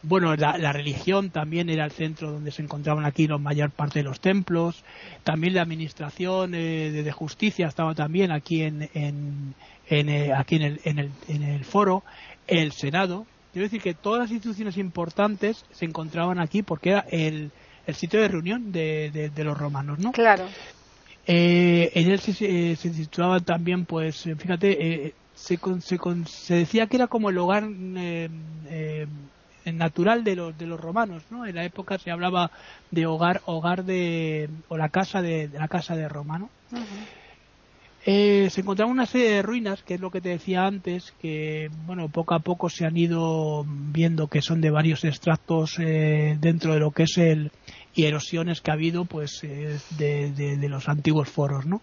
Bueno, 0.01 0.35
la, 0.35 0.73
religión 0.73 1.29
también 1.29 1.69
era 1.69 1.85
el 1.85 1.91
centro 1.91 2.31
donde 2.31 2.51
se 2.51 2.61
encontraban 2.61 3.05
aquí 3.05 3.27
la 3.27 3.37
mayor 3.37 3.71
parte 3.71 3.99
de 3.99 4.03
los 4.03 4.19
templos. 4.19 4.83
También 5.23 5.55
la 5.55 5.63
administración 5.63 6.53
eh, 6.55 6.91
de, 6.91 7.11
justicia 7.11 7.67
estaba 7.67 7.93
también 7.95 8.31
aquí 8.31 8.63
en, 8.63 8.89
en, 8.93 9.55
en 9.89 10.09
eh, 10.09 10.33
aquí 10.33 10.55
en 10.55 10.61
el, 10.63 10.81
en, 10.83 10.99
el, 10.99 11.11
en 11.27 11.43
el 11.43 11.65
foro. 11.65 12.03
El 12.47 12.71
Senado. 12.71 13.25
Quiero 13.53 13.65
decir 13.65 13.81
que 13.81 13.93
todas 13.95 14.21
las 14.21 14.31
instituciones 14.31 14.77
importantes 14.77 15.65
se 15.71 15.85
encontraban 15.85 16.39
aquí 16.39 16.61
porque 16.61 16.91
era 16.91 17.05
el, 17.09 17.51
el 17.87 17.95
sitio 17.95 18.21
de 18.21 18.27
reunión 18.27 18.71
de, 18.71 19.31
de, 19.33 19.43
los 19.43 19.57
romanos, 19.57 19.97
¿no? 19.97 20.11
Claro. 20.11 20.45
Eh, 21.25 21.91
en 21.95 22.11
él 22.11 22.19
se, 22.19 22.33
se, 22.33 22.93
situaban 22.93 23.43
también, 23.43 23.85
pues, 23.85 24.27
eh, 24.27 24.35
fíjate, 24.35 25.05
eh, 25.05 25.13
se, 25.33 25.57
se, 25.79 25.99
se, 26.25 26.53
decía 26.53 26.87
que 26.87 26.97
era 26.97 27.07
como 27.07 27.29
el 27.29 27.37
hogar 27.37 27.63
eh, 27.65 29.07
natural 29.65 30.23
de 30.25 30.35
los, 30.35 30.57
de 30.57 30.67
los 30.67 30.79
romanos, 30.79 31.23
¿no? 31.29 31.45
En 31.45 31.55
la 31.55 31.63
época 31.63 31.97
se 31.97 32.11
hablaba 32.11 32.51
de 32.91 33.05
hogar, 33.05 33.41
hogar 33.45 33.85
de, 33.85 34.49
o 34.67 34.77
la 34.77 34.89
casa 34.89 35.21
de, 35.21 35.49
la 35.53 35.69
casa 35.69 35.95
de 35.95 36.09
Roma, 36.09 36.37
¿no? 36.39 36.49
Eh, 38.09 38.49
se 38.51 38.61
encontraban 38.61 38.93
una 38.93 39.05
serie 39.05 39.31
de 39.31 39.41
ruinas, 39.41 39.83
que 39.83 39.95
es 39.95 39.99
lo 39.99 40.11
que 40.11 40.21
te 40.21 40.29
decía 40.29 40.65
antes, 40.65 41.13
que 41.21 41.69
bueno, 41.85 42.07
poco 42.07 42.35
a 42.35 42.39
poco 42.39 42.69
se 42.69 42.85
han 42.85 42.95
ido 42.95 43.65
viendo 43.67 44.29
que 44.29 44.41
son 44.41 44.61
de 44.61 44.71
varios 44.71 45.03
extractos 45.03 45.77
eh, 45.79 46.37
dentro 46.39 46.73
de 46.73 46.79
lo 46.79 46.91
que 46.91 47.03
es 47.03 47.17
el 47.17 47.51
y 47.93 48.05
erosiones 48.05 48.61
que 48.61 48.71
ha 48.71 48.75
habido, 48.75 49.03
pues, 49.03 49.43
eh, 49.43 49.77
de, 49.97 50.69
los 50.69 50.87
antiguos 50.87 51.29
foros, 51.29 51.65
¿no? 51.65 51.81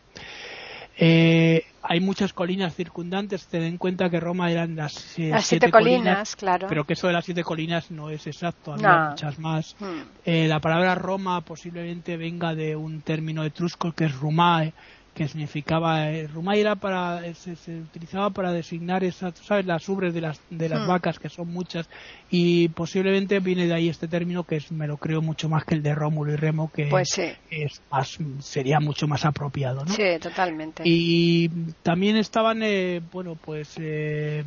hay 0.96 2.00
muchas 2.00 2.32
colinas 2.32 2.74
circundantes. 2.74 3.46
Ten 3.48 3.64
en 3.64 3.76
cuenta 3.76 4.08
que 4.08 4.20
Roma 4.20 4.50
eran 4.50 4.76
las, 4.76 4.92
siete, 4.92 5.70
colinas, 5.70 6.36
claro. 6.36 6.68
Pero 6.68 6.84
que 6.84 6.94
eso 6.94 7.08
de 7.08 7.12
las 7.12 7.24
siete 7.26 7.42
colinas 7.42 7.90
no 7.90 8.08
es 8.08 8.26
exacto, 8.26 8.72
había 8.72 9.10
muchas 9.10 9.38
más. 9.38 9.76
Hmm. 9.78 10.04
la 10.24 10.60
palabra 10.60 10.94
Roma 10.94 11.42
posiblemente 11.42 12.16
venga 12.16 12.54
de 12.54 12.76
un 12.76 13.02
término 13.02 13.44
etrusco 13.44 13.92
que 13.92 14.04
es 14.06 14.14
Rumae, 14.14 14.72
que 15.14 15.28
significaba 15.28 16.10
eh, 16.10 16.26
Rumaira 16.26 16.76
para 16.76 17.22
se, 17.34 17.52
utilizaba 17.78 18.30
para 18.30 18.52
designar 18.52 19.04
esas 19.04 19.38
sabes 19.38 19.64
las 19.64 19.88
ubres 19.88 20.12
de 20.12 20.20
las 20.20 20.40
de 20.50 20.68
las 20.68 20.82
hmm. 20.82 20.88
vacas 20.88 21.18
que 21.18 21.28
son 21.28 21.48
muchas 21.52 21.88
y 22.30 22.68
posiblemente 22.68 23.38
viene 23.40 23.66
de 23.66 23.74
ahí 23.74 23.88
este 23.88 24.08
término 24.08 24.44
que 24.44 24.56
es 24.56 24.72
me 24.72 24.86
lo 24.86 24.96
creo 24.96 25.22
mucho 25.22 25.48
más 25.48 25.64
que 25.64 25.76
el 25.76 25.82
de 25.82 25.94
Rómulo 25.94 26.32
y 26.32 26.36
Remo 26.36 26.70
que 26.70 26.86
pues 26.86 27.18
es 27.50 27.82
más 27.90 28.18
sería 28.40 28.80
mucho 28.80 29.06
más 29.06 29.24
apropiado 29.24 29.84
¿no? 29.84 29.92
sí 29.92 30.18
totalmente 30.20 30.82
y 30.84 31.48
también 31.82 32.16
estaban 32.16 32.62
eh, 32.62 33.00
bueno 33.12 33.36
pues 33.36 33.74
eh, 33.78 34.44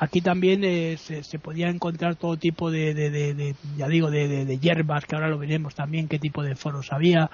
aquí 0.00 0.22
también 0.22 0.62
se, 0.98 1.22
se, 1.22 1.38
podía 1.38 1.68
encontrar 1.68 2.16
todo 2.16 2.36
tipo 2.38 2.70
de, 2.70 2.94
de, 2.94 3.54
ya 3.76 3.86
digo 3.86 4.10
de, 4.10 4.58
hierbas 4.58 5.04
que 5.04 5.14
ahora 5.14 5.28
lo 5.28 5.38
veremos 5.38 5.74
también 5.74 6.08
qué 6.08 6.18
tipo 6.18 6.42
de 6.42 6.56
foros 6.56 6.92
había. 6.92 7.30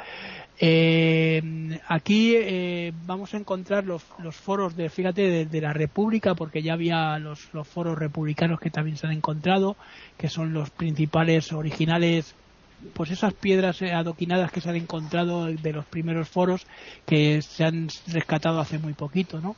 Eh, 0.58 1.78
aquí 1.86 2.34
eh, 2.34 2.92
vamos 3.04 3.34
a 3.34 3.36
encontrar 3.36 3.84
los, 3.84 4.02
los 4.18 4.34
foros 4.34 4.74
de, 4.74 4.88
fíjate, 4.88 5.46
de, 5.46 5.60
la 5.60 5.72
República, 5.72 6.34
porque 6.34 6.62
ya 6.62 6.72
había 6.72 7.18
los, 7.18 7.52
los, 7.54 7.68
foros 7.68 7.98
republicanos 7.98 8.58
que 8.58 8.70
también 8.70 8.96
se 8.96 9.06
han 9.06 9.12
encontrado, 9.12 9.76
que 10.16 10.28
son 10.28 10.52
los 10.52 10.70
principales 10.70 11.52
originales, 11.52 12.34
pues 12.92 13.10
esas 13.10 13.34
piedras 13.34 13.80
eh, 13.82 13.92
adoquinadas 13.92 14.52
que 14.52 14.60
se 14.60 14.68
han 14.68 14.76
encontrado 14.76 15.46
de 15.46 15.72
los 15.72 15.84
primeros 15.86 16.28
foros 16.28 16.66
que 17.06 17.42
se 17.42 17.64
han 17.64 17.88
rescatado 18.08 18.60
hace 18.60 18.78
muy 18.78 18.92
poquito, 18.92 19.40
¿no? 19.40 19.56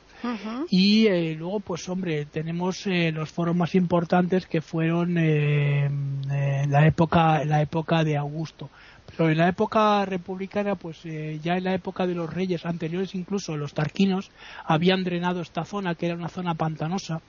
Y 0.69 1.07
eh, 1.07 1.35
luego, 1.35 1.61
pues 1.61 1.87
hombre, 1.87 2.25
tenemos 2.25 2.85
eh, 2.87 3.11
los 3.13 3.29
foros 3.29 3.55
más 3.55 3.75
importantes 3.75 4.45
que 4.45 4.61
fueron 4.61 5.15
la 5.15 6.87
época, 6.87 7.45
la 7.45 7.61
época 7.61 8.03
de 8.03 8.17
Augusto. 8.17 8.69
Pero 9.17 9.31
en 9.31 9.37
la 9.37 9.49
época 9.49 10.05
republicana, 10.05 10.75
pues 10.75 10.99
eh, 11.05 11.39
ya 11.43 11.57
en 11.57 11.65
la 11.65 11.73
época 11.73 12.07
de 12.07 12.15
los 12.15 12.31
reyes 12.33 12.65
anteriores, 12.65 13.15
incluso 13.15 13.57
los 13.57 13.73
tarquinos, 13.73 14.31
habían 14.63 15.03
drenado 15.03 15.41
esta 15.41 15.65
zona, 15.65 15.95
que 15.95 16.05
era 16.05 16.15
una 16.15 16.29
zona 16.29 16.53
pantanosa, 16.53 17.21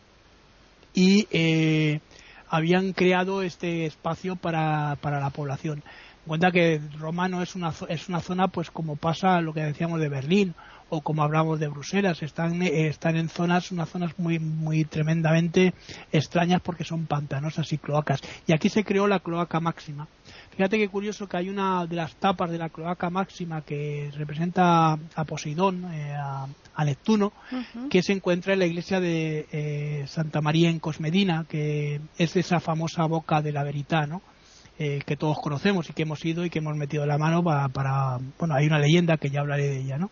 y 0.95 1.27
eh, 1.31 2.01
habían 2.51 2.93
creado 2.93 3.43
este 3.43 3.87
espacio 3.87 4.37
para, 4.37 4.97
para 5.01 5.21
la 5.21 5.31
población. 5.31 5.83
cuenta 6.27 6.51
que 6.51 6.81
Roma 6.99 7.29
no 7.29 7.43
es 7.43 7.55
una, 7.55 7.73
es 7.89 8.09
una 8.09 8.21
zona, 8.21 8.49
pues 8.49 8.71
como 8.71 8.97
pasa 8.97 9.41
lo 9.41 9.55
que 9.55 9.63
decíamos 9.63 10.01
de 10.01 10.09
Berlín 10.09 10.55
o 10.91 11.01
como 11.01 11.23
hablamos 11.23 11.61
de 11.61 11.69
Bruselas, 11.69 12.21
están, 12.23 12.61
están 12.63 13.17
en 13.17 13.29
zonas, 13.29 13.71
unas 13.71 13.89
zonas 13.89 14.19
muy, 14.19 14.41
muy 14.41 14.85
tremendamente 14.85 15.73
extrañas 16.11 16.61
porque 16.61 16.85
son 16.85 17.07
pantanosas 17.07 17.73
y 17.73 17.79
cloacas. 17.79 18.21
Y 18.47 18.53
aquí 18.53 18.69
se 18.69 18.85
creó 18.85 19.07
la 19.07 19.21
cloaca 19.21 19.61
máxima. 19.61 20.09
Fíjate 20.51 20.79
qué 20.79 20.89
curioso 20.89 21.29
que 21.29 21.37
hay 21.37 21.49
una 21.49 21.87
de 21.87 21.95
las 21.97 22.17
tapas 22.17 22.51
de 22.51 22.59
la 22.59 22.69
cloaca 22.69 23.09
máxima 23.09 23.63
que 23.63 24.11
representa 24.17 24.99
a 25.15 25.25
Poseidón, 25.25 25.85
eh, 25.95 26.15
a, 26.15 26.47
Neptuno, 26.85 27.33
que 27.91 28.03
se 28.03 28.13
encuentra 28.13 28.53
en 28.53 28.59
la 28.59 28.67
iglesia 28.67 29.01
de 29.01 29.47
eh, 29.53 30.05
Santa 30.07 30.41
María 30.41 30.71
en 30.71 30.79
Cosmedina, 30.79 31.47
que 31.49 32.01
es 32.19 32.37
esa 32.37 32.61
famosa 32.61 33.05
boca 33.07 33.43
de 33.43 33.53
la 33.53 33.65
verità, 33.65 34.07
¿no? 34.07 34.23
que 34.79 35.17
todos 35.19 35.39
conocemos 35.43 35.91
y 35.91 35.93
que 35.93 36.05
hemos 36.05 36.25
ido 36.25 36.43
y 36.43 36.49
que 36.49 36.61
hemos 36.61 36.75
metido 36.75 37.05
la 37.05 37.19
mano 37.19 37.45
para, 37.45 37.69
para, 37.69 38.19
bueno 38.39 38.55
hay 38.55 38.67
una 38.67 38.79
leyenda 38.79 39.19
que 39.19 39.29
ya 39.29 39.41
hablaré 39.41 39.69
de 39.69 39.81
ella 39.83 39.99
no 39.99 40.11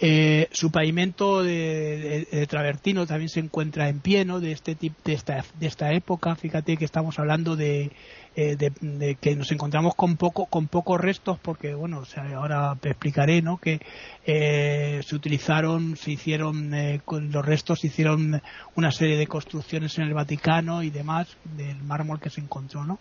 eh, 0.00 0.48
su 0.50 0.72
pavimento 0.72 1.42
de, 1.44 2.46
travertino 2.48 3.06
también 3.06 3.28
se 3.28 3.40
encuentra 3.40 3.88
en 3.88 4.00
pie, 4.00 4.24
¿no? 4.24 4.40
De 4.40 4.52
este 4.52 4.74
tipo, 4.74 4.96
de 5.04 5.12
esta, 5.12 5.44
de 5.58 5.66
esta 5.66 5.92
época. 5.92 6.34
Fíjate 6.34 6.76
que 6.76 6.84
estamos 6.84 7.18
hablando 7.18 7.54
de, 7.54 7.92
eh, 8.36 8.56
de, 8.56 9.14
que 9.16 9.36
nos 9.36 9.50
encontramos 9.52 9.94
con 9.94 10.16
poco, 10.16 10.46
con 10.46 10.66
pocos 10.68 11.00
restos, 11.00 11.38
porque 11.40 11.74
bueno, 11.74 11.98
o 11.98 12.04
sea, 12.04 12.24
ahora 12.36 12.76
te 12.80 12.90
explicaré, 12.90 13.42
¿no? 13.42 13.58
Que 13.58 13.80
eh, 14.26 15.00
se 15.04 15.14
utilizaron, 15.14 15.96
se 15.96 16.12
hicieron 16.12 16.72
con 17.04 17.30
los 17.30 17.44
restos, 17.44 17.80
se 17.80 17.88
hicieron 17.88 18.42
una 18.74 18.90
serie 18.90 19.16
de 19.16 19.26
construcciones 19.26 19.98
en 19.98 20.04
el 20.04 20.14
Vaticano 20.14 20.82
y 20.82 20.90
demás 20.90 21.36
del 21.56 21.82
mármol 21.82 22.20
que 22.20 22.30
se 22.30 22.40
encontró, 22.40 22.84
¿no? 22.84 22.98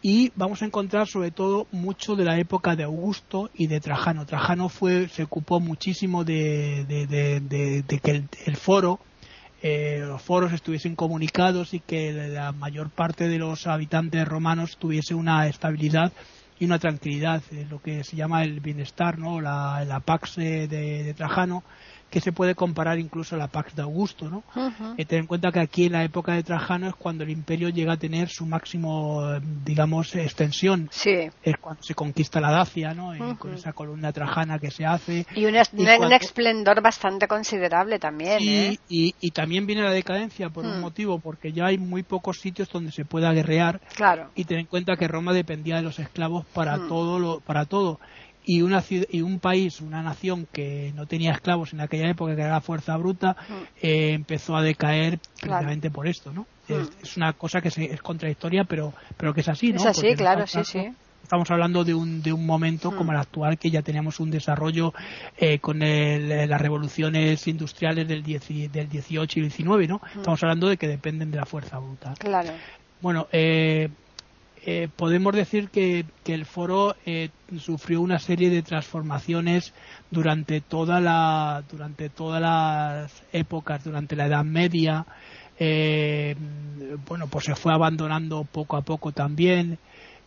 y 0.00 0.32
vamos 0.36 0.62
a 0.62 0.64
encontrar 0.64 1.08
sobre 1.08 1.30
todo 1.30 1.66
mucho 1.72 2.14
de 2.14 2.24
la 2.24 2.38
época 2.38 2.76
de 2.76 2.84
Augusto 2.84 3.50
y 3.54 3.66
de 3.66 3.80
Trajano. 3.80 4.26
Trajano 4.26 4.68
fue, 4.68 5.08
se 5.08 5.24
ocupó 5.24 5.58
muchísimo 5.60 6.24
de, 6.24 6.86
que 8.02 8.24
el, 8.46 8.56
foro, 8.56 9.00
eh, 9.62 10.02
los 10.06 10.22
foros 10.22 10.52
estuviesen 10.52 10.94
comunicados 10.94 11.74
y 11.74 11.80
que 11.80 12.12
la 12.12 12.52
mayor 12.52 12.90
parte 12.90 13.28
de 13.28 13.38
los 13.38 13.66
habitantes 13.66 14.26
romanos 14.26 14.76
tuviese 14.78 15.14
una 15.14 15.46
estabilidad 15.48 16.12
y 16.60 16.64
una 16.64 16.78
tranquilidad, 16.78 17.42
eh, 17.52 17.66
lo 17.70 17.80
que 17.80 18.04
se 18.04 18.16
llama 18.16 18.42
el 18.42 18.60
bienestar, 18.60 19.18
¿no? 19.18 19.40
la, 19.40 19.84
la 19.84 20.00
pax 20.00 20.36
de 20.36 21.14
Trajano 21.16 21.62
que 22.10 22.20
se 22.20 22.32
puede 22.32 22.54
comparar 22.54 22.98
incluso 22.98 23.34
a 23.34 23.38
la 23.38 23.48
Pax 23.48 23.74
de 23.76 23.82
Augusto, 23.82 24.30
¿no? 24.30 24.42
Eh, 24.96 25.04
ten 25.04 25.20
en 25.20 25.26
cuenta 25.26 25.52
que 25.52 25.60
aquí 25.60 25.86
en 25.86 25.92
la 25.92 26.04
época 26.04 26.32
de 26.32 26.42
Trajano 26.42 26.88
es 26.88 26.94
cuando 26.94 27.24
el 27.24 27.30
imperio 27.30 27.68
llega 27.68 27.94
a 27.94 27.96
tener 27.96 28.28
su 28.28 28.46
máximo, 28.46 29.22
digamos, 29.64 30.14
extensión. 30.14 30.88
Sí. 30.90 31.28
Es 31.42 31.56
cuando 31.58 31.82
se 31.82 31.94
conquista 31.94 32.40
la 32.40 32.50
Dacia, 32.50 32.94
¿no? 32.94 33.14
Eh, 33.14 33.36
con 33.38 33.52
esa 33.54 33.72
columna 33.72 34.12
trajana 34.12 34.58
que 34.58 34.70
se 34.70 34.86
hace. 34.86 35.26
Y 35.34 35.44
un, 35.44 35.54
un 35.54 36.12
esplendor 36.12 36.80
bastante 36.80 37.28
considerable 37.28 37.98
también, 37.98 38.38
¿eh? 38.40 38.78
y, 38.88 39.14
y, 39.20 39.30
también 39.32 39.66
viene 39.66 39.82
la 39.82 39.90
decadencia 39.90 40.48
por 40.48 40.64
un 40.64 40.78
mm. 40.78 40.80
motivo, 40.80 41.18
porque 41.18 41.52
ya 41.52 41.66
hay 41.66 41.78
muy 41.78 42.02
pocos 42.02 42.40
sitios 42.40 42.70
donde 42.70 42.90
se 42.90 43.04
pueda 43.04 43.32
guerrear. 43.32 43.80
Claro. 43.94 44.30
Y 44.34 44.44
ten 44.44 44.60
en 44.60 44.66
cuenta 44.66 44.96
que 44.96 45.08
Roma 45.08 45.32
dependía 45.32 45.76
de 45.76 45.82
los 45.82 45.98
esclavos 45.98 46.46
para 46.46 46.76
mm. 46.76 46.88
todo 46.88 47.18
lo, 47.18 47.40
para 47.40 47.66
todo 47.66 48.00
y, 48.48 48.62
una, 48.62 48.82
y 48.88 49.20
un 49.20 49.40
país, 49.40 49.82
una 49.82 50.02
nación 50.02 50.48
que 50.50 50.90
no 50.96 51.04
tenía 51.04 51.32
esclavos 51.32 51.74
en 51.74 51.82
aquella 51.82 52.08
época, 52.08 52.34
que 52.34 52.40
era 52.40 52.52
la 52.52 52.62
fuerza 52.62 52.96
bruta, 52.96 53.36
mm. 53.46 53.52
eh, 53.82 54.12
empezó 54.14 54.56
a 54.56 54.62
decaer 54.62 55.18
precisamente 55.38 55.90
por 55.90 56.08
esto, 56.08 56.32
¿no? 56.32 56.46
Mm. 56.66 57.02
Es, 57.02 57.18
una 57.18 57.34
cosa 57.34 57.60
que 57.60 57.68
es 57.68 58.00
contradictoria, 58.00 58.64
pero, 58.64 58.94
pero 59.18 59.34
que 59.34 59.42
es 59.42 59.48
así, 59.50 59.70
¿no? 59.70 59.76
Es 59.76 59.84
así, 59.84 60.14
claro, 60.14 60.46
sí, 60.46 60.60
sí 60.64 60.88
estamos 61.20 61.50
hablando 61.50 61.84
de 61.84 61.92
un, 61.92 62.22
de 62.22 62.32
un 62.32 62.46
momento 62.46 62.90
como 62.90 63.12
mm. 63.12 63.14
el 63.14 63.20
actual 63.20 63.58
que 63.58 63.68
ya 63.68 63.82
teníamos 63.82 64.18
un 64.18 64.30
desarrollo 64.30 64.94
eh, 65.36 65.58
con 65.58 65.80
las 65.80 66.60
revoluciones 66.60 67.46
industriales 67.46 68.08
del, 68.08 68.22
del 68.22 68.88
18 68.88 69.38
y 69.38 69.42
19, 69.42 69.88
¿no? 69.88 70.00
Estamos 70.16 70.42
hablando 70.42 70.68
de 70.68 70.78
que 70.78 70.88
dependen 70.88 71.30
de 71.30 71.36
la 71.36 71.44
fuerza 71.44 71.78
bruta. 71.78 72.14
Claro. 72.18 72.52
Bueno, 73.02 73.28
eh, 73.30 73.90
eh, 74.70 74.90
podemos 74.94 75.34
decir 75.34 75.70
que, 75.70 76.04
el 76.26 76.44
foro 76.44 76.94
eh, 77.06 77.30
sufrió 77.58 78.02
una 78.02 78.18
serie 78.18 78.50
de 78.50 78.60
transformaciones 78.60 79.72
durante 80.10 80.60
toda 80.60 81.00
la 81.00 81.64
durante 81.70 82.10
todas 82.10 82.42
las 82.42 83.22
épocas 83.32 83.82
durante 83.82 84.14
la 84.14 84.26
Edad 84.26 84.44
Media. 84.44 85.06
Eh, 85.58 86.36
bueno 87.06 87.28
pues 87.28 87.46
se 87.46 87.54
fue 87.54 87.72
abandonando 87.72 88.44
poco 88.44 88.76
a 88.76 88.82
poco 88.82 89.12
también. 89.12 89.78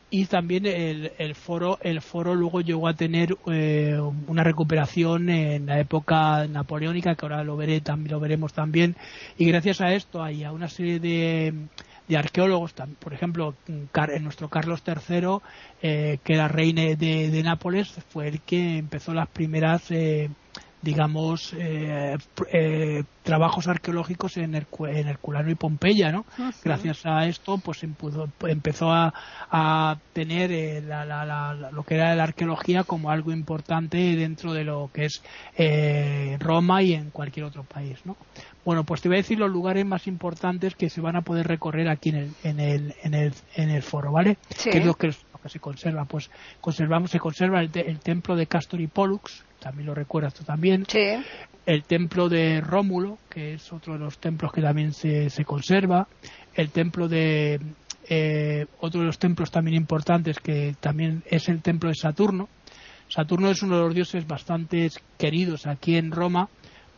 Y 0.10 0.26
también 0.26 0.66
el, 0.66 1.12
el 1.20 1.36
foro 1.36 1.78
el 1.84 2.02
foro 2.02 2.34
luego 2.34 2.62
llegó 2.62 2.88
a 2.88 2.96
tener 2.96 3.38
una 3.46 4.44
recuperación 4.44 5.30
en 5.30 5.68
la 5.68 5.80
época 5.80 6.48
napoleónica 6.48 7.14
que 7.14 7.26
ahora 7.26 7.44
lo 7.44 7.58
veré 7.58 7.80
también 7.82 8.14
lo 8.14 8.20
veremos 8.20 8.54
también. 8.54 8.96
Y 9.38 9.46
gracias 9.46 9.82
a 9.82 9.94
esto 9.94 10.24
hay 10.24 10.44
a 10.44 10.52
una 10.52 10.68
serie 10.68 11.00
de 11.00 11.54
de 12.12 12.18
arqueólogos, 12.18 12.74
por 12.99 13.14
ejemplo, 13.14 13.55
nuestro 14.20 14.49
Carlos 14.49 14.84
III, 14.86 15.38
eh, 15.82 16.18
que 16.26 16.34
era 16.34 16.49
rey 16.49 16.74
de, 16.74 16.97
de, 16.97 17.43
Nápoles, 17.43 17.88
fue 18.09 18.28
el 18.28 18.41
que 18.41 18.80
empezó 18.80 19.14
las 19.14 19.30
primeras, 19.30 19.89
eh, 19.91 20.30
digamos, 20.82 21.53
eh, 21.57 22.17
trabajos 23.23 23.67
arqueológicos 23.67 24.38
en, 24.38 24.55
el, 24.55 24.65
en 24.88 25.07
Herculano 25.07 25.51
y 25.51 25.55
Pompeya, 25.55 26.11
¿no? 26.11 26.25
Gracias 26.63 27.05
a 27.05 27.27
esto, 27.27 27.57
pues 27.57 27.84
empezó 27.84 28.91
a, 28.91 29.13
a 29.51 29.97
tener 30.13 30.84
lo 31.71 31.84
que 31.84 31.95
era 31.95 32.15
la 32.15 32.23
arqueología 32.23 32.84
como 32.84 33.09
algo 33.11 33.32
importante 33.32 33.97
dentro 34.15 34.53
de 34.53 34.63
lo 34.63 34.89
que 34.93 35.05
es 35.05 35.21
Roma 36.39 36.82
y 36.82 36.93
en 36.93 37.11
cualquier 37.11 37.45
otro 37.45 37.63
país, 37.63 37.99
¿no? 38.05 38.17
Bueno, 38.63 38.84
pues 38.84 39.01
te 39.01 39.09
voy 39.09 39.17
a 39.17 39.21
decir 39.21 39.39
los 39.39 39.49
lugares 39.49 39.86
más 39.86 40.07
importantes 40.07 40.75
que 40.75 40.89
se 40.89 41.01
van 41.01 41.15
a 41.15 41.21
poder 41.21 41.47
recorrer 41.47 41.89
aquí 41.89 42.09
en 42.09 42.15
el, 42.15 42.34
en 42.43 42.59
el, 42.59 42.95
en 43.03 43.13
el, 43.13 43.34
en 43.55 43.69
el 43.69 43.82
foro, 43.82 44.11
¿vale? 44.11 44.38
Que 44.63 44.77
es 44.77 44.86
lo 44.86 44.93
que, 44.93 45.13
se 45.50 45.60
conserva. 45.60 46.06
Pues 46.06 46.30
conservamos, 46.60 47.12
se 47.12 47.20
conserva 47.20 47.62
el, 47.62 48.00
templo 48.00 48.36
de 48.36 48.48
Castor 48.48 48.82
y 48.82 48.88
Pollux, 48.88 49.44
también 49.60 49.88
lo 49.88 49.96
recuerdas 49.96 50.34
tú 50.34 50.44
también. 50.44 50.86
Sí. 50.88 51.16
El 51.66 51.84
templo 51.84 52.28
de 52.28 52.62
Rómulo, 52.62 53.18
que 53.30 53.54
es 53.54 53.72
otro 53.72 53.94
de 53.94 54.00
los 54.00 54.18
templos 54.18 54.52
que 54.52 54.62
también 54.62 54.94
se, 54.94 55.30
se 55.30 55.46
conserva. 55.46 56.08
El 56.56 56.70
templo 56.70 57.08
de, 57.08 57.60
eh, 58.10 58.66
otro 58.80 59.02
de 59.02 59.06
los 59.06 59.20
templos 59.20 59.52
también 59.52 59.78
importantes 59.78 60.39
que 60.39 60.76
también 60.80 61.24
es 61.28 61.50
el 61.50 61.62
templo 61.62 61.89
de 61.89 61.96
Saturno. 61.96 62.50
Saturno 63.08 63.50
es 63.50 63.62
uno 63.62 63.78
de 63.78 63.84
los 63.84 63.94
dioses 63.94 64.26
bastante 64.26 64.89
queridos 65.18 65.68
aquí 65.68 65.98
en 65.98 66.12
Roma 66.12 66.50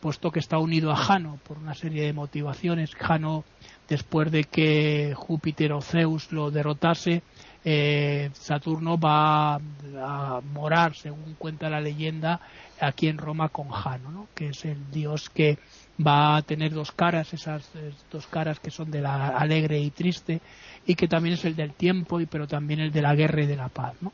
puesto 0.04 0.30
que 0.30 0.38
está 0.38 0.58
unido 0.58 0.92
a 0.92 0.96
Jano 0.96 1.38
por 1.48 1.56
una 1.56 1.72
serie 1.72 2.04
de 2.04 2.12
motivaciones. 2.12 2.94
Jano, 2.94 3.42
después 3.88 4.30
de 4.30 4.44
que 4.44 5.14
Júpiter 5.16 5.72
o 5.72 5.80
Zeus 5.80 6.30
lo 6.30 6.50
derrotase, 6.50 7.22
eh, 7.64 8.30
Saturno 8.34 8.98
va 8.98 9.54
a 9.54 10.40
morar, 10.52 10.94
según 10.94 11.34
cuenta 11.38 11.70
la 11.70 11.80
leyenda, 11.80 12.40
aquí 12.80 13.08
en 13.08 13.18
Roma 13.18 13.48
con 13.48 13.70
Jano, 13.70 14.28
que 14.34 14.48
es 14.48 14.64
el 14.64 14.90
dios 14.90 15.30
que 15.30 15.58
va 16.04 16.36
a 16.36 16.42
tener 16.42 16.72
dos 16.72 16.92
caras, 16.92 17.32
esas 17.32 17.70
dos 18.10 18.26
caras 18.26 18.60
que 18.60 18.70
son 18.70 18.90
de 18.90 19.00
la 19.00 19.28
alegre 19.28 19.78
y 19.80 19.90
triste, 19.90 20.40
y 20.86 20.94
que 20.94 21.08
también 21.08 21.34
es 21.34 21.44
el 21.44 21.56
del 21.56 21.72
tiempo, 21.72 22.20
y 22.20 22.26
pero 22.26 22.46
también 22.46 22.80
el 22.80 22.92
de 22.92 23.02
la 23.02 23.14
guerra 23.14 23.42
y 23.42 23.46
de 23.46 23.56
la 23.56 23.68
paz. 23.68 23.94
¿no? 24.00 24.12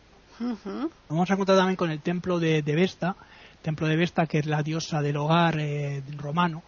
Vamos 1.09 1.31
a 1.31 1.37
contar 1.37 1.57
también 1.57 1.77
con 1.77 1.91
el 1.91 2.01
templo 2.01 2.39
de, 2.39 2.63
de 2.63 2.75
Vesta, 2.75 3.17
templo 3.63 3.87
de 3.87 3.97
Vesta, 3.97 4.27
que 4.27 4.39
es 4.39 4.47
la 4.47 4.63
diosa 4.63 5.03
del 5.03 5.17
hogar 5.17 5.59
eh, 5.59 6.03
romano, 6.17 6.63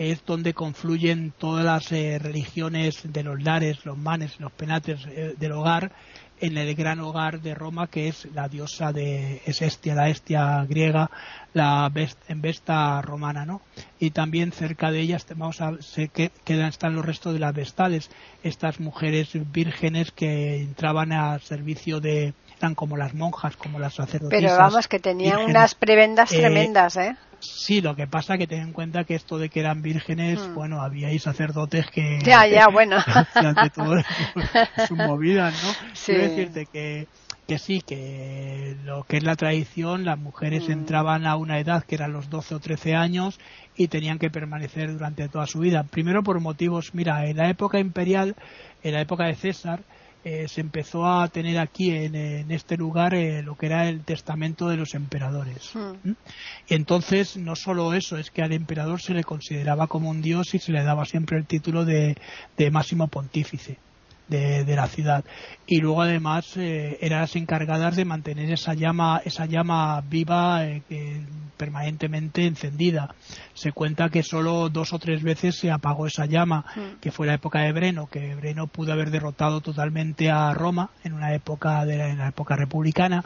es 0.00 0.24
donde 0.24 0.54
confluyen 0.54 1.30
todas 1.36 1.62
las 1.62 1.92
eh, 1.92 2.18
religiones 2.18 3.02
de 3.04 3.22
los 3.22 3.42
lares, 3.42 3.84
los 3.84 3.98
manes, 3.98 4.40
los 4.40 4.50
penates 4.50 5.06
eh, 5.06 5.34
del 5.38 5.52
hogar, 5.52 5.92
en 6.40 6.56
el 6.56 6.74
gran 6.74 7.00
hogar 7.00 7.42
de 7.42 7.54
Roma, 7.54 7.86
que 7.86 8.08
es 8.08 8.26
la 8.32 8.48
diosa 8.48 8.94
de 8.94 9.42
Estia, 9.44 9.94
la 9.94 10.08
Estia 10.08 10.64
griega, 10.66 11.10
la 11.52 11.92
en 12.28 12.40
Vesta 12.40 13.02
romana, 13.02 13.44
¿no? 13.44 13.60
Y 13.98 14.12
también 14.12 14.52
cerca 14.52 14.90
de 14.90 15.00
ellas 15.00 15.26
vamos 15.36 15.60
a, 15.60 15.72
se 15.82 16.08
quedan, 16.08 16.68
están 16.70 16.94
los 16.94 17.04
restos 17.04 17.34
de 17.34 17.40
las 17.40 17.52
Vestales, 17.52 18.10
estas 18.42 18.80
mujeres 18.80 19.28
vírgenes 19.52 20.12
que 20.12 20.62
entraban 20.62 21.12
al 21.12 21.42
servicio 21.42 22.00
de, 22.00 22.32
eran 22.58 22.74
como 22.74 22.96
las 22.96 23.12
monjas, 23.12 23.54
como 23.56 23.78
las 23.78 23.96
sacerdotisas. 23.96 24.40
Pero 24.40 24.56
vamos, 24.56 24.88
que 24.88 24.98
tenían 24.98 25.40
unas 25.42 25.74
prebendas 25.74 26.32
eh, 26.32 26.38
tremendas, 26.38 26.96
¿eh? 26.96 27.16
Sí, 27.40 27.80
lo 27.80 27.96
que 27.96 28.06
pasa 28.06 28.36
que 28.36 28.46
ten 28.46 28.60
en 28.60 28.72
cuenta 28.72 29.04
que 29.04 29.14
esto 29.14 29.38
de 29.38 29.48
que 29.48 29.60
eran 29.60 29.82
vírgenes, 29.82 30.38
hmm. 30.40 30.54
bueno, 30.54 30.82
había 30.82 31.08
ahí 31.08 31.18
sacerdotes 31.18 31.86
que... 31.90 32.20
Ya, 32.24 32.46
ya, 32.46 32.68
bueno. 32.72 32.96
todo 33.74 33.96
sus 34.86 34.96
movidas, 34.96 35.54
¿no? 35.62 35.70
Sí. 35.94 36.12
Quiero 36.12 36.22
decirte 36.22 36.66
que, 36.66 37.08
que 37.46 37.58
sí, 37.58 37.80
que 37.80 38.76
lo 38.84 39.04
que 39.04 39.16
es 39.16 39.24
la 39.24 39.36
tradición, 39.36 40.04
las 40.04 40.18
mujeres 40.18 40.68
hmm. 40.68 40.72
entraban 40.72 41.26
a 41.26 41.36
una 41.36 41.58
edad 41.58 41.84
que 41.84 41.94
eran 41.94 42.12
los 42.12 42.28
12 42.28 42.56
o 42.56 42.60
13 42.60 42.94
años 42.94 43.40
y 43.76 43.88
tenían 43.88 44.18
que 44.18 44.30
permanecer 44.30 44.92
durante 44.92 45.28
toda 45.28 45.46
su 45.46 45.60
vida. 45.60 45.84
Primero 45.84 46.22
por 46.22 46.38
motivos, 46.40 46.94
mira, 46.94 47.26
en 47.26 47.38
la 47.38 47.48
época 47.48 47.78
imperial, 47.78 48.36
en 48.82 48.92
la 48.92 49.00
época 49.00 49.24
de 49.24 49.34
César, 49.34 49.80
eh, 50.24 50.48
se 50.48 50.60
empezó 50.60 51.06
a 51.06 51.28
tener 51.28 51.58
aquí 51.58 51.90
en, 51.90 52.50
este 52.50 52.76
lugar 52.76 53.14
eh, 53.14 53.42
lo 53.42 53.56
que 53.56 53.66
era 53.66 53.88
el 53.88 54.04
testamento 54.04 54.68
de 54.68 54.76
los 54.76 54.94
emperadores. 54.94 55.70
Hmm. 55.74 56.12
Y 56.68 56.74
entonces 56.74 57.36
no 57.36 57.56
solo 57.56 57.94
eso, 57.94 58.16
es 58.18 58.30
que 58.30 58.42
al 58.42 58.52
emperador 58.52 59.00
se 59.00 59.14
le 59.14 59.24
consideraba 59.24 59.86
como 59.86 60.10
un 60.10 60.22
dios 60.22 60.54
y 60.54 60.58
se 60.58 60.72
le 60.72 60.82
daba 60.82 61.04
siempre 61.04 61.38
el 61.38 61.46
título 61.46 61.84
de 61.84 62.16
máximo 62.70 63.08
pontífice 63.08 63.78
de, 64.30 64.76
la 64.76 64.86
ciudad 64.86 65.24
y 65.66 65.80
luego 65.80 66.02
además 66.02 66.56
eh, 66.56 66.98
eran 67.00 67.20
las 67.20 67.36
encargadas 67.36 67.96
de 67.96 68.04
mantener 68.04 68.50
esa 68.50 68.74
llama 68.74 69.20
esa 69.24 69.46
llama 69.46 70.00
viva 70.08 70.64
eh, 70.64 70.82
permanentemente 71.56 72.46
encendida 72.46 73.14
se 73.54 73.72
cuenta 73.72 74.08
que 74.08 74.22
solo 74.22 74.68
dos 74.68 74.92
o 74.92 74.98
tres 74.98 75.22
veces 75.22 75.56
se 75.56 75.70
apagó 75.70 76.06
esa 76.06 76.26
llama 76.26 76.64
mm. 76.74 77.00
que 77.00 77.10
fue 77.10 77.26
la 77.26 77.34
época 77.34 77.60
de 77.60 77.72
Breno 77.72 78.06
que 78.06 78.34
Breno 78.36 78.68
pudo 78.68 78.92
haber 78.92 79.10
derrotado 79.10 79.60
totalmente 79.60 80.30
a 80.30 80.54
Roma 80.54 80.90
en 81.04 81.12
una 81.12 81.34
época 81.34 81.84
de 81.84 82.10
en 82.10 82.18
la 82.18 82.28
época 82.28 82.56
republicana 82.56 83.24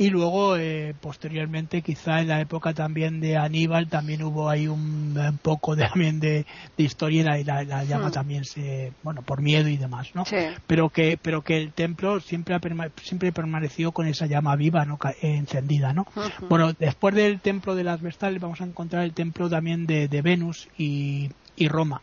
y 0.00 0.08
luego 0.08 0.56
eh, 0.56 0.94
posteriormente 0.98 1.82
quizá 1.82 2.22
en 2.22 2.28
la 2.28 2.40
época 2.40 2.72
también 2.72 3.20
de 3.20 3.36
Aníbal 3.36 3.88
también 3.88 4.22
hubo 4.22 4.48
ahí 4.48 4.66
un, 4.66 5.38
poco 5.42 5.76
de, 5.76 5.86
también 5.86 6.20
de, 6.20 6.46
historia 6.78 7.38
y 7.38 7.44
la, 7.44 7.84
llama 7.84 8.08
hmm. 8.08 8.12
también 8.12 8.44
se 8.46 8.94
bueno 9.02 9.20
por 9.20 9.42
miedo 9.42 9.68
y 9.68 9.76
demás 9.76 10.14
no 10.14 10.24
pero 10.66 10.88
que 10.88 11.18
pero 11.20 11.42
que 11.42 11.58
el 11.58 11.74
templo 11.74 12.18
siempre 12.20 12.54
ha 12.54 12.60
siempre 13.02 13.30
permaneció 13.30 13.92
con 13.92 14.06
esa 14.06 14.24
llama 14.24 14.56
viva 14.56 14.86
no 14.86 14.98
encendida 15.20 15.92
no 15.92 16.06
bueno 16.48 16.72
después 16.72 17.14
del 17.14 17.38
templo 17.40 17.74
de 17.74 17.84
las 17.84 18.00
Vestales 18.00 18.40
vamos 18.40 18.62
a 18.62 18.64
encontrar 18.64 19.04
el 19.04 19.12
templo 19.12 19.50
también 19.50 19.84
de, 19.84 20.22
Venus 20.22 20.66
y, 20.78 21.28
y 21.56 21.68
Roma 21.68 22.00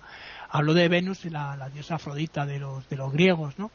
Hablo 0.49 0.73
de 0.73 0.87
Venus, 0.87 1.25
la, 1.25 1.55
la 1.57 1.69
diosa 1.69 1.95
Afrodita 1.95 2.45
de 2.45 2.59
los, 2.59 2.87
de 2.89 2.95
los 2.95 3.11
griegos, 3.11 3.59
¿no? 3.59 3.71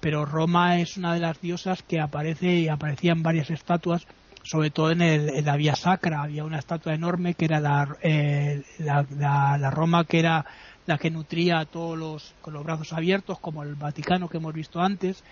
Pero 0.00 0.24
Roma 0.24 0.78
es 0.78 0.96
una 0.96 1.14
de 1.14 1.20
las 1.20 1.40
diosas 1.40 1.82
que 1.82 2.00
aparece 2.00 2.54
y 2.54 2.68
aparecían 2.68 3.22
varias 3.22 3.50
estatuas, 3.50 4.06
sobre 4.42 4.70
todo 4.70 4.90
en, 4.90 5.02
el, 5.02 5.30
en 5.30 5.44
la 5.44 5.56
Vía 5.56 5.76
Sacra. 5.76 6.22
Había 6.22 6.44
una 6.44 6.58
estatua 6.58 6.94
enorme 6.94 7.34
que 7.34 7.46
era 7.46 7.60
la, 7.60 7.96
eh, 8.02 8.62
la, 8.78 9.06
la, 9.16 9.70
Roma 9.70 10.04
que 10.04 10.18
era 10.18 10.44
la 10.86 10.98
que 10.98 11.10
nutría 11.10 11.60
a 11.60 11.64
todos 11.64 11.98
los, 11.98 12.34
con 12.42 12.54
los 12.54 12.64
brazos 12.64 12.92
abiertos, 12.92 13.38
como 13.38 13.62
el 13.62 13.74
Vaticano 13.74 14.28
que 14.28 14.36
hemos 14.36 14.52
visto 14.52 14.80
antes, 14.80 15.24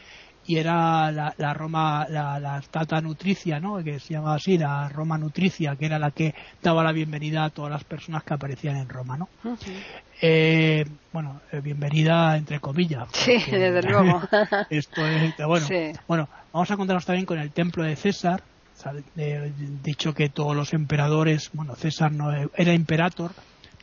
y 0.47 0.59
era 0.59 1.11
la, 1.13 1.35
la 1.37 1.55
Roma, 1.55 2.07
la, 2.09 2.41
la 2.41 2.61
Stata 2.63 3.01
Nutricia, 3.01 3.61
¿no? 3.61 3.83
que 3.83 4.01
se 4.01 4.15
llamaba 4.15 4.35
así, 4.35 4.59
la 4.59 4.89
Roma 4.89 5.19
Nutricia, 5.19 5.77
que 5.77 5.87
era 5.87 5.99
la 5.99 6.11
que 6.11 6.35
daba 6.63 6.83
la 6.83 6.93
bienvenida 6.93 7.45
a 7.45 7.51
todas 7.51 7.71
las 7.71 7.85
personas 7.85 8.25
que 8.25 8.35
aparecían 8.35 8.77
en 8.77 8.89
Roma. 8.89 9.17
¿no? 9.17 9.29
eh, 10.21 10.85
bueno, 11.13 11.41
eh, 11.53 11.61
bienvenida 11.61 12.37
entre 12.37 12.59
comillas. 12.61 13.09
Sí, 13.13 13.39
desde 13.51 13.83
luego. 13.89 14.21
esto 14.71 15.07
es, 15.07 15.35
bueno, 15.47 15.67
bueno, 16.09 16.29
vamos 16.53 16.71
a 16.71 16.77
contarnos 16.77 17.07
también 17.07 17.27
con 17.27 17.39
el 17.39 17.53
templo 17.53 17.85
de 17.85 17.97
César, 17.97 18.43
dicho 19.83 20.13
que 20.13 20.29
todos 20.29 20.57
los 20.57 20.73
emperadores, 20.75 21.51
bueno, 21.53 21.77
César 21.77 22.11
no 22.11 22.33
era 22.33 22.73
imperator, 22.73 23.33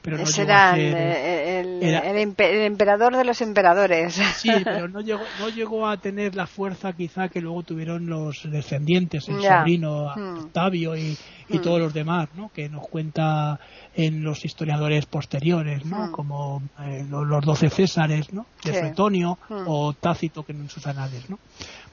pero 0.09 0.23
no 0.23 0.43
era 0.43 0.75
el, 0.75 2.63
emperador 2.65 3.15
de 3.15 3.23
los 3.23 3.41
emperadores. 3.41 4.19
Sí, 4.35 4.49
pero 4.63 4.87
no 4.87 5.01
llegó, 5.01 5.21
no 5.39 5.49
llegó 5.49 5.87
a 5.87 5.97
tener 5.97 6.35
la 6.35 6.47
fuerza 6.47 6.93
quizá 6.93 7.29
que 7.29 7.41
luego 7.41 7.63
tuvieron 7.63 8.07
los 8.07 8.49
descendientes, 8.49 9.27
el 9.29 9.41
sobrino 9.41 10.13
hmm. 10.15 10.37
Octavio 10.45 10.95
y, 10.95 11.17
y 11.49 11.57
hmm. 11.57 11.61
todos 11.61 11.79
los 11.79 11.93
demás, 11.93 12.29
¿no? 12.35 12.49
Que 12.53 12.69
nos 12.69 12.87
cuenta 12.87 13.59
en 13.95 14.23
los 14.23 14.45
historiadores 14.45 15.05
posteriores, 15.05 15.85
¿no? 15.85 16.07
Hmm. 16.07 16.11
Como 16.11 16.63
eh, 16.81 17.05
los 17.09 17.45
doce 17.45 17.69
Césares, 17.69 18.33
¿no? 18.33 18.45
De 18.63 18.73
Suetonio 18.73 19.37
o 19.49 19.93
Tácito 19.93 20.43
que 20.43 20.53
en 20.53 20.69
sus 20.69 20.85
anales, 20.87 21.29
¿no? 21.29 21.39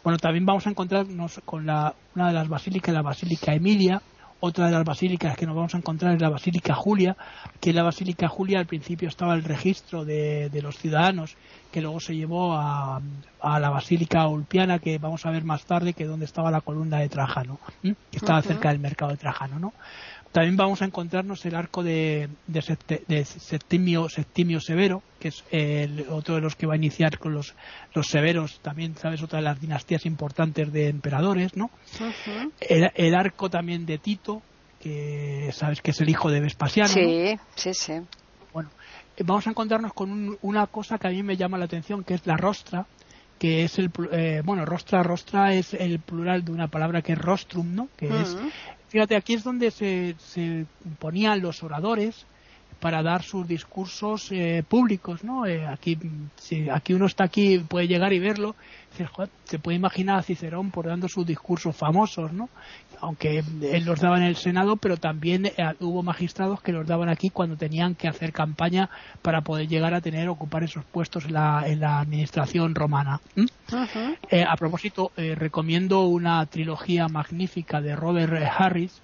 Bueno, 0.02 0.18
también 0.18 0.46
vamos 0.46 0.66
a 0.66 0.70
encontrarnos 0.70 1.40
con 1.44 1.66
la, 1.66 1.92
una 2.14 2.28
de 2.28 2.34
las 2.34 2.48
basílicas, 2.48 2.94
la 2.94 3.02
Basílica 3.02 3.52
Emilia, 3.52 4.00
otra 4.40 4.66
de 4.66 4.72
las 4.72 4.84
basílicas 4.84 5.36
que 5.36 5.46
nos 5.46 5.56
vamos 5.56 5.74
a 5.74 5.78
encontrar 5.78 6.14
es 6.14 6.20
la 6.20 6.28
Basílica 6.28 6.74
Julia, 6.74 7.16
que 7.60 7.70
en 7.70 7.76
la 7.76 7.82
Basílica 7.82 8.28
Julia 8.28 8.58
al 8.58 8.66
principio 8.66 9.08
estaba 9.08 9.34
el 9.34 9.44
registro 9.44 10.04
de, 10.04 10.50
los 10.62 10.76
ciudadanos, 10.76 11.36
que 11.72 11.80
luego 11.80 12.00
se 12.00 12.14
llevó 12.14 12.54
a, 12.54 13.00
la 13.42 13.70
Basílica 13.70 14.26
Ulpiana, 14.26 14.78
que 14.78 14.98
vamos 14.98 15.24
a 15.24 15.30
ver 15.30 15.44
más 15.44 15.64
tarde, 15.64 15.94
que 15.94 16.04
donde 16.04 16.26
estaba 16.26 16.50
la 16.50 16.60
columna 16.60 16.98
de 16.98 17.08
Trajano, 17.08 17.58
que 17.82 17.94
estaba 18.12 18.42
cerca 18.42 18.70
del 18.70 18.78
mercado 18.78 19.12
de 19.12 19.16
Trajano, 19.16 19.58
¿no? 19.58 19.72
También 20.36 20.58
vamos 20.58 20.82
a 20.82 20.84
encontrarnos 20.84 21.46
el 21.46 21.54
arco 21.54 21.82
de, 21.82 22.28
Septimio, 23.24 24.10
Severo, 24.60 25.02
que 25.18 25.28
es 25.28 25.42
el, 25.50 26.04
otro 26.10 26.34
de 26.34 26.42
los 26.42 26.54
que 26.56 26.66
va 26.66 26.74
a 26.74 26.76
iniciar 26.76 27.18
con 27.18 27.32
los, 27.32 27.54
los 27.94 28.08
severos, 28.08 28.60
también, 28.60 28.94
¿sabes? 28.98 29.22
Otra 29.22 29.38
de 29.38 29.46
las 29.46 29.58
dinastías 29.58 30.04
importantes 30.04 30.70
de 30.74 30.90
emperadores, 30.90 31.56
¿no? 31.56 31.70
el, 32.60 33.14
arco 33.14 33.48
también 33.48 33.86
de 33.86 33.96
Tito, 33.96 34.42
que 34.78 35.48
sabes 35.54 35.80
que 35.80 35.92
es 35.92 36.02
el 36.02 36.10
hijo 36.10 36.30
de 36.30 36.40
Vespasiano. 36.40 36.90
Sí, 36.90 37.38
sí, 37.54 37.72
sí. 37.72 37.94
Bueno, 38.52 38.68
vamos 39.24 39.46
a 39.46 39.50
encontrarnos 39.50 39.94
con 39.94 40.36
una 40.42 40.66
cosa 40.66 40.98
que 40.98 41.08
a 41.08 41.12
mí 41.12 41.22
me 41.22 41.38
llama 41.38 41.56
la 41.56 41.64
atención, 41.64 42.04
que 42.04 42.12
es 42.12 42.26
la 42.26 42.36
rostra, 42.36 42.84
que 43.38 43.64
es 43.64 43.78
el 43.78 43.90
eh, 44.12 44.42
bueno 44.44 44.64
rostra 44.64 45.02
rostra 45.02 45.52
es 45.52 45.74
el 45.74 45.98
plural 45.98 46.44
de 46.44 46.52
una 46.52 46.68
palabra 46.68 47.02
que 47.02 47.12
es 47.12 47.18
rostrum 47.18 47.74
no 47.74 47.88
que 47.96 48.06
es 48.06 48.34
Fíjate, 48.88 49.16
aquí 49.16 49.34
es 49.34 49.42
donde 49.44 49.70
se, 49.70 50.14
se 50.18 50.66
ponían 50.98 51.40
los 51.40 51.62
oradores 51.62 52.26
para 52.80 53.02
dar 53.02 53.22
sus 53.22 53.46
discursos 53.48 54.30
eh, 54.30 54.62
públicos, 54.66 55.24
¿no? 55.24 55.46
Eh, 55.46 55.66
aquí, 55.66 55.98
si 56.36 56.68
aquí 56.68 56.92
uno 56.92 57.06
está 57.06 57.24
aquí, 57.24 57.58
puede 57.58 57.88
llegar 57.88 58.12
y 58.12 58.18
verlo, 58.18 58.54
se 59.44 59.58
puede 59.58 59.76
imaginar 59.76 60.18
a 60.18 60.22
Cicerón 60.22 60.70
por 60.70 60.86
dando 60.86 61.08
sus 61.08 61.26
discursos 61.26 61.76
famosos, 61.76 62.32
¿no? 62.32 62.48
Aunque 63.00 63.38
él 63.38 63.84
los 63.84 64.00
daba 64.00 64.16
en 64.16 64.22
el 64.22 64.36
Senado, 64.36 64.76
pero 64.76 64.96
también 64.96 65.46
eh, 65.46 65.52
hubo 65.80 66.02
magistrados 66.02 66.62
que 66.62 66.72
los 66.72 66.86
daban 66.86 67.08
aquí 67.08 67.28
cuando 67.28 67.56
tenían 67.56 67.94
que 67.94 68.08
hacer 68.08 68.32
campaña 68.32 68.88
para 69.20 69.42
poder 69.42 69.68
llegar 69.68 69.92
a 69.92 70.00
tener, 70.00 70.28
ocupar 70.28 70.64
esos 70.64 70.84
puestos 70.84 71.26
en 71.26 71.34
la, 71.34 71.64
en 71.66 71.80
la 71.80 72.00
administración 72.00 72.74
romana. 72.74 73.20
a 74.46 74.56
propósito, 74.56 75.12
recomiendo 75.16 76.02
una 76.02 76.44
trilogía 76.46 77.08
magnífica 77.08 77.80
de 77.80 77.96
Robert 77.96 78.32
Harris, 78.58 79.02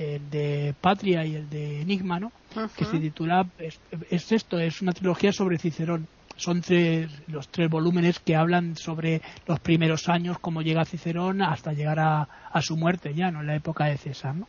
el 0.00 0.30
de 0.30 0.74
Patria 0.80 1.24
y 1.26 1.34
el 1.34 1.50
de 1.50 1.82
Enigma, 1.82 2.18
¿no? 2.18 2.32
que 2.76 2.84
se 2.84 2.98
titula, 2.98 3.46
es, 3.58 4.32
esto, 4.32 4.58
es 4.58 4.80
una 4.82 4.92
trilogía 4.92 5.32
sobre 5.32 5.58
Cicerón. 5.58 6.08
Son 6.36 6.62
tres, 6.62 7.10
los 7.26 7.48
tres 7.48 7.68
volúmenes 7.68 8.18
que 8.18 8.34
hablan 8.34 8.74
sobre 8.74 9.20
los 9.46 9.60
primeros 9.60 10.08
años, 10.08 10.38
cómo 10.38 10.62
llega 10.62 10.86
Cicerón 10.86 11.42
hasta 11.42 11.74
llegar 11.74 12.00
a, 12.00 12.28
su 12.62 12.78
muerte 12.78 13.12
ya, 13.14 13.30
¿no? 13.30 13.40
En 13.40 13.46
la 13.46 13.56
época 13.56 13.84
de 13.84 13.98
César, 13.98 14.34
¿no? 14.34 14.48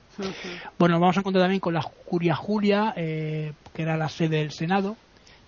Bueno, 0.79 0.99
vamos 1.01 1.17
a 1.17 1.19
encontrar 1.19 1.43
también 1.43 1.59
con 1.59 1.73
la 1.73 1.83
Curia 1.83 2.33
Julia, 2.33 2.93
eh, 2.95 3.51
que 3.73 3.81
era 3.81 3.97
la 3.97 4.07
sede 4.07 4.37
del 4.37 4.51
Senado. 4.51 4.95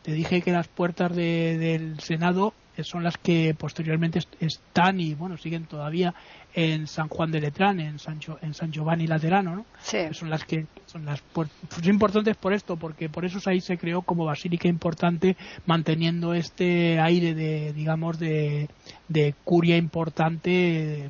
Te 0.01 0.11
dije 0.11 0.41
que 0.41 0.51
las 0.51 0.67
puertas 0.67 1.15
del 1.15 1.97
Senado 2.01 2.53
son 2.81 3.03
las 3.03 3.17
que 3.17 3.55
posteriormente 3.57 4.19
están 4.39 4.99
y 4.99 5.13
bueno 5.13 5.37
siguen 5.37 5.65
todavía 5.65 6.13
en 6.53 6.87
San 6.87 7.07
Juan 7.07 7.31
de 7.31 7.41
Letrán, 7.41 7.79
en 7.79 7.99
San, 7.99 8.19
en 8.41 8.53
San 8.53 8.71
Giovanni 8.71 9.07
Laterano, 9.07 9.55
¿no? 9.55 9.65
Son 10.13 10.29
las 10.29 10.45
que 10.45 10.65
son 10.85 11.05
las 11.05 11.23
son 11.35 11.49
importantes 11.85 12.37
por 12.37 12.53
esto, 12.53 12.77
porque 12.77 13.09
por 13.09 13.25
eso 13.25 13.39
ahí 13.49 13.61
se 13.61 13.77
creó 13.77 14.03
como 14.03 14.25
basílica 14.25 14.67
importante, 14.67 15.35
manteniendo 15.65 16.33
este 16.33 16.99
aire 16.99 17.33
de, 17.33 17.73
digamos, 17.73 18.19
de, 18.19 18.69
de 19.07 19.33
curia 19.43 19.77
importante, 19.77 21.09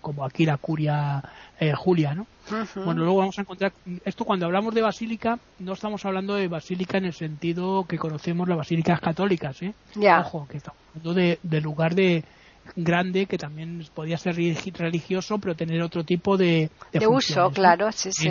como 0.00 0.24
aquí 0.24 0.46
la 0.46 0.58
curia 0.58 1.22
eh, 1.58 1.72
Julia, 1.72 2.14
¿no? 2.14 2.26
Bueno, 2.84 3.02
luego 3.04 3.18
vamos 3.18 3.38
a 3.38 3.42
encontrar 3.42 3.72
esto 4.04 4.24
cuando 4.24 4.46
hablamos 4.46 4.74
de 4.74 4.82
basílica, 4.82 5.38
no 5.60 5.72
estamos 5.72 6.04
hablando 6.04 6.34
de 6.34 6.46
basílica 6.46 6.98
en 6.98 7.06
el 7.06 7.14
sentido 7.14 7.86
que 7.86 7.96
conocemos 7.96 8.48
las 8.48 8.58
basílicas 8.58 9.00
católicas, 9.00 9.62
¿eh? 9.62 9.72
Ojo, 10.20 10.46
que 10.48 10.58
estamos 10.58 10.78
hablando 10.90 11.14
de, 11.14 11.38
de 11.42 11.60
lugar 11.60 11.94
de 11.94 12.22
grande 12.76 13.26
que 13.26 13.38
también 13.38 13.86
podía 13.94 14.16
ser 14.16 14.36
religioso 14.36 15.38
pero 15.38 15.54
tener 15.54 15.82
otro 15.82 16.04
tipo 16.04 16.36
de, 16.36 16.70
de, 16.92 17.06
uso 17.06 17.50
claro 17.50 17.92
sí 17.92 18.10
sí 18.12 18.30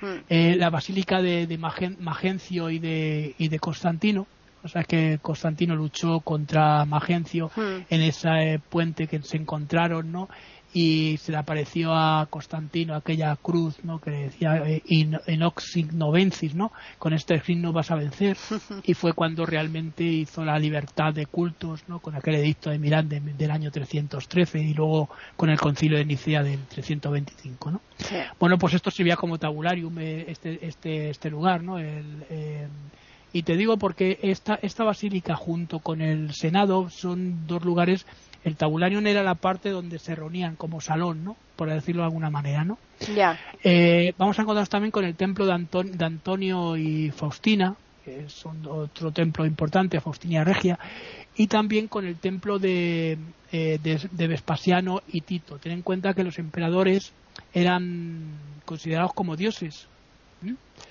hmm. 0.00 0.06
eh, 0.28 0.56
la 0.56 0.70
basílica 0.70 1.20
de, 1.20 1.46
de 1.46 1.58
Magencio 1.58 2.70
y 2.70 2.78
de, 2.78 3.34
y 3.38 3.48
de 3.48 3.58
Constantino 3.58 4.26
o 4.62 4.68
sea 4.68 4.82
que 4.84 5.18
Constantino 5.20 5.76
luchó 5.76 6.20
contra 6.20 6.84
Magencio 6.84 7.50
hmm. 7.54 7.86
en 7.90 8.00
ese 8.00 8.60
puente 8.70 9.06
que 9.06 9.20
se 9.22 9.36
encontraron 9.36 10.10
no 10.10 10.28
y 10.76 11.16
se 11.18 11.30
le 11.30 11.38
apareció 11.38 11.94
a 11.94 12.26
Constantino 12.28 12.96
aquella 12.96 13.36
cruz 13.36 13.76
¿no? 13.84 14.00
que 14.00 14.10
decía 14.10 14.56
eh, 14.66 14.82
in, 14.86 15.16
novencis 15.92 16.56
¿no? 16.56 16.72
con 16.98 17.12
este 17.12 17.40
signo 17.40 17.72
vas 17.72 17.92
a 17.92 17.94
vencer 17.94 18.36
y 18.82 18.94
fue 18.94 19.12
cuando 19.12 19.46
realmente 19.46 20.02
hizo 20.02 20.44
la 20.44 20.58
libertad 20.58 21.14
de 21.14 21.26
cultos 21.26 21.84
¿no? 21.86 22.00
con 22.00 22.16
aquel 22.16 22.34
edicto 22.34 22.70
de 22.70 22.80
Milán 22.80 23.08
del 23.08 23.50
año 23.52 23.70
313 23.70 24.58
y 24.58 24.74
luego 24.74 25.08
con 25.36 25.48
el 25.48 25.60
concilio 25.60 25.96
de 25.96 26.04
Nicea 26.04 26.42
del 26.42 26.64
325 26.66 27.70
¿no? 27.70 27.80
bueno 28.40 28.58
pues 28.58 28.74
esto 28.74 28.90
servía 28.90 29.14
como 29.14 29.38
tabularium 29.38 29.96
eh, 30.00 30.24
este, 30.26 30.66
este, 30.66 31.10
este 31.10 31.30
lugar 31.30 31.62
¿no? 31.62 31.78
el, 31.78 32.24
eh, 32.30 32.66
Y 33.32 33.44
te 33.44 33.56
digo 33.56 33.76
porque 33.76 34.18
esta, 34.22 34.58
esta 34.60 34.82
basílica 34.82 35.36
junto 35.36 35.78
con 35.78 36.00
el 36.00 36.34
Senado 36.34 36.90
son 36.90 37.46
dos 37.46 37.64
lugares 37.64 38.06
el 38.44 38.56
tabularium 38.56 39.06
era 39.06 39.22
la 39.22 39.34
parte 39.34 39.70
donde 39.70 39.98
se 39.98 40.14
reunían 40.14 40.56
como 40.56 40.80
salón, 40.80 41.24
¿no? 41.24 41.36
Por 41.56 41.70
decirlo 41.70 42.02
de 42.02 42.06
alguna 42.06 42.30
manera, 42.30 42.64
¿no? 42.64 42.78
Ya. 43.14 43.38
Eh, 43.62 44.12
vamos 44.18 44.38
a 44.38 44.42
encontrarnos 44.42 44.68
también 44.68 44.90
con 44.90 45.04
el 45.04 45.14
templo 45.14 45.46
de, 45.46 45.66
de 45.84 46.04
Antonio 46.04 46.76
y 46.76 47.10
Faustina, 47.10 47.74
que 48.04 48.28
son 48.28 48.66
otro 48.66 49.10
templo 49.12 49.46
importante, 49.46 50.00
Faustina 50.00 50.44
Regia, 50.44 50.78
y 51.36 51.46
también 51.46 51.88
con 51.88 52.06
el 52.06 52.16
templo 52.16 52.58
de, 52.58 53.18
eh, 53.50 53.78
de, 53.82 54.26
Vespasiano 54.26 55.00
y 55.08 55.22
Tito. 55.22 55.58
Ten 55.58 55.72
en 55.72 55.82
cuenta 55.82 56.12
que 56.12 56.24
los 56.24 56.38
emperadores 56.38 57.12
eran 57.52 58.38
considerados 58.64 59.12
como 59.14 59.36
dioses. 59.36 59.88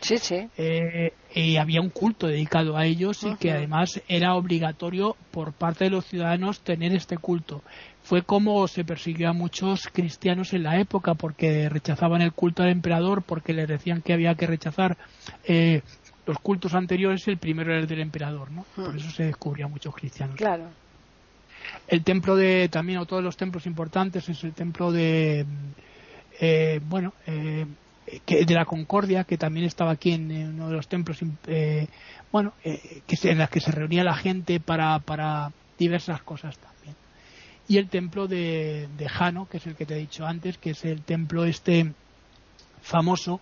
Sí, 0.02 0.18
sí. 0.18 0.50
Eh, 0.58 1.14
y 1.34 1.56
había 1.58 1.82
un 1.82 1.90
culto 1.90 2.28
dedicado 2.28 2.78
a 2.78 2.86
ellos 2.86 3.24
y 3.24 3.36
que 3.36 3.52
además 3.52 4.02
era 4.08 4.36
obligatorio 4.36 5.16
por 5.32 5.54
parte 5.54 5.86
de 5.86 5.90
los 5.92 6.06
ciudadanos 6.06 6.60
tener 6.60 6.94
este 6.94 7.18
culto. 7.18 7.64
Fue 8.04 8.22
como 8.24 8.68
se 8.68 8.84
persiguió 8.84 9.30
a 9.30 9.34
muchos 9.34 9.88
cristianos 9.88 10.54
en 10.54 10.64
la 10.64 10.80
época 10.80 11.14
porque 11.14 11.70
rechazaban 11.70 12.22
el 12.22 12.34
culto 12.34 12.64
al 12.64 12.70
emperador, 12.70 13.24
porque 13.24 13.54
les 13.54 13.68
decían 13.68 14.02
que 14.02 14.12
había 14.12 14.36
que 14.36 14.46
rechazar 14.46 14.98
eh, 15.46 15.82
los 16.26 16.38
cultos 16.40 16.74
anteriores, 16.74 17.28
el 17.28 17.38
primero 17.38 17.72
era 17.72 17.82
el 17.82 17.88
del 17.88 18.02
emperador, 18.02 18.52
¿no? 18.52 18.66
Por 18.76 18.96
eso 18.96 19.10
se 19.10 19.24
descubrió 19.24 19.66
a 19.66 19.70
muchos 19.70 19.96
cristianos. 19.96 20.36
Claro. 20.36 20.70
El 21.88 22.04
templo 22.04 22.36
de, 22.36 22.70
también, 22.70 23.00
o 23.00 23.06
todos 23.06 23.24
los 23.24 23.38
templos 23.38 23.66
importantes, 23.66 24.28
es 24.28 24.44
el 24.44 24.54
templo 24.54 24.92
de, 24.92 25.46
eh, 26.40 26.80
bueno, 26.84 27.14
eh, 27.26 27.66
que, 28.26 28.46
de 28.46 28.54
la 28.54 28.66
Concordia, 28.66 29.24
que 29.24 29.38
también 29.38 29.66
estaba 29.66 29.92
aquí 29.92 30.12
en, 30.12 30.32
uno 30.54 30.70
de 30.70 30.76
los 30.76 30.88
templos, 30.88 31.20
eh, 31.48 31.88
bueno, 32.32 32.54
eh, 32.64 33.02
que 33.08 33.30
en 33.30 33.38
las 33.38 33.50
que 33.50 33.60
se 33.60 33.72
reunía 33.72 34.04
la 34.04 34.16
gente 34.16 34.60
para, 34.60 35.00
para 35.00 35.52
diversas 35.78 36.22
cosas 36.22 36.58
también. 36.58 36.96
Y 37.68 37.78
el 37.78 37.90
templo 37.90 38.28
de, 38.28 38.90
de 38.98 39.10
Jano, 39.10 39.48
que 39.48 39.58
es 39.58 39.68
el 39.68 39.76
que 39.76 39.86
te 39.86 39.96
he 39.96 40.00
dicho 40.00 40.26
antes, 40.26 40.58
que 40.58 40.72
es 40.72 40.84
el 40.86 41.02
templo 41.02 41.46
este 41.46 41.94
famoso 42.82 43.40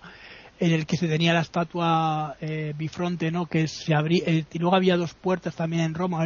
en 0.62 0.74
el 0.74 0.86
que 0.86 0.96
se 0.96 1.08
tenía 1.08 1.34
la 1.34 1.42
estatua 1.42 2.38
eh, 2.40 2.74
bifronte, 2.78 3.32
¿no? 3.32 3.48
Que 3.48 3.68
se 3.68 3.96
abría, 3.96 4.30
y 4.30 4.60
luego 4.60 4.76
había 4.76 4.96
dos 4.96 5.16
puertas 5.16 5.56
también 5.56 5.82
en 5.82 5.96
Roma. 5.96 6.24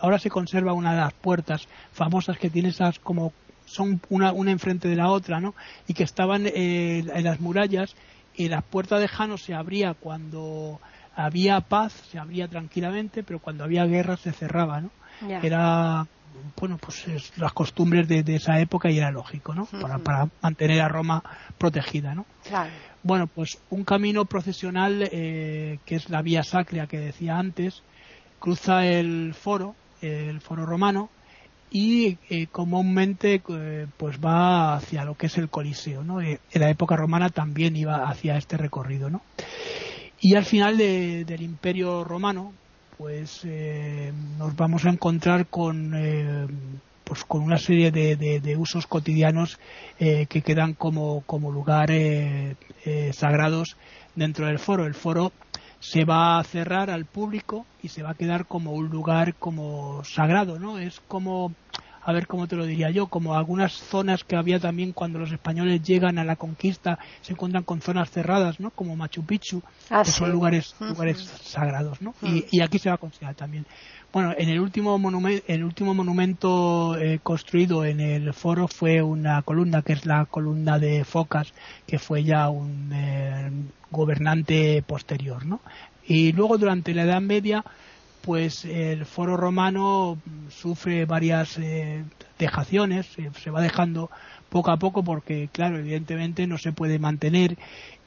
ahora 0.00 0.18
se 0.18 0.30
conserva 0.30 0.72
una 0.72 0.94
de 0.94 0.98
las 0.98 1.14
puertas 1.14 1.68
famosas 1.92 2.36
que 2.38 2.50
tiene 2.50 2.70
esas 2.70 2.98
como 2.98 3.32
son 3.68 4.00
una, 4.08 4.32
una 4.32 4.50
enfrente 4.50 4.88
de 4.88 4.96
la 4.96 5.08
otra, 5.08 5.40
¿no? 5.40 5.54
Y 5.86 5.94
que 5.94 6.04
estaban 6.04 6.46
eh, 6.46 6.98
en 6.98 7.24
las 7.24 7.40
murallas 7.40 7.94
y 8.34 8.48
la 8.48 8.62
puerta 8.62 8.98
de 8.98 9.08
Jano 9.08 9.36
se 9.36 9.54
abría 9.54 9.94
cuando 9.94 10.80
había 11.14 11.60
paz, 11.60 11.92
se 12.10 12.18
abría 12.18 12.48
tranquilamente, 12.48 13.22
pero 13.22 13.40
cuando 13.40 13.64
había 13.64 13.84
guerra 13.86 14.16
se 14.16 14.32
cerraba, 14.32 14.80
¿no? 14.80 14.90
Era, 15.42 16.06
bueno, 16.60 16.78
pues 16.78 17.04
las 17.36 17.52
costumbres 17.52 18.06
de, 18.06 18.22
esa 18.36 18.60
época 18.60 18.88
y 18.88 18.98
era 18.98 19.10
lógico, 19.10 19.52
¿no? 19.52 19.66
para, 19.66 19.98
para, 19.98 20.28
mantener 20.40 20.80
a 20.80 20.88
Roma 20.88 21.24
protegida, 21.58 22.14
¿no? 22.14 22.24
Bueno, 23.02 23.26
pues 23.26 23.58
un 23.70 23.82
camino 23.84 24.26
procesional 24.26 25.08
eh, 25.10 25.78
que 25.84 25.96
es 25.96 26.08
la 26.08 26.22
vía 26.22 26.44
sacra 26.44 26.86
que 26.86 26.98
decía 26.98 27.36
antes, 27.36 27.82
cruza 28.38 28.86
el 28.86 29.34
foro, 29.34 29.74
el 30.00 30.40
foro 30.40 30.66
romano, 30.66 31.10
y 31.70 32.18
eh, 32.30 32.46
comúnmente 32.50 33.42
eh, 33.48 33.86
pues 33.96 34.18
va 34.24 34.74
hacia 34.74 35.04
lo 35.04 35.16
que 35.16 35.26
es 35.26 35.36
el 35.38 35.48
Coliseo, 35.48 36.02
¿no? 36.02 36.20
Eh, 36.20 36.40
en 36.50 36.60
la 36.60 36.70
época 36.70 36.96
romana 36.96 37.28
también 37.28 37.76
iba 37.76 38.08
hacia 38.08 38.36
este 38.36 38.56
recorrido, 38.56 39.10
¿no? 39.10 39.22
Y 40.20 40.34
al 40.34 40.44
final 40.44 40.78
del 40.78 41.42
Imperio 41.42 42.02
Romano, 42.02 42.52
pues 42.96 43.46
nos 44.36 44.56
vamos 44.56 44.84
a 44.84 44.90
encontrar 44.90 45.46
con 45.46 45.92
pues 47.04 47.22
con 47.22 47.42
una 47.42 47.56
serie 47.56 47.92
de, 47.92 48.16
de, 48.16 48.56
usos 48.56 48.88
cotidianos 48.88 49.60
que 49.96 50.42
quedan 50.44 50.74
como, 50.74 51.20
como 51.24 51.52
lugar 51.52 51.90
sagrados 53.12 53.76
dentro 54.16 54.46
del 54.46 54.58
foro. 54.58 54.86
El 54.86 54.94
foro 54.94 55.30
se 55.80 56.04
va 56.04 56.38
a 56.38 56.44
cerrar 56.44 56.90
al 56.90 57.04
público 57.06 57.64
y 57.82 57.88
se 57.88 58.02
va 58.02 58.10
a 58.10 58.14
quedar 58.14 58.46
como 58.46 58.72
un 58.72 58.88
lugar 58.88 59.34
como 59.36 60.02
sagrado, 60.04 60.58
¿no? 60.58 60.78
Es 60.78 61.00
como 61.00 61.52
a 62.08 62.12
ver 62.14 62.26
cómo 62.26 62.48
te 62.48 62.56
lo 62.56 62.64
diría 62.64 62.88
yo, 62.88 63.08
como 63.08 63.34
algunas 63.34 63.74
zonas 63.74 64.24
que 64.24 64.34
había 64.34 64.58
también 64.58 64.92
cuando 64.92 65.18
los 65.18 65.30
españoles 65.30 65.82
llegan 65.82 66.16
a 66.16 66.24
la 66.24 66.36
conquista, 66.36 66.98
se 67.20 67.34
encuentran 67.34 67.64
con 67.64 67.82
zonas 67.82 68.10
cerradas, 68.10 68.60
¿no? 68.60 68.70
Como 68.70 68.96
Machu 68.96 69.26
Picchu, 69.26 69.62
ah, 69.90 70.04
que 70.06 70.10
son 70.10 70.32
lugares, 70.32 70.74
lugares 70.80 71.18
sagrados, 71.42 72.00
¿no? 72.00 72.14
y, 72.22 72.62
aquí 72.62 72.78
se 72.78 72.88
va 72.88 72.94
a 72.94 72.98
considerar 72.98 73.34
también. 73.34 73.66
Bueno, 74.10 74.32
en 74.38 74.48
el 74.48 74.58
último 74.58 74.98
monumento, 74.98 75.44
el 75.48 75.62
último 75.62 75.92
monumento 75.92 76.96
eh, 76.96 77.20
construido 77.22 77.84
en 77.84 78.00
el 78.00 78.32
foro 78.32 78.68
fue 78.68 79.02
una 79.02 79.42
columna, 79.42 79.82
que 79.82 79.92
es 79.92 80.06
la 80.06 80.24
columna 80.24 80.78
de 80.78 81.04
Focas, 81.04 81.52
que 81.86 81.98
fue 81.98 82.24
ya 82.24 82.48
un 82.48 82.90
eh, 82.90 83.50
gobernante 83.90 84.82
posterior, 84.86 85.44
¿no? 85.44 85.60
Y 86.06 86.32
luego 86.32 86.56
durante 86.56 86.94
la 86.94 87.02
Edad 87.02 87.20
Media 87.20 87.62
pues 88.28 88.66
el 88.66 89.06
foro 89.06 89.38
romano 89.38 90.18
sufre 90.50 91.06
varias 91.06 91.56
eh, 91.56 92.04
dejaciones, 92.38 93.06
se 93.40 93.50
va 93.50 93.62
dejando 93.62 94.10
poco 94.50 94.70
a 94.70 94.76
poco 94.76 95.02
porque, 95.02 95.48
claro, 95.50 95.78
evidentemente 95.78 96.46
no 96.46 96.58
se 96.58 96.72
puede 96.72 96.98
mantener 96.98 97.56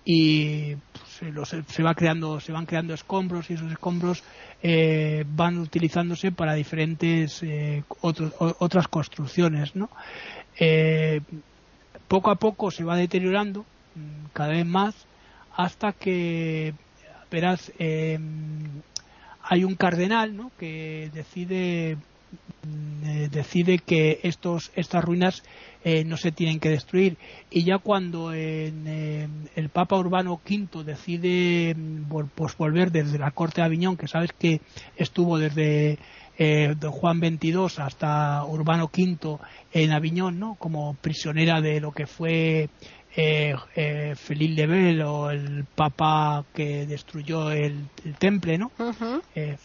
y 0.05 0.76
pues, 0.76 1.55
se, 1.67 1.82
va 1.82 1.95
creando, 1.95 2.39
se 2.39 2.51
van 2.51 2.67
creando 2.67 2.93
escombros 2.93 3.49
y 3.49 3.55
esos 3.55 3.72
escombros 3.72 4.24
eh, 4.61 5.26
van 5.28 5.57
utilizándose 5.57 6.32
para 6.32 6.53
diferentes 6.53 7.41
eh, 7.41 7.84
otras 8.01 8.88
construcciones, 8.89 9.76
¿no? 9.76 9.89
poco 12.07 12.30
a 12.30 12.36
poco 12.36 12.69
se 12.69 12.84
va 12.84 12.95
deteriorando 12.95 13.65
mm, 13.95 14.26
cada 14.34 14.49
vez 14.49 14.67
más 14.67 14.93
hasta 15.57 15.93
que 15.93 16.76
verás 17.32 17.72
hay 19.43 19.63
un 19.63 19.75
cardenal 19.75 20.35
¿no? 20.35 20.51
que 20.57 21.09
decide 21.13 21.97
mm, 22.63 23.05
eh, 23.05 23.29
decide 23.31 23.79
que 23.79 24.19
estos 24.23 24.71
estas 24.75 25.03
ruinas 25.03 25.43
eh, 25.83 26.03
no 26.03 26.17
se 26.17 26.31
tienen 26.31 26.59
que 26.59 26.69
destruir 26.69 27.17
y 27.49 27.63
ya 27.63 27.79
cuando 27.79 28.33
el 28.33 29.69
Papa 29.73 29.97
Urbano 29.97 30.39
V 30.47 30.83
decide 30.83 31.75
mm, 31.75 32.03
pues 32.35 32.55
volver 32.57 32.91
desde 32.91 33.17
la 33.17 33.31
corte 33.31 33.61
de 33.61 33.65
Aviñón 33.65 33.97
que 33.97 34.07
sabes 34.07 34.31
que 34.37 34.61
estuvo 34.95 35.37
desde 35.37 35.97
eh, 36.37 36.75
Juan 36.89 37.19
XXII 37.19 37.83
hasta 37.83 38.43
Urbano 38.45 38.89
V 38.91 39.37
en 39.73 39.91
Aviñón 39.91 40.39
no 40.39 40.55
como 40.55 40.95
prisionera 40.95 41.61
de 41.61 41.79
lo 41.79 41.91
que 41.91 42.07
fue 42.07 42.69
eh, 43.16 43.55
eh, 43.76 44.16
Felipe 44.16 44.53
Lebel 44.53 45.01
o 45.01 45.32
el 45.32 45.66
papa 45.66 46.45
que 46.53 46.86
destruyó 46.86 47.51
el, 47.51 47.88
temple, 48.20 48.57
¿no? 48.57 48.72
Eh, 49.36 49.57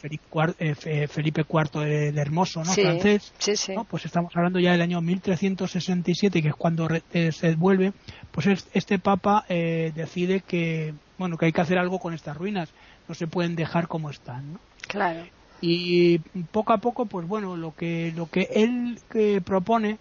eh, 0.59 1.07
Felipe, 1.09 1.45
IV 1.49 1.83
el 1.83 2.19
Hermoso, 2.19 2.65
¿no? 2.65 2.73
Francés. 2.73 3.33
Pues 3.89 4.05
estamos 4.05 4.37
hablando 4.37 4.59
ya 4.59 4.73
del 4.73 4.83
año 4.83 5.01
1367, 5.01 6.43
que 6.43 6.49
es 6.49 6.55
cuando 6.57 6.89
se 7.13 7.55
vuelve. 7.55 7.93
Pues 8.33 8.67
este 8.73 8.99
papa 8.99 9.45
decide 9.49 10.41
que, 10.41 10.95
bueno, 11.19 11.37
que 11.37 11.47
hay 11.47 11.53
que 11.53 11.61
hacer 11.61 11.79
algo 11.79 11.99
con 11.99 12.15
estas 12.15 12.37
ruinas. 12.37 12.71
No 13.09 13.15
se 13.15 13.29
pueden 13.29 13.55
dejar 13.55 13.87
como 13.87 14.11
están, 14.11 14.55
¿no? 14.55 14.61
Claro. 14.89 15.25
Y 15.61 16.19
poco 16.51 16.73
a 16.73 16.79
poco, 16.79 17.07
pues 17.07 17.27
bueno, 17.27 17.57
lo 17.57 17.75
que 17.75 18.13
lo 18.15 18.29
que 18.29 18.49
él 18.53 18.99
propone 19.45 19.99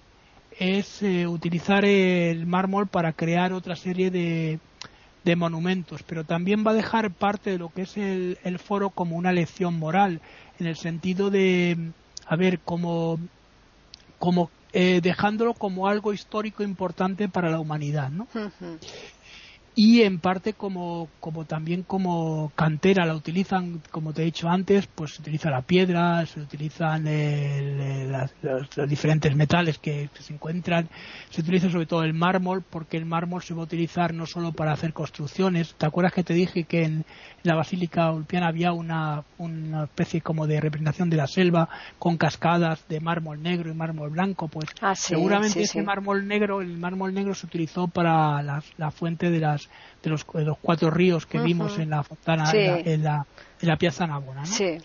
es 0.60 1.02
eh, 1.04 1.28
utilizar 1.28 1.86
el 1.86 2.46
mármol 2.46 2.88
para 2.88 3.14
crear 3.14 3.54
otra 3.54 3.76
serie 3.76 4.12
de, 4.12 4.60
de, 5.24 5.36
monumentos, 5.36 6.04
pero 6.04 6.24
también 6.24 6.66
va 6.66 6.72
a 6.72 6.76
dejar 6.76 7.12
parte 7.12 7.52
de 7.52 7.58
lo 7.58 7.70
que 7.70 7.84
es 7.84 7.98
el, 7.98 8.38
el 8.44 8.60
foro 8.60 8.90
como 8.90 9.18
una 9.18 9.32
lección 9.32 9.78
moral, 9.78 10.22
en 10.60 10.68
el 10.68 10.76
sentido 10.76 11.30
de, 11.30 11.78
a 12.26 12.36
ver, 12.36 12.60
como, 12.60 13.20
como 14.20 14.50
eh, 14.78 15.00
dejándolo 15.02 15.54
como 15.54 15.88
algo 15.88 16.12
histórico 16.12 16.62
importante 16.62 17.30
para 17.30 17.50
la 17.50 17.60
humanidad, 17.60 18.10
¿no? 18.10 18.28
Y 19.76 20.04
en 20.04 20.20
parte 20.20 20.54
como, 20.54 21.10
como 21.20 21.46
también 21.46 21.84
como 21.84 22.52
cantera 22.56 23.06
la 23.06 23.14
utilizan 23.14 23.82
como 23.92 24.14
te 24.14 24.22
he 24.22 24.26
dicho 24.26 24.48
antes 24.48 24.88
pues 24.88 25.16
se 25.16 25.22
utiliza 25.22 25.50
la 25.50 25.62
piedra 25.62 26.26
se 26.26 26.40
utilizan 26.40 27.06
los, 28.12 28.90
diferentes 28.90 29.36
metales 29.36 29.78
que, 29.78 30.10
se 30.20 30.34
encuentran. 30.34 30.90
Se 31.30 31.42
utiliza 31.42 31.70
sobre 31.70 31.86
todo 31.86 32.04
el 32.04 32.14
mármol 32.14 32.64
porque 32.68 32.98
el 32.98 33.06
mármol 33.06 33.42
se 33.42 33.54
va 33.54 33.62
a 33.62 33.66
utilizar 33.66 34.14
no 34.14 34.26
solo 34.26 34.52
para 34.52 34.72
hacer 34.72 34.94
construcciones. 34.94 35.76
Te 35.76 35.86
acuerdas 35.86 36.14
que 36.14 36.24
te 36.24 36.34
dije 36.34 36.64
que 36.64 36.84
en 36.84 37.06
la 37.44 37.56
basílica 37.56 38.12
ulpiana 38.12 38.48
había 38.48 38.72
una, 38.72 39.24
una 39.38 39.84
especie 39.84 40.22
como 40.22 40.48
de 40.48 40.60
representación 40.60 41.10
de 41.10 41.18
la 41.18 41.28
selva 41.28 41.70
con 42.00 42.18
cascadas 42.18 42.88
de 42.88 43.00
mármol 43.00 43.42
negro 43.42 43.72
y 43.72 43.76
mármol 43.76 44.10
blanco 44.10 44.48
pues 44.48 44.70
ah, 44.82 44.96
seguramente 44.96 45.62
ese 45.62 45.84
mármol 45.84 46.28
negro 46.28 46.62
el 46.62 46.78
mármol 46.78 47.14
negro 47.14 47.36
se 47.36 47.46
utilizó 47.46 47.88
para 47.88 48.42
la 48.42 48.92
fuente 48.92 49.30
de 49.30 49.40
las 49.40 49.65
los 50.04 50.26
de 50.26 50.40
los, 50.40 50.46
los 50.46 50.58
cuatro 50.60 50.90
ríos 50.90 51.26
que 51.26 51.40
vimos 51.40 51.78
en 51.80 51.90
la 51.90 52.04
fontana 52.04 52.52
en, 52.52 53.04
la, 53.04 53.26
en, 53.62 53.68
la, 53.68 53.78
Piazza 53.78 54.08
Navona. 54.08 54.42
¿no? 54.42 54.48
Sí. 54.48 54.78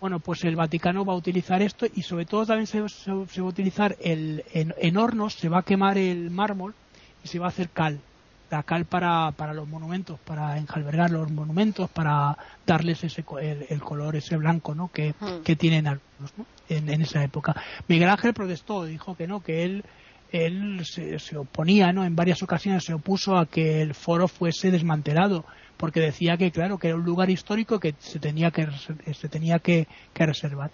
Bueno, 0.00 0.20
pues 0.20 0.44
el 0.44 0.54
Vaticano 0.54 1.04
va 1.04 1.12
a 1.12 1.16
utilizar 1.16 1.60
esto 1.60 1.86
y 1.92 2.02
sobre 2.02 2.24
todo 2.24 2.46
también 2.46 2.66
se, 2.66 2.88
se, 2.88 3.10
va 3.12 3.46
a 3.46 3.50
utilizar 3.50 3.96
el, 4.00 4.44
en, 4.52 4.96
hornos, 4.96 5.34
se 5.34 5.48
va 5.48 5.60
a 5.60 5.62
quemar 5.62 5.98
el 5.98 6.30
mármol 6.30 6.74
y 7.24 7.28
se 7.28 7.38
va 7.38 7.46
a 7.46 7.48
hacer 7.48 7.70
cal 7.70 8.00
la 8.50 8.62
cal 8.62 8.86
para, 8.86 9.32
para 9.32 9.52
los 9.52 9.68
monumentos, 9.68 10.18
para 10.20 10.56
enjalbergar 10.56 11.10
los 11.10 11.30
monumentos, 11.30 11.90
para 11.90 12.38
darles 12.64 13.04
ese 13.04 13.22
el, 13.68 13.80
color 13.82 14.16
ese 14.16 14.38
blanco 14.38 14.74
¿no? 14.74 14.90
que, 14.90 15.14
que 15.44 15.54
tienen 15.54 15.86
algunos 15.86 16.32
¿no? 16.38 16.46
en, 16.70 16.88
en, 16.88 17.02
esa 17.02 17.22
época. 17.22 17.54
Miguel 17.88 18.08
Ángel 18.08 18.32
protestó, 18.32 18.86
dijo 18.86 19.16
que 19.16 19.26
no, 19.26 19.40
que 19.40 19.64
él 19.64 19.84
él 20.30 20.84
se, 20.84 21.18
se, 21.18 21.36
oponía, 21.36 21.92
¿no? 21.92 22.04
En 22.04 22.16
varias 22.16 22.42
ocasiones 22.42 22.84
se 22.84 22.94
opuso 22.94 23.36
a 23.36 23.46
que 23.46 23.82
el 23.82 23.94
foro 23.94 24.28
fuese 24.28 24.70
desmantelado, 24.70 25.44
porque 25.76 26.00
decía 26.00 26.36
que, 26.36 26.50
claro, 26.50 26.78
que 26.78 26.88
era 26.88 26.96
un 26.96 27.04
lugar 27.04 27.30
histórico 27.30 27.80
que 27.80 27.94
se 27.98 28.18
tenía 28.18 28.50
que, 28.50 28.68
se 29.14 29.28
tenía 29.28 29.58
que, 29.58 29.86
reservar. 30.14 30.70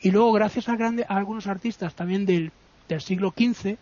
Y 0.00 0.10
luego, 0.10 0.32
gracias 0.32 0.68
a, 0.68 0.76
grande, 0.76 1.04
a 1.08 1.16
algunos 1.16 1.46
artistas 1.46 1.94
también 1.94 2.26
del, 2.26 2.52
del 2.88 3.00
siglo 3.00 3.32
XV, 3.36 3.76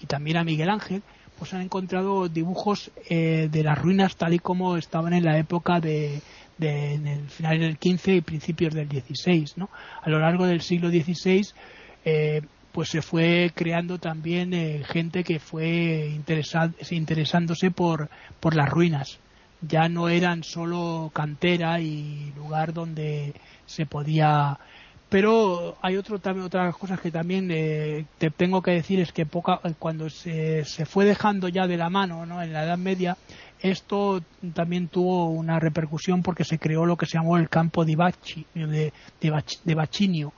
y 0.00 0.06
también 0.06 0.36
a 0.36 0.44
Miguel 0.44 0.70
Ángel, 0.70 1.02
pues 1.38 1.54
han 1.54 1.62
encontrado 1.62 2.28
dibujos 2.28 2.90
eh, 3.08 3.48
de 3.50 3.62
las 3.62 3.78
ruinas 3.78 4.16
tal 4.16 4.34
y 4.34 4.38
como 4.38 4.76
estaban 4.76 5.12
en 5.12 5.24
la 5.24 5.38
época 5.38 5.80
de, 5.80 6.20
de 6.58 6.94
en 6.94 7.06
el 7.06 7.28
final 7.28 7.60
del 7.60 7.76
XV 7.76 8.08
y 8.08 8.20
principios 8.20 8.74
del 8.74 8.88
XVI, 8.88 9.52
¿no? 9.56 9.70
A 10.02 10.10
lo 10.10 10.18
largo 10.18 10.46
del 10.46 10.60
siglo 10.60 10.90
XVI, 10.90 11.46
eh, 12.04 12.42
pues 12.78 12.90
se 12.90 13.02
fue 13.02 13.50
creando 13.56 13.98
también 13.98 14.54
eh, 14.54 14.84
gente 14.86 15.24
que 15.24 15.40
fue 15.40 16.20
interesándose 16.92 17.72
por, 17.72 18.08
por 18.38 18.54
las 18.54 18.68
ruinas. 18.68 19.18
Ya 19.62 19.88
no 19.88 20.08
eran 20.08 20.44
solo 20.44 21.10
cantera 21.12 21.80
y 21.80 22.32
lugar 22.36 22.72
donde 22.72 23.34
se 23.66 23.84
podía 23.84 24.60
pero 25.08 25.76
hay 25.82 25.96
otro, 25.96 26.20
también, 26.20 26.46
otras 26.46 26.76
cosas 26.76 27.00
que 27.00 27.10
también 27.10 27.50
eh, 27.50 28.04
te 28.18 28.30
tengo 28.30 28.62
que 28.62 28.72
decir 28.72 29.00
es 29.00 29.10
que 29.10 29.26
poca, 29.26 29.58
cuando 29.80 30.08
se, 30.08 30.64
se, 30.64 30.86
fue 30.86 31.04
dejando 31.04 31.48
ya 31.48 31.66
de 31.66 31.78
la 31.78 31.88
mano 31.88 32.26
¿no? 32.26 32.42
en 32.42 32.52
la 32.52 32.62
Edad 32.62 32.78
Media 32.78 33.16
esto 33.60 34.22
también 34.54 34.88
tuvo 34.88 35.30
una 35.30 35.58
repercusión 35.58 36.22
porque 36.22 36.44
se 36.44 36.58
creó 36.58 36.86
lo 36.86 36.96
que 36.96 37.06
se 37.06 37.18
llamó 37.18 37.36
el 37.36 37.48
campo 37.48 37.84
de, 37.84 37.96
Bachi, 37.96 38.46
de, 38.54 38.92
de, 39.20 39.74
Bachinio 39.74 40.32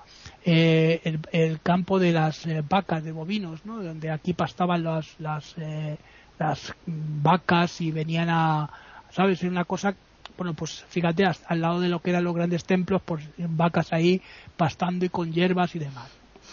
eh, 0.45 1.01
el, 1.05 1.21
el, 1.33 1.61
campo 1.61 1.99
de 1.99 2.13
las 2.13 2.47
eh, 2.47 2.63
vacas, 2.67 3.05
de 3.05 3.13
bovinos, 3.13 3.65
¿no? 3.67 3.83
donde 3.83 4.11
aquí 4.11 4.33
pastaban 4.33 4.83
las, 4.83 5.19
las, 5.19 5.55
eh, 5.59 5.99
las 6.39 6.75
vacas 6.87 7.81
y 7.81 7.91
venían 7.91 8.29
a, 8.31 8.71
¿sabes? 9.11 9.43
Es 9.43 9.51
una 9.51 9.65
cosa, 9.65 9.95
bueno, 10.39 10.55
pues 10.55 10.85
fíjate, 10.89 11.27
al 11.27 11.61
lado 11.61 11.81
de 11.81 11.89
lo 11.89 12.01
que 12.01 12.11
eran 12.11 12.25
los 12.25 12.35
grandes 12.35 12.65
templos, 12.65 13.03
pues 13.05 13.23
vacas 13.37 13.93
ahí 13.93 14.23
pastando 14.57 15.05
y 15.05 15.11
con 15.11 15.33
hierbas 15.33 15.75
y 15.75 15.79
demás. 15.79 16.11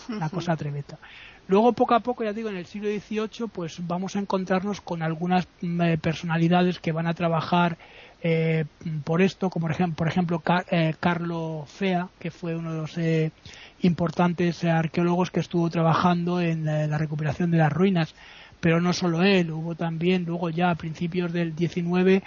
Una 0.09 0.29
cosa 0.29 0.55
tremenda. 0.55 0.97
Luego, 1.47 1.71
poco 1.71 1.95
a 1.95 2.01
poco, 2.01 2.25
ya 2.25 2.33
digo, 2.33 2.49
en 2.49 2.57
el 2.57 2.65
siglo 2.65 2.89
XVIII, 2.89 3.47
pues 3.51 3.85
vamos 3.87 4.17
a 4.17 4.19
encontrarnos 4.19 4.81
con 4.81 5.01
algunas 5.01 5.47
mm, 5.61 5.95
personalidades 6.01 6.79
que 6.79 6.91
van 6.91 7.07
a 7.07 7.13
trabajar 7.13 7.77
eh, 8.21 8.65
por 9.03 9.21
esto, 9.21 9.49
como 9.49 9.65
por 9.65 9.71
ejemplo, 9.71 9.95
por 9.95 10.07
ejemplo 10.07 10.43
eh, 10.71 10.95
Carlo 10.99 11.65
Fea, 11.67 12.09
que 12.19 12.31
fue 12.31 12.55
uno 12.55 12.73
de 12.73 12.77
los 12.77 12.97
eh, 12.97 13.31
importantes 13.81 14.63
arqueólogos 14.63 15.31
que 15.31 15.39
estuvo 15.39 15.69
trabajando 15.69 16.41
en 16.41 16.65
la, 16.65 16.97
recuperación 16.97 17.51
de 17.51 17.57
las 17.57 17.71
ruinas. 17.71 18.15
Pero 18.59 18.81
no 18.81 18.91
solo 18.91 19.21
él, 19.21 19.51
hubo 19.51 19.75
también 19.75 20.25
luego 20.25 20.49
ya 20.49 20.71
a 20.71 20.75
principios 20.75 21.31
del 21.31 21.55
19 21.55 22.23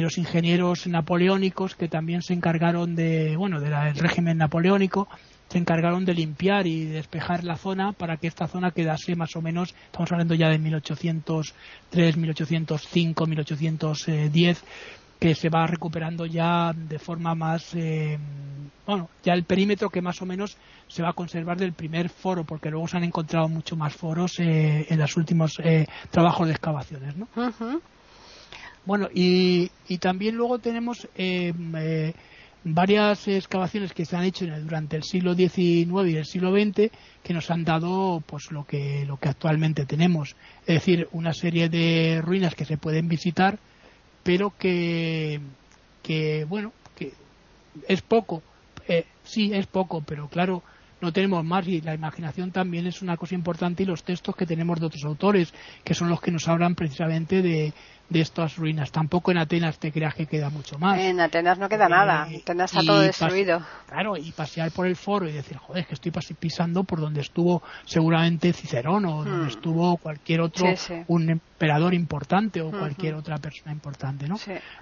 los 0.00 0.16
ingenieros 0.16 0.86
napoleónicos 0.86 1.74
que 1.74 1.86
también 1.86 2.22
se 2.22 2.32
encargaron 2.32 2.96
de, 2.96 3.36
bueno, 3.36 3.60
del 3.60 3.94
régimen 3.94 4.38
napoleónico, 4.38 5.06
se 5.48 5.58
encargaron 5.58 6.04
de 6.04 6.14
limpiar 6.14 6.66
y 6.66 6.84
despejar 6.84 7.44
la 7.44 7.56
zona 7.56 7.92
para 7.92 8.16
que 8.16 8.26
esta 8.26 8.48
zona 8.48 8.72
quedase 8.72 9.14
más 9.16 9.36
o 9.36 9.42
menos, 9.42 9.74
estamos 9.86 10.10
hablando 10.10 10.34
ya 10.34 10.48
de 10.48 10.58
1803, 10.58 12.16
1805, 12.16 13.26
1810, 13.26 14.64
que 15.18 15.34
se 15.34 15.48
va 15.48 15.66
recuperando 15.66 16.26
ya 16.26 16.72
de 16.72 16.98
forma 16.98 17.34
más 17.34 17.74
eh, 17.74 18.18
bueno 18.86 19.08
ya 19.24 19.32
el 19.32 19.44
perímetro 19.44 19.90
que 19.90 20.02
más 20.02 20.20
o 20.20 20.26
menos 20.26 20.56
se 20.88 21.02
va 21.02 21.10
a 21.10 21.14
conservar 21.14 21.56
del 21.56 21.72
primer 21.72 22.08
foro 22.08 22.44
porque 22.44 22.70
luego 22.70 22.86
se 22.86 22.96
han 22.96 23.04
encontrado 23.04 23.48
mucho 23.48 23.76
más 23.76 23.94
foros 23.94 24.38
eh, 24.38 24.86
en 24.88 24.98
los 24.98 25.16
últimos 25.16 25.58
eh, 25.62 25.86
trabajos 26.10 26.46
de 26.46 26.52
excavaciones 26.52 27.16
¿no? 27.16 27.28
bueno 28.84 29.08
y, 29.12 29.70
y, 29.88 29.98
también 29.98 30.36
luego 30.36 30.58
tenemos 30.58 31.08
varias 32.62 33.26
excavaciones 33.26 33.92
que 33.92 34.04
se 34.04 34.16
han 34.16 34.24
hecho 34.24 34.46
durante 34.46 34.96
el 34.96 35.02
siglo 35.02 35.34
XIX 35.34 36.08
y 36.08 36.16
el 36.16 36.26
siglo 36.26 36.52
XX 36.52 36.90
que 37.22 37.34
nos 37.34 37.50
han 37.50 37.64
dado 37.64 38.22
pues 38.26 38.52
lo 38.52 38.64
que 38.64 39.04
lo 39.06 39.16
que 39.16 39.28
actualmente 39.28 39.86
tenemos 39.86 40.36
es 40.66 40.74
decir 40.74 41.08
una 41.12 41.32
serie 41.32 41.68
de 41.68 42.20
ruinas 42.22 42.54
que 42.54 42.64
se 42.64 42.76
pueden 42.76 43.08
visitar 43.08 43.58
pero 44.26 44.52
que, 44.58 45.40
que 46.02 46.44
bueno, 46.46 46.72
que 46.96 47.12
es 47.86 48.02
poco. 48.02 48.42
Eh, 48.88 49.04
sí, 49.22 49.52
es 49.54 49.68
poco, 49.68 50.02
pero 50.04 50.28
claro, 50.28 50.64
no 51.00 51.12
tenemos 51.12 51.44
más 51.44 51.68
y 51.68 51.80
la 51.80 51.94
imaginación 51.94 52.50
también 52.50 52.88
es 52.88 53.02
una 53.02 53.16
cosa 53.16 53.36
importante 53.36 53.84
y 53.84 53.86
los 53.86 54.02
textos 54.02 54.34
que 54.34 54.44
tenemos 54.44 54.80
de 54.80 54.86
otros 54.86 55.04
autores, 55.04 55.54
que 55.84 55.94
son 55.94 56.08
los 56.08 56.20
que 56.20 56.32
nos 56.32 56.48
hablan 56.48 56.74
precisamente 56.74 57.40
de, 57.40 57.72
de 58.08 58.20
estas 58.20 58.56
ruinas. 58.56 58.92
Tampoco 58.92 59.30
en 59.30 59.38
Atenas 59.38 59.78
te 59.78 59.90
creas 59.90 60.14
que 60.14 60.26
queda 60.26 60.50
mucho 60.50 60.78
más. 60.78 60.98
En 61.00 61.20
Atenas 61.20 61.58
no 61.58 61.68
queda 61.68 61.88
nada, 61.88 62.28
eh, 62.30 62.40
Atenas 62.42 62.72
está 62.72 62.86
todo 62.86 63.00
destruido. 63.00 63.60
Claro, 63.88 64.16
y 64.16 64.32
pasear 64.32 64.70
por 64.70 64.86
el 64.86 64.96
foro 64.96 65.28
y 65.28 65.32
decir, 65.32 65.56
joder, 65.56 65.82
es 65.82 65.88
que 65.88 65.94
estoy 65.94 66.12
pisando 66.38 66.84
por 66.84 67.00
donde 67.00 67.20
estuvo 67.20 67.62
seguramente 67.84 68.52
Cicerón 68.52 69.06
o 69.06 69.24
donde 69.24 69.46
hmm. 69.46 69.48
estuvo 69.48 69.96
cualquier 69.96 70.40
otro, 70.40 70.66
un 71.08 71.30
emperador 71.30 71.94
importante 71.94 72.60
o 72.60 72.68
hmm, 72.68 72.78
cualquier 72.78 73.14
hmm. 73.14 73.18
otra 73.18 73.38
persona 73.38 73.72
importante, 73.72 74.28
¿no? 74.28 74.36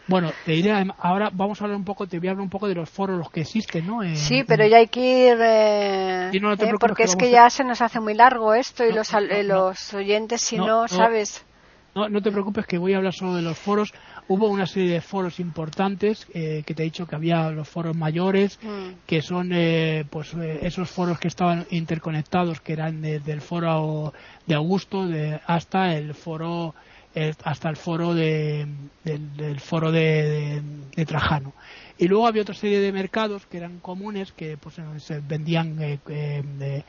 Bueno, 0.07 0.31
te 0.45 0.53
diré, 0.53 0.73
ahora 0.99 1.31
vamos 1.33 1.61
a 1.61 1.65
hablar 1.65 1.79
un 1.79 1.85
poco, 1.85 2.07
te 2.07 2.19
voy 2.19 2.29
a 2.29 2.31
hablar 2.33 2.45
un 2.45 2.51
poco 2.51 2.69
de 2.69 2.75
los 2.75 2.91
foros 2.91 3.19
los 3.19 3.31
que 3.31 3.43
existen, 3.43 3.87
¿no? 3.87 4.01
sí, 4.15 4.45
pero 4.45 4.67
ya 4.67 4.79
hay 4.79 4.89
que 4.89 5.01
ir, 5.01 5.39
eh, 5.41 6.31
eh, 6.33 6.73
porque 6.79 7.05
es 7.05 7.17
que 7.17 7.31
ya 7.31 7.49
se 7.51 7.65
nos 7.65 7.81
hace 7.81 8.01
muy 8.01 8.15
largo 8.15 8.55
esto 8.55 8.85
y 8.85 8.93
los, 8.93 9.13
los 9.45 9.95
oyentes, 9.95 10.41
si 10.41 10.57
no 10.57 10.89
¿sabes? 10.89 11.45
No, 11.95 12.09
no 12.09 12.21
te 12.21 12.33
preocupes 12.33 12.67
que 12.67 12.77
voy 12.77 12.93
a 12.93 12.97
hablar 12.97 13.13
solo 13.13 13.37
de 13.37 13.43
los 13.43 13.57
foros. 13.57 13.95
Hubo 14.27 14.49
una 14.49 14.67
serie 14.67 14.95
de 14.95 15.01
foros 15.01 15.39
importantes 15.39 16.27
eh, 16.35 16.65
que 16.67 16.75
te 16.75 16.83
he 16.83 16.87
dicho 16.87 17.07
que 17.07 17.15
había 17.15 17.51
los 17.51 17.69
foros 17.69 17.97
mayores, 17.97 18.59
mm. 18.63 19.07
que 19.07 19.23
son 19.23 19.51
eh, 19.53 20.05
pues 20.11 20.35
eh, 20.35 20.59
esos 20.63 20.91
foros 20.91 21.21
que 21.21 21.29
estaban 21.29 21.67
interconectados, 21.71 22.61
que 22.61 22.73
eran 22.73 23.01
desde 23.01 23.33
el 23.33 23.41
foro 23.41 24.13
de 24.47 24.55
Augusto 24.55 25.07
de, 25.07 25.41
hasta 25.47 25.95
el 25.97 26.15
foro 26.15 26.75
hasta 27.45 27.69
el 27.69 27.77
foro 27.77 28.13
de, 28.13 28.67
del, 29.05 29.61
foro 29.61 29.93
de, 29.93 30.61
Trajano. 31.07 31.53
Y 31.97 32.09
luego 32.09 32.27
había 32.27 32.43
otra 32.43 32.57
serie 32.57 32.81
de 32.81 32.91
mercados 32.91 33.47
que 33.47 33.59
eran 33.59 33.79
comunes, 33.79 34.33
que 34.33 34.57
pues 34.57 34.81
se 34.99 35.21
vendían, 35.21 35.79
se 35.79 36.83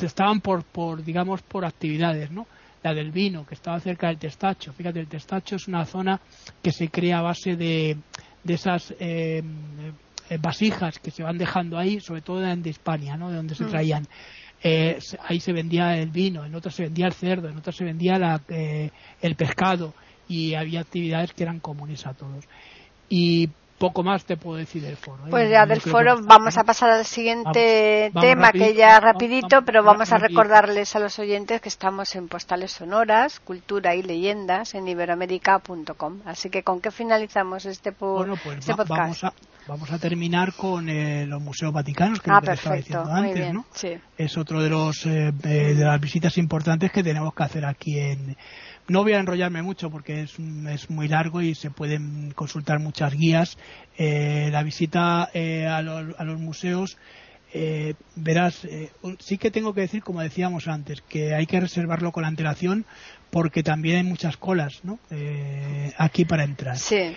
estaban 0.00 0.40
por, 0.40 0.64
por, 0.64 1.04
digamos, 1.04 1.42
por 1.42 1.64
actividades, 1.64 2.32
¿no? 2.32 2.48
La 2.82 2.94
del 2.94 3.10
vino, 3.10 3.46
que 3.46 3.54
estaba 3.54 3.80
cerca 3.80 4.08
del 4.08 4.18
Testacho. 4.18 4.72
Fíjate, 4.72 5.00
el 5.00 5.08
Testacho 5.08 5.56
es 5.56 5.68
una 5.68 5.84
zona 5.84 6.20
que 6.62 6.72
se 6.72 6.88
crea 6.88 7.18
a 7.18 7.22
base 7.22 7.56
de, 7.56 7.96
de 8.44 8.54
esas 8.54 8.94
eh, 8.98 9.42
eh, 10.30 10.38
vasijas 10.40 10.98
que 10.98 11.10
se 11.10 11.22
van 11.22 11.38
dejando 11.38 11.78
ahí, 11.78 12.00
sobre 12.00 12.22
todo 12.22 12.40
de 12.40 12.70
España, 12.70 13.16
¿no? 13.16 13.30
de 13.30 13.36
donde 13.36 13.54
se 13.54 13.64
mm. 13.64 13.70
traían. 13.70 14.06
Eh, 14.62 14.98
ahí 15.26 15.38
se 15.38 15.52
vendía 15.52 15.96
el 15.96 16.10
vino, 16.10 16.44
en 16.44 16.54
otras 16.54 16.74
se 16.74 16.84
vendía 16.84 17.06
el 17.06 17.12
cerdo, 17.12 17.48
en 17.48 17.56
otras 17.56 17.76
se 17.76 17.84
vendía 17.84 18.18
la, 18.18 18.40
el 18.48 19.34
pescado 19.36 19.94
y 20.28 20.54
había 20.54 20.80
actividades 20.80 21.32
que 21.32 21.44
eran 21.44 21.60
comunes 21.60 22.06
a 22.06 22.14
todos. 22.14 22.44
Y 23.08 23.48
poco 23.78 24.02
más 24.02 24.24
te 24.24 24.36
puedo 24.36 24.56
decir 24.56 24.82
del 24.82 24.96
foro. 24.96 25.26
¿eh? 25.26 25.30
Pues 25.30 25.50
ya 25.50 25.64
del 25.66 25.80
foro 25.80 26.18
vamos 26.22 26.58
a 26.58 26.64
pasar 26.64 26.90
al 26.90 27.04
siguiente 27.04 28.10
tema 28.20 28.52
que 28.52 28.74
ya 28.74 28.98
rapidito, 29.00 29.62
pero 29.62 29.82
vamos 29.82 30.12
a 30.12 30.18
recordarles 30.18 30.94
a 30.96 30.98
los 30.98 31.18
oyentes 31.18 31.60
que 31.60 31.68
estamos 31.68 32.14
en 32.14 32.28
Postales 32.28 32.72
Sonoras, 32.72 33.40
Cultura 33.40 33.94
y 33.94 34.02
Leyendas 34.02 34.74
en 34.74 34.88
iberoamérica.com. 34.88 36.20
Así 36.24 36.50
que 36.50 36.62
con 36.62 36.80
qué 36.80 36.90
finalizamos 36.90 37.64
este, 37.66 37.92
pues 37.92 38.28
este 38.58 38.74
podcast. 38.74 39.24
Vamos 39.66 39.92
a, 39.92 39.98
terminar 39.98 40.54
con 40.54 40.88
eh, 40.88 41.26
los 41.26 41.42
museos 41.42 41.74
vaticanos 41.74 42.20
que, 42.20 42.30
ah, 42.30 42.40
estaba 42.42 42.76
diciendo 42.76 43.12
antes, 43.12 43.52
¿no? 43.52 43.66
Es 44.16 44.38
otro 44.38 44.62
de 44.62 44.70
los 44.70 45.04
eh, 45.04 45.30
de 45.30 45.74
las 45.74 46.00
visitas 46.00 46.38
importantes 46.38 46.90
que 46.90 47.02
tenemos 47.02 47.34
que 47.34 47.42
hacer 47.42 47.66
aquí 47.66 47.98
en 47.98 48.34
no 48.88 49.02
voy 49.02 49.12
a 49.12 49.20
enrollarme 49.20 49.62
mucho 49.62 49.90
porque 49.90 50.22
es, 50.22 50.36
es 50.70 50.90
muy 50.90 51.08
largo 51.08 51.42
y 51.42 51.54
se 51.54 51.70
pueden 51.70 52.32
consultar 52.34 52.80
muchas 52.80 53.14
guías. 53.14 53.58
Eh, 53.96 54.48
la 54.50 54.62
visita 54.62 55.30
eh, 55.34 55.66
a, 55.66 55.82
los 55.82 56.40
museos 56.40 56.96
eh, 57.52 57.94
verás, 58.14 58.64
eh, 58.64 58.90
sí 59.20 59.38
que 59.38 59.50
tengo 59.50 59.72
que 59.72 59.80
decir, 59.82 60.02
como 60.02 60.20
decíamos 60.20 60.68
antes, 60.68 61.00
que 61.00 61.34
hay 61.34 61.46
que 61.46 61.60
reservarlo 61.60 62.12
con 62.12 62.24
antelación 62.24 62.84
porque 63.30 63.62
también 63.62 63.96
hay 63.96 64.02
muchas 64.02 64.36
colas, 64.36 64.80
¿no? 64.84 64.98
Eh, 65.10 65.92
aquí 65.96 66.24
para 66.24 66.44
entrar. 66.44 66.76
Sí. 66.76 67.14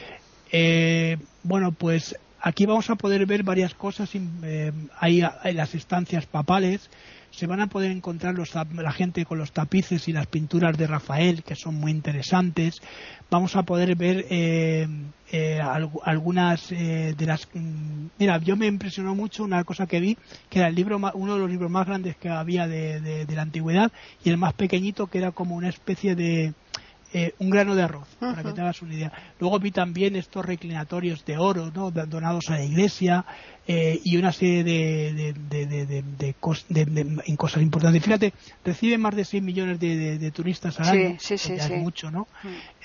bueno, 1.43 1.71
pues 1.73 2.15
aquí 2.39 2.65
vamos 2.65 2.89
a 2.89 2.95
poder 2.95 3.25
ver 3.25 3.43
varias 3.43 3.73
cosas. 3.73 4.09
hay, 4.99 5.21
hay 5.21 5.53
las 5.53 5.75
estancias 5.75 6.25
papales 6.25 6.89
se 7.31 7.47
van 7.47 7.61
a 7.61 7.67
poder 7.67 7.91
encontrar 7.91 8.35
los, 8.35 8.53
la 8.53 8.91
gente 8.91 9.25
con 9.25 9.37
los 9.37 9.51
tapices 9.51 10.07
y 10.07 10.13
las 10.13 10.27
pinturas 10.27 10.77
de 10.77 10.85
Rafael, 10.85 11.43
que 11.43 11.55
son 11.55 11.75
muy 11.75 11.91
interesantes. 11.91 12.81
Vamos 13.29 13.55
a 13.55 13.63
poder 13.63 13.95
ver 13.95 14.25
eh, 14.29 14.87
eh, 15.31 15.59
algunas 16.03 16.71
eh, 16.71 17.15
de 17.17 17.25
las. 17.25 17.47
Mm, 17.53 18.07
mira, 18.19 18.37
yo 18.39 18.57
me 18.57 18.67
impresionó 18.67 19.15
mucho 19.15 19.43
una 19.43 19.63
cosa 19.63 19.87
que 19.87 20.01
vi, 20.01 20.17
que 20.49 20.59
era 20.59 20.67
el 20.67 20.75
libro 20.75 20.99
uno 21.13 21.33
de 21.33 21.39
los 21.39 21.49
libros 21.49 21.71
más 21.71 21.87
grandes 21.87 22.17
que 22.17 22.29
había 22.29 22.67
de 22.67 23.25
la 23.29 23.41
antigüedad 23.41 23.91
y 24.23 24.29
el 24.29 24.37
más 24.37 24.53
pequeñito, 24.53 25.07
que 25.07 25.19
era 25.19 25.31
como 25.31 25.55
una 25.55 25.69
especie 25.69 26.15
de 26.15 26.53
eh, 27.13 27.35
un 27.39 27.49
grano 27.49 27.75
de 27.75 27.83
arroz, 27.83 28.07
para 28.21 28.41
que 28.41 28.53
te 28.53 28.61
hagas 28.61 28.81
una 28.81 28.93
idea. 28.93 29.11
Luego 29.37 29.59
vi 29.59 29.71
también 29.71 30.15
estos 30.15 30.45
reclinatorios 30.45 31.25
de 31.25 31.37
oro, 31.37 31.69
¿no? 31.69 31.91
donados 31.91 32.49
a 32.49 32.53
la 32.53 32.63
iglesia 32.63 33.25
eh, 33.67 33.99
y 34.03 34.17
una 34.17 34.31
serie 34.31 34.63
de, 34.63 35.33
de, 35.33 36.35
cosas 36.39 37.61
importantes. 37.61 38.03
Fíjate, 38.03 38.33
reciben 38.65 39.01
más 39.01 39.15
de 39.15 39.23
6 39.23 39.43
millones 39.43 39.79
de, 39.79 40.31
turistas 40.31 40.79
al 40.79 40.89
año, 40.89 41.17
sí, 41.19 41.37
sí, 41.37 41.53
es 41.53 41.69
mucho, 41.69 42.09
¿no? 42.09 42.27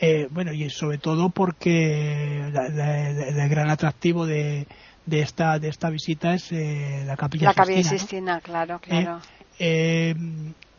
Eh, 0.00 0.28
bueno, 0.30 0.52
y 0.52 0.68
sobre 0.70 0.98
todo 0.98 1.30
porque 1.30 2.40
el 2.46 3.48
gran 3.48 3.70
atractivo 3.70 4.26
de, 4.26 4.66
de 5.06 5.20
esta 5.20 5.58
de 5.58 5.68
esta 5.68 5.88
visita 5.88 6.34
es 6.34 6.52
la 6.52 7.16
capilla 7.16 7.48
la 7.48 7.54
capilla 7.54 7.82
Sistina, 7.82 8.40
claro 8.40 8.78
claro 8.80 9.20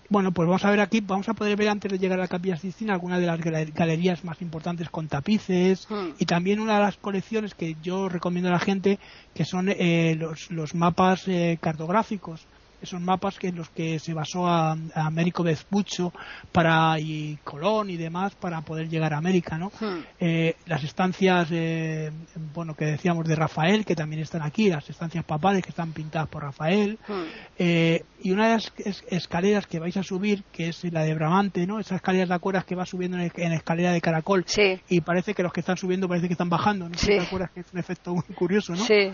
bueno, 0.10 0.32
pues 0.32 0.47
vamos 0.47 0.64
a 0.64 0.72
ver 0.72 0.80
aquí, 0.80 1.01
vamos 1.01 1.28
a 1.28 1.34
poder 1.34 1.58
ver 1.58 1.70
antes 1.70 1.91
de 1.91 1.99
llegar 1.99 2.20
a 2.20 2.24
la 2.24 2.28
Capilla 2.28 2.58
Sistina 2.58 2.93
algunas 2.93 3.20
de 3.20 3.26
las 3.26 3.39
galerías 3.39 4.24
más 4.24 4.41
importantes 4.41 4.89
con 4.89 5.08
tapices 5.08 5.88
hmm. 5.89 6.10
y 6.20 6.26
también 6.26 6.60
una 6.60 6.76
de 6.76 6.82
las 6.82 6.97
colecciones 6.97 7.53
que 7.53 7.76
yo 7.82 8.08
recomiendo 8.10 8.49
a 8.49 8.53
la 8.53 8.60
gente 8.60 8.99
que 9.34 9.45
son 9.45 9.70
eh, 9.70 10.16
los, 10.18 10.49
los, 10.51 10.76
mapas 10.76 11.28
eh, 11.28 11.58
cartográficos 11.62 12.45
esos 12.82 13.01
mapas 13.01 13.39
que 13.39 13.47
en 13.47 13.55
los 13.55 13.69
que 13.69 13.99
se 13.99 14.13
basó 14.13 14.47
a, 14.47 14.78
Américo 14.95 15.43
Vespucho 15.43 16.13
para 16.51 16.99
y 16.99 17.38
Colón 17.43 17.89
y 17.89 17.97
demás 17.97 18.36
para 18.36 18.61
poder 18.61 18.89
llegar 18.89 19.13
a 19.13 19.17
América 19.17 19.57
no 19.57 19.71
hmm. 19.80 19.99
eh, 20.19 20.55
las 20.65 20.84
estancias 20.84 21.47
eh, 21.51 22.11
bueno 22.53 22.75
que 22.75 22.86
decíamos 22.86 23.28
de 23.28 23.36
Rafael 23.36 23.86
que 23.86 23.95
también 23.95 24.21
están 24.21 24.41
aquí 24.41 24.69
las 24.69 24.89
estancias 24.89 25.23
papales 25.23 25.63
que 25.63 25.69
están 25.69 25.93
pintadas 25.93 26.28
por 26.28 26.43
Rafael. 26.43 26.99
Hmm. 27.07 27.23
eh, 27.57 28.03
y 28.21 28.32
una 28.32 28.47
de 28.47 28.53
las 28.53 28.73
escaleras 29.09 29.67
que 29.67 29.80
vais 29.80 29.95
a 29.95 30.03
subir 30.03 30.43
que 30.51 30.69
es 30.69 30.84
la 30.91 31.03
de 31.03 31.13
Bramante 31.13 31.65
no 31.67 31.80
esas 31.80 31.97
escaleras 31.97 32.30
de 32.30 32.36
acuerdas 32.36 32.65
que 32.65 32.75
va 32.75 32.86
subiendo 32.86 33.17
en, 33.17 33.51
escalera 33.51 33.91
de 33.91 34.01
caracol 34.01 34.45
y 34.89 35.01
parece 35.01 35.34
que 35.34 35.43
los 35.43 35.53
que 35.53 35.59
están 35.59 35.78
subiendo 35.78 36.07
parece 36.07 36.28
que 36.28 36.34
están 36.34 36.49
bajando 36.49 36.89
no 36.89 36.95
te 36.95 37.19
acuerdas 37.19 37.51
que 37.51 37.61
es 37.61 37.67
un 37.73 37.80
efecto 37.80 38.13
muy 38.13 38.36
curioso 38.36 38.73
no 38.73 38.84
sí 38.84 39.11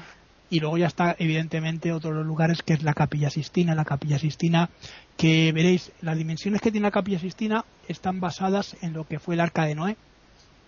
y 0.54 0.60
luego 0.60 0.78
ya 0.78 0.86
está 0.86 1.16
evidentemente 1.18 1.92
otro 1.92 2.12
de 2.12 2.18
los 2.18 2.28
lugares 2.28 2.62
que 2.62 2.74
es 2.74 2.84
la 2.84 2.94
capilla 2.94 3.32
Sistina, 3.32 3.74
la 3.74 3.86
capilla 3.86 4.20
Sistina 4.20 4.70
que 5.18 5.52
veréis 5.52 5.92
las 6.02 6.16
dimensiones 6.16 6.62
que 6.62 6.70
tiene 6.70 6.86
la 6.86 6.92
capilla 6.92 7.18
Sistina 7.18 7.66
están 7.88 8.20
basadas 8.20 8.78
en 8.84 8.94
lo 8.94 9.08
que 9.08 9.18
fue 9.18 9.34
el 9.34 9.42
arca 9.42 9.66
de 9.66 9.74
Noé. 9.74 9.98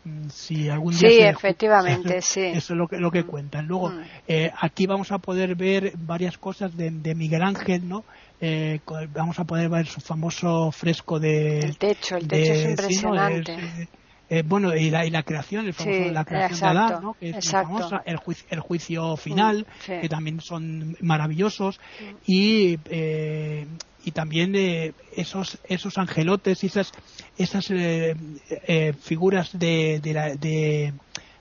Mm, 0.05 0.29
si 0.29 0.69
algún 0.69 0.97
día 0.97 1.09
sí, 1.09 1.17
efectivamente, 1.19 2.17
eso, 2.17 2.27
sí. 2.33 2.45
Eso 2.45 2.73
es 2.73 2.77
lo 2.79 2.88
que, 2.88 2.97
lo 2.97 3.11
que 3.11 3.21
mm. 3.21 3.27
cuentan. 3.27 3.67
Luego, 3.67 3.89
mm. 3.89 4.01
eh, 4.27 4.51
aquí 4.59 4.88
vamos 4.88 5.11
a 5.11 5.19
poder 5.19 5.53
ver 5.53 5.93
varias 5.97 6.39
cosas 6.39 6.75
de, 6.75 6.89
Miguel 7.13 7.43
Ángel, 7.43 7.88
¿no? 7.88 8.05
Eh, 8.41 8.79
vamos 9.13 9.38
a 9.38 9.43
poder 9.43 9.69
ver 9.69 9.86
su 9.86 10.01
famoso 10.01 10.71
fresco 10.71 11.19
de... 11.19 11.59
El 11.59 11.77
techo, 11.77 12.17
el 12.17 12.27
techo 12.27 12.53
es 12.53 12.69
impresionante. 12.71 13.53
Eh, 13.53 13.88
eh, 14.30 14.43
bueno, 14.45 14.76
y 14.76 14.89
la, 14.89 15.05
y 15.05 15.09
la 15.09 15.23
creación, 15.23 15.67
el 15.67 15.73
famoso, 15.73 16.11
la 16.11 16.26
creación 16.26 16.59
de 16.59 16.65
Adán, 16.65 17.03
¿no? 17.03 17.13
que 17.13 17.30
es 17.30 17.51
famosa, 17.51 18.01
el, 18.05 18.17
juicio, 18.17 18.45
el 18.49 18.59
juicio 18.59 19.17
final, 19.17 19.67
mm, 19.88 20.01
que 20.01 20.09
también 20.09 20.41
son 20.41 20.97
maravillosos, 21.01 21.80
mm. 21.80 22.15
y, 22.26 22.80
eh, 22.89 23.67
y 24.05 24.11
también 24.11 24.55
eh, 24.55 24.93
esos, 25.15 25.57
esos 25.67 25.97
angelotes 25.97 26.63
y 26.63 26.67
esas, 26.67 26.91
esas 27.38 27.71
eh, 27.71 28.15
eh, 28.49 28.93
figuras 28.93 29.57
de, 29.57 29.99
de, 30.01 30.13
la, 30.13 30.36
de 30.36 30.93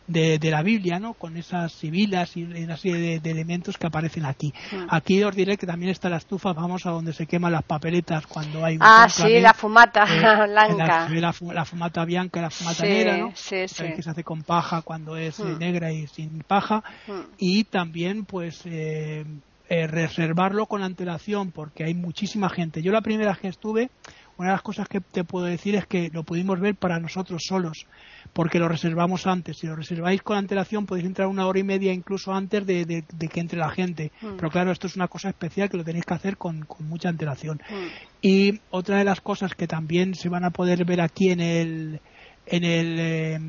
de, 0.06 0.38
de, 0.38 0.50
la 0.50 0.62
Biblia, 0.62 0.98
¿no? 0.98 1.14
Con 1.14 1.36
esas 1.36 1.72
sibilas 1.72 2.36
y 2.36 2.44
una 2.44 2.76
serie 2.76 3.20
de, 3.20 3.30
elementos 3.30 3.78
que 3.78 3.86
aparecen 3.86 4.24
aquí. 4.24 4.52
Mm. 4.72 4.86
Aquí 4.88 5.22
os 5.22 5.34
diré 5.34 5.56
que 5.56 5.66
también 5.66 5.90
está 5.90 6.08
la 6.08 6.18
estufa 6.18 6.52
vamos 6.52 6.86
a 6.86 6.90
donde 6.90 7.12
se 7.12 7.26
queman 7.26 7.52
las 7.52 7.62
papeletas 7.62 8.26
cuando 8.26 8.64
hay 8.64 8.76
un 8.76 8.82
Ah, 8.82 9.08
sí, 9.08 9.40
la 9.40 9.54
fumata 9.54 10.04
eh, 10.04 10.46
blanca. 10.48 11.08
La, 11.08 11.34
la, 11.52 11.64
fumata 11.64 12.04
blanca, 12.04 12.40
la 12.40 12.50
fumata 12.50 12.84
negra, 12.84 13.16
¿no? 13.18 13.32
Sí, 13.34 13.66
sí. 13.66 13.84
Que 13.94 14.02
se 14.02 14.10
hace 14.10 14.24
con 14.24 14.42
paja 14.42 14.82
cuando 14.82 15.16
es 15.16 15.40
eh, 15.40 15.44
mm. 15.44 15.58
negra 15.58 15.92
y 15.92 16.06
sin 16.06 16.42
paja. 16.42 16.82
Mm. 17.06 17.20
Y 17.38 17.64
también, 17.64 18.24
pues, 18.24 18.62
eh, 18.66 19.24
eh, 19.70 19.86
reservarlo 19.86 20.66
con 20.66 20.82
antelación 20.82 21.50
porque 21.50 21.84
hay 21.84 21.94
muchísima 21.94 22.50
gente. 22.50 22.82
Yo 22.82 22.92
la 22.92 23.00
primera 23.00 23.30
vez 23.30 23.40
que 23.40 23.48
estuve, 23.48 23.88
una 24.36 24.48
de 24.50 24.54
las 24.56 24.62
cosas 24.62 24.86
que 24.88 25.00
te 25.00 25.24
puedo 25.24 25.46
decir 25.46 25.74
es 25.74 25.86
que 25.86 26.10
lo 26.12 26.22
pudimos 26.22 26.60
ver 26.60 26.74
para 26.74 27.00
nosotros 27.00 27.44
solos 27.48 27.86
porque 28.34 28.58
lo 28.58 28.68
reservamos 28.68 29.26
antes. 29.26 29.56
Si 29.58 29.66
lo 29.66 29.76
reserváis 29.76 30.20
con 30.22 30.36
antelación 30.36 30.84
podéis 30.84 31.06
entrar 31.06 31.28
una 31.28 31.46
hora 31.46 31.60
y 31.60 31.62
media 31.62 31.92
incluso 31.92 32.34
antes 32.34 32.66
de, 32.66 33.04
que 33.32 33.40
entre 33.40 33.58
la 33.58 33.70
gente. 33.70 34.10
Mm. 34.20 34.36
Pero 34.36 34.50
claro, 34.50 34.72
esto 34.72 34.88
es 34.88 34.96
una 34.96 35.08
cosa 35.08 35.30
especial 35.30 35.70
que 35.70 35.78
lo 35.78 35.84
tenéis 35.84 36.04
que 36.04 36.14
hacer 36.14 36.36
con, 36.36 36.66
mucha 36.80 37.08
antelación. 37.08 37.62
Mm. 37.70 37.86
Y 38.20 38.60
otra 38.70 38.98
de 38.98 39.04
las 39.04 39.20
cosas 39.20 39.54
que 39.54 39.66
también 39.66 40.14
se 40.14 40.28
van 40.28 40.44
a 40.44 40.50
poder 40.50 40.84
ver 40.84 41.00
aquí 41.00 41.30
en 41.30 41.40
el 41.40 42.00
en, 42.46 42.64
el, 42.64 42.96
eh, 42.98 43.40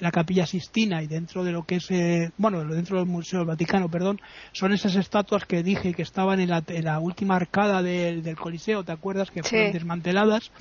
la 0.00 0.10
capilla 0.10 0.46
Sistina 0.46 1.02
y 1.02 1.06
dentro 1.06 1.44
de 1.44 1.52
lo 1.52 1.64
que 1.64 1.76
es, 1.76 1.90
eh, 1.90 2.30
bueno, 2.36 2.64
dentro 2.64 2.98
del 2.98 3.06
Museo 3.06 3.40
del 3.40 3.48
Vaticano, 3.48 3.90
perdón, 3.90 4.20
son 4.52 4.72
esas 4.72 4.96
estatuas 4.96 5.44
que 5.44 5.62
dije 5.62 5.94
que 5.94 6.02
estaban 6.02 6.40
en 6.40 6.50
la, 6.50 6.62
en 6.68 6.84
la 6.84 7.00
última 7.00 7.36
arcada 7.36 7.82
del, 7.82 8.22
del, 8.22 8.36
Coliseo, 8.36 8.84
¿te 8.84 8.92
acuerdas? 8.92 9.30
Que 9.30 9.42
fueron 9.42 9.72
desmanteladas 9.72 10.52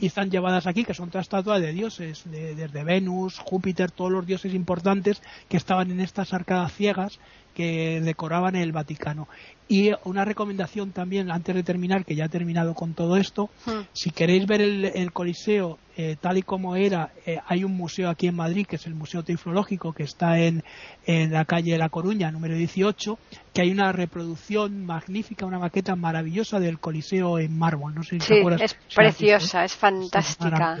y 0.00 0.06
están 0.06 0.30
llevadas 0.30 0.66
aquí, 0.66 0.84
que 0.84 0.94
son 0.94 1.10
todas 1.10 1.26
estatuas 1.26 1.60
de 1.60 1.72
dioses, 1.72 2.22
desde 2.26 2.84
Venus, 2.84 3.38
Júpiter, 3.38 3.90
todos 3.90 4.10
los 4.10 4.26
dioses 4.26 4.54
importantes 4.54 5.22
que 5.48 5.56
estaban 5.56 5.90
en 5.90 6.00
estas 6.00 6.32
arcadas 6.32 6.72
ciegas 6.72 7.18
que 7.56 8.02
decoraban 8.02 8.54
el 8.54 8.70
Vaticano. 8.70 9.28
Y 9.66 9.90
una 10.04 10.26
recomendación 10.26 10.92
también, 10.92 11.30
antes 11.30 11.54
de 11.54 11.62
terminar, 11.62 12.04
que 12.04 12.14
ya 12.14 12.26
he 12.26 12.28
terminado 12.28 12.74
con 12.74 12.92
todo 12.92 13.16
esto, 13.16 13.48
hmm. 13.64 13.88
si 13.94 14.10
queréis 14.10 14.46
ver 14.46 14.60
el, 14.60 15.12
Coliseo 15.12 15.78
eh, 15.96 16.16
tal 16.20 16.36
y 16.36 16.42
como 16.42 16.76
era, 16.76 17.12
eh, 17.24 17.38
hay 17.46 17.64
un 17.64 17.74
museo 17.74 18.10
aquí 18.10 18.28
en 18.28 18.36
Madrid, 18.36 18.66
que 18.66 18.76
es 18.76 18.86
el 18.86 18.94
Museo 18.94 19.24
Tiflológico, 19.24 19.94
que 19.94 20.02
está 20.02 20.38
en, 20.38 20.62
en 21.06 21.32
la 21.32 21.46
calle 21.46 21.78
La 21.78 21.88
Coruña, 21.88 22.30
número 22.30 22.54
18, 22.54 23.18
que 23.54 23.62
hay 23.62 23.70
una 23.70 23.90
reproducción 23.90 24.84
magnífica, 24.84 25.46
una 25.46 25.58
maqueta 25.58 25.96
maravillosa 25.96 26.60
del 26.60 26.78
Coliseo 26.78 27.38
en 27.38 27.58
mármol. 27.58 27.94
No 27.94 28.02
sé 28.02 28.20
si 28.20 28.26
sí, 28.26 28.34
es 28.60 28.76
preciosa, 28.94 29.64
es 29.64 29.74
fantástica. 29.74 30.76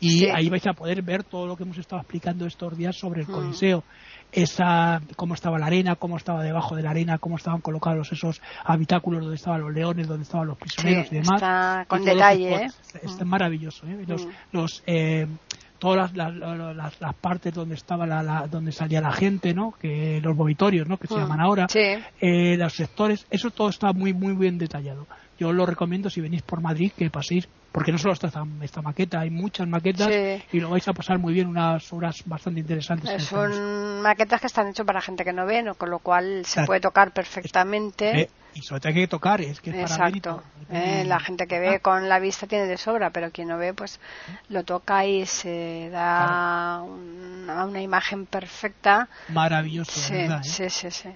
y 0.00 0.26
ahí 0.26 0.50
vais 0.50 0.66
a 0.66 0.72
poder 0.72 1.00
ver 1.02 1.22
todo 1.22 1.46
lo 1.46 1.56
que 1.56 1.62
hemos 1.62 1.78
estado 1.78 2.02
explicando 2.02 2.44
estos 2.44 2.76
días 2.76 2.96
sobre 2.96 3.22
el 3.22 3.28
hmm. 3.28 3.32
Coliseo 3.32 3.84
esa 4.32 5.00
cómo 5.16 5.34
estaba 5.34 5.58
la 5.58 5.66
arena, 5.66 5.96
cómo 5.96 6.16
estaba 6.16 6.42
debajo 6.42 6.76
de 6.76 6.82
la 6.82 6.90
arena, 6.90 7.18
cómo 7.18 7.36
estaban 7.36 7.60
colocados 7.60 8.12
esos 8.12 8.40
habitáculos 8.64 9.22
donde 9.22 9.36
estaban 9.36 9.60
los 9.60 9.72
leones, 9.72 10.06
donde 10.06 10.24
estaban 10.24 10.46
los 10.46 10.58
prisioneros 10.58 11.06
y 11.10 11.16
demás. 11.16 11.36
Está 11.36 11.84
con 11.88 12.04
detalle, 12.04 12.64
¿eh? 12.64 12.68
Está 13.02 13.24
maravilloso, 13.24 13.86
¿eh? 13.86 14.04
Los, 14.06 14.26
mm. 14.26 14.30
los 14.52 14.82
eh, 14.86 15.26
todas 15.78 16.14
las, 16.14 16.34
las, 16.34 17.00
las, 17.00 17.14
partes 17.14 17.54
donde 17.54 17.74
estaba 17.74 18.06
la, 18.06 18.46
donde 18.50 18.72
salía 18.72 19.00
la 19.00 19.12
gente, 19.12 19.54
¿no? 19.54 19.72
Que 19.80 20.20
los 20.22 20.36
vomitorios, 20.36 20.86
¿no? 20.88 20.98
Que 20.98 21.06
se 21.06 21.14
mm. 21.14 21.18
llaman 21.18 21.40
ahora, 21.40 21.66
eh, 21.74 22.56
los 22.56 22.74
sectores, 22.74 23.26
eso 23.30 23.50
todo 23.50 23.70
está 23.70 23.92
muy 23.92 24.12
muy 24.12 24.34
bien 24.34 24.58
detallado. 24.58 25.06
Yo 25.38 25.52
lo 25.52 25.66
recomiendo 25.66 26.10
si 26.10 26.20
venís 26.20 26.42
por 26.42 26.60
Madrid 26.60 26.92
que 26.96 27.10
paséis 27.10 27.48
porque 27.72 27.92
no 27.92 27.98
solo 27.98 28.14
está 28.14 28.28
esta, 28.62 28.82
maqueta, 28.82 29.20
hay 29.20 29.30
muchas 29.30 29.68
maquetas 29.68 30.10
y 30.52 30.58
lo 30.58 30.70
vais 30.70 30.88
a 30.88 30.92
pasar 30.92 31.18
muy 31.18 31.34
bien, 31.34 31.46
unas 31.46 31.92
horas 31.92 32.16
bastante 32.24 32.60
interesantes. 32.60 33.10
Eh, 33.10 33.20
son 33.20 34.02
maquetas 34.02 34.40
que 34.40 34.46
están 34.46 34.68
hechas 34.68 34.86
para 34.86 35.00
gente 35.00 35.24
que 35.24 35.32
no 35.32 35.46
ve, 35.46 35.62
¿no? 35.62 35.74
con 35.74 35.90
lo 35.90 35.98
cual 35.98 36.44
se 36.44 36.64
puede 36.64 36.80
tocar 36.80 37.12
perfectamente. 37.12 38.22
Eh, 38.22 38.30
y 38.54 38.62
sobre 38.62 38.80
todo 38.80 38.88
hay 38.88 38.94
que 38.94 39.06
tocar, 39.06 39.40
es 39.42 39.60
que 39.60 39.70
es 39.70 39.76
Exacto. 39.76 40.42
Eh, 40.70 41.04
la 41.06 41.20
gente 41.20 41.46
que 41.46 41.60
ve 41.60 41.80
con 41.80 42.08
la 42.08 42.18
vista 42.18 42.46
tiene 42.46 42.66
de 42.66 42.76
sobra, 42.78 43.10
pero 43.10 43.30
quien 43.30 43.48
no 43.48 43.58
ve, 43.58 43.74
pues 43.74 44.00
lo 44.48 44.64
toca 44.64 45.04
y 45.04 45.26
se 45.26 45.88
da 45.90 46.82
una, 46.82 47.80
imagen 47.80 48.26
perfecta. 48.26 49.08
Maravilloso, 49.28 50.00
sí, 50.00 50.14
¿verdad? 50.14 50.42
Sí, 50.42 50.68
sí, 50.68 50.90
sí. 50.90 51.10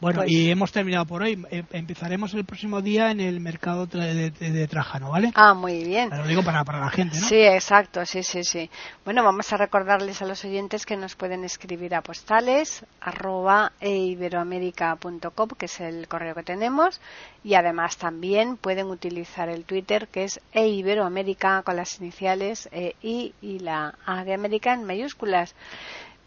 Bueno, 0.00 0.20
pues 0.20 0.30
y 0.30 0.50
hemos 0.50 0.70
terminado 0.70 1.06
por 1.06 1.22
hoy. 1.22 1.44
Em, 1.50 1.64
empezaremos 1.72 2.32
el 2.34 2.44
próximo 2.44 2.80
día 2.80 3.10
en 3.10 3.20
el 3.20 3.40
mercado 3.40 3.86
de, 3.86 4.30
de, 4.30 4.68
Trajano, 4.68 5.10
¿vale? 5.10 5.32
Ah, 5.34 5.54
muy 5.54 5.84
bien. 5.84 6.10
Lo 6.10 6.26
digo 6.26 6.42
para, 6.42 6.64
para 6.64 6.80
la 6.80 6.90
gente, 6.90 7.18
¿no? 7.18 7.26
Sí, 7.26 7.40
exacto, 7.40 8.04
sí, 8.06 8.22
sí, 8.22 8.44
sí. 8.44 8.70
Bueno, 9.04 9.24
vamos 9.24 9.52
a 9.52 9.56
recordarles 9.56 10.22
a 10.22 10.26
los 10.26 10.44
oyentes 10.44 10.86
que 10.86 10.96
nos 10.96 11.16
pueden 11.16 11.44
escribir 11.44 11.94
a 11.94 12.02
postales 12.02 12.84
arroba 13.00 13.72
eiberoamerica.com, 13.80 15.48
que 15.58 15.66
es 15.66 15.80
el 15.80 16.06
correo 16.06 16.34
que 16.34 16.42
tenemos, 16.42 17.00
y 17.42 17.54
además 17.54 17.96
también 17.96 18.56
pueden 18.56 18.86
utilizar 18.86 19.48
el 19.48 19.64
Twitter, 19.64 20.08
que 20.08 20.24
es 20.24 20.40
eiberoamerica 20.52 21.62
con 21.62 21.76
las 21.76 22.00
iniciales 22.00 22.68
e, 22.72 22.94
I 23.02 23.34
y 23.40 23.58
la 23.58 23.94
A 24.06 24.24
de 24.24 24.34
América 24.34 24.72
en 24.72 24.84
mayúsculas. 24.84 25.54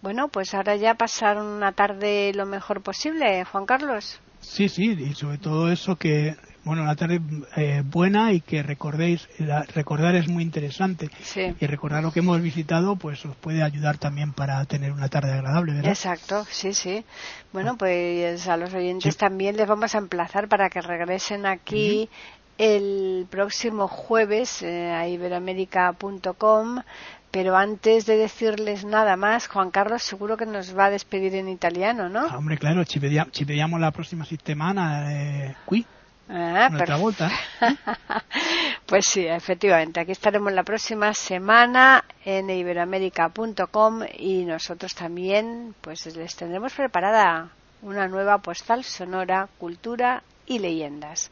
Bueno, 0.02 0.30
pues 0.30 0.54
ahora 0.54 0.76
ya 0.76 0.95
pasar 0.95 1.38
una 1.38 1.74
tarde 1.74 2.32
lo 2.34 2.45
mejor 2.45 2.82
posible, 2.82 3.43
Juan 3.45 3.66
Carlos. 3.66 4.20
Sí, 4.39 4.68
sí, 4.68 4.91
y 4.99 5.14
sobre 5.14 5.38
todo 5.38 5.72
eso 5.72 5.95
que, 5.95 6.36
bueno, 6.64 6.82
una 6.82 6.95
tarde 6.95 7.22
eh, 7.56 7.84
buena 7.86 8.34
y 8.34 8.41
que 8.41 8.64
recordéis, 8.64 9.30
recordar 9.76 10.16
es 10.16 10.28
muy 10.28 10.41
interesante. 10.41 11.10
Sí. 11.22 11.54
Y 11.60 11.68
recordar 11.68 12.02
lo 12.02 12.12
que 12.12 12.20
hemos 12.20 12.41
visitado, 12.41 12.95
pues 12.95 13.24
os 13.24 13.36
puede 13.36 13.62
ayudar 13.62 13.99
también 13.99 14.34
para 14.34 14.66
tener 14.66 14.91
una 14.91 15.10
tarde 15.10 15.34
agradable, 15.34 15.74
¿verdad? 15.74 15.91
Exacto, 15.91 16.45
sí, 16.49 16.74
sí. 16.74 17.06
Bueno, 17.54 17.78
pues 17.78 18.47
a 18.47 18.58
los 18.58 18.74
oyentes 18.74 19.16
también 19.18 19.56
les 19.56 19.68
vamos 19.68 19.93
a 19.93 19.99
emplazar 19.99 20.47
para 20.47 20.72
que 20.72 20.82
regresen 20.82 21.45
aquí 21.45 22.10
el 22.58 23.28
próximo 23.30 23.88
jueves 23.88 24.64
eh, 24.64 24.91
a 24.91 25.08
iberoamérica.com 25.08 26.82
pero 27.32 27.56
antes 27.56 28.06
de 28.06 28.18
decirles 28.18 28.84
nada 28.86 29.16
más, 29.16 29.48
Juan 29.48 29.72
Carlos 29.72 30.04
seguro 30.04 30.38
que 30.38 30.46
nos 30.46 30.78
va 30.78 30.86
a 30.86 30.90
despedir 30.90 31.36
en 31.36 31.48
italiano, 31.48 32.10
¿no? 32.10 32.28
Ah, 32.30 32.38
hombre, 32.38 32.58
claro, 32.58 32.84
ci 32.86 33.00
vediamo, 33.00 33.80
la 33.80 33.92
próxima 33.92 34.26
semana 34.26 35.12
eh, 35.12 35.56
qui. 35.68 35.86
Ah, 36.34 36.70
vuelta. 36.98 37.30
pues 38.86 39.06
sí, 39.06 39.26
efectivamente. 39.26 40.00
Aquí 40.00 40.14
estaremos 40.14 40.54
la 40.54 40.64
próxima 40.64 41.14
semana 41.14 42.06
en 42.24 42.50
iberoamérica.com 42.50 44.04
y 44.18 44.46
nosotros 44.46 44.96
también 44.96 45.76
pues 45.82 46.06
les 46.16 46.36
tendremos 46.36 46.74
preparada 46.74 47.50
una 47.82 48.08
nueva 48.08 48.38
postal 48.38 48.86
sonora, 48.86 49.50
cultura 49.58 50.24
y 50.46 50.60
leyendas. 50.60 51.32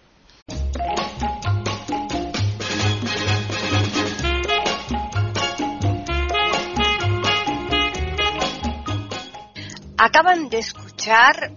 Acaban 10.01 10.47
de 10.47 10.59
escuchar 10.59 11.51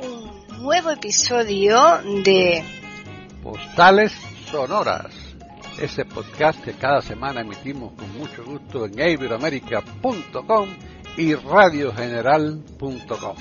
un 0.00 0.60
nuevo 0.60 0.90
episodio 0.90 1.78
de 2.24 2.64
Postales 3.44 4.12
Sonoras, 4.50 5.14
ese 5.78 6.04
podcast 6.04 6.60
que 6.64 6.72
cada 6.72 7.00
semana 7.00 7.42
emitimos 7.42 7.92
con 7.92 8.12
mucho 8.18 8.44
gusto 8.44 8.86
en 8.86 8.98
iberoamerica.com 8.98 10.68
y 11.16 11.34
radiogeneral.com. 11.34 13.36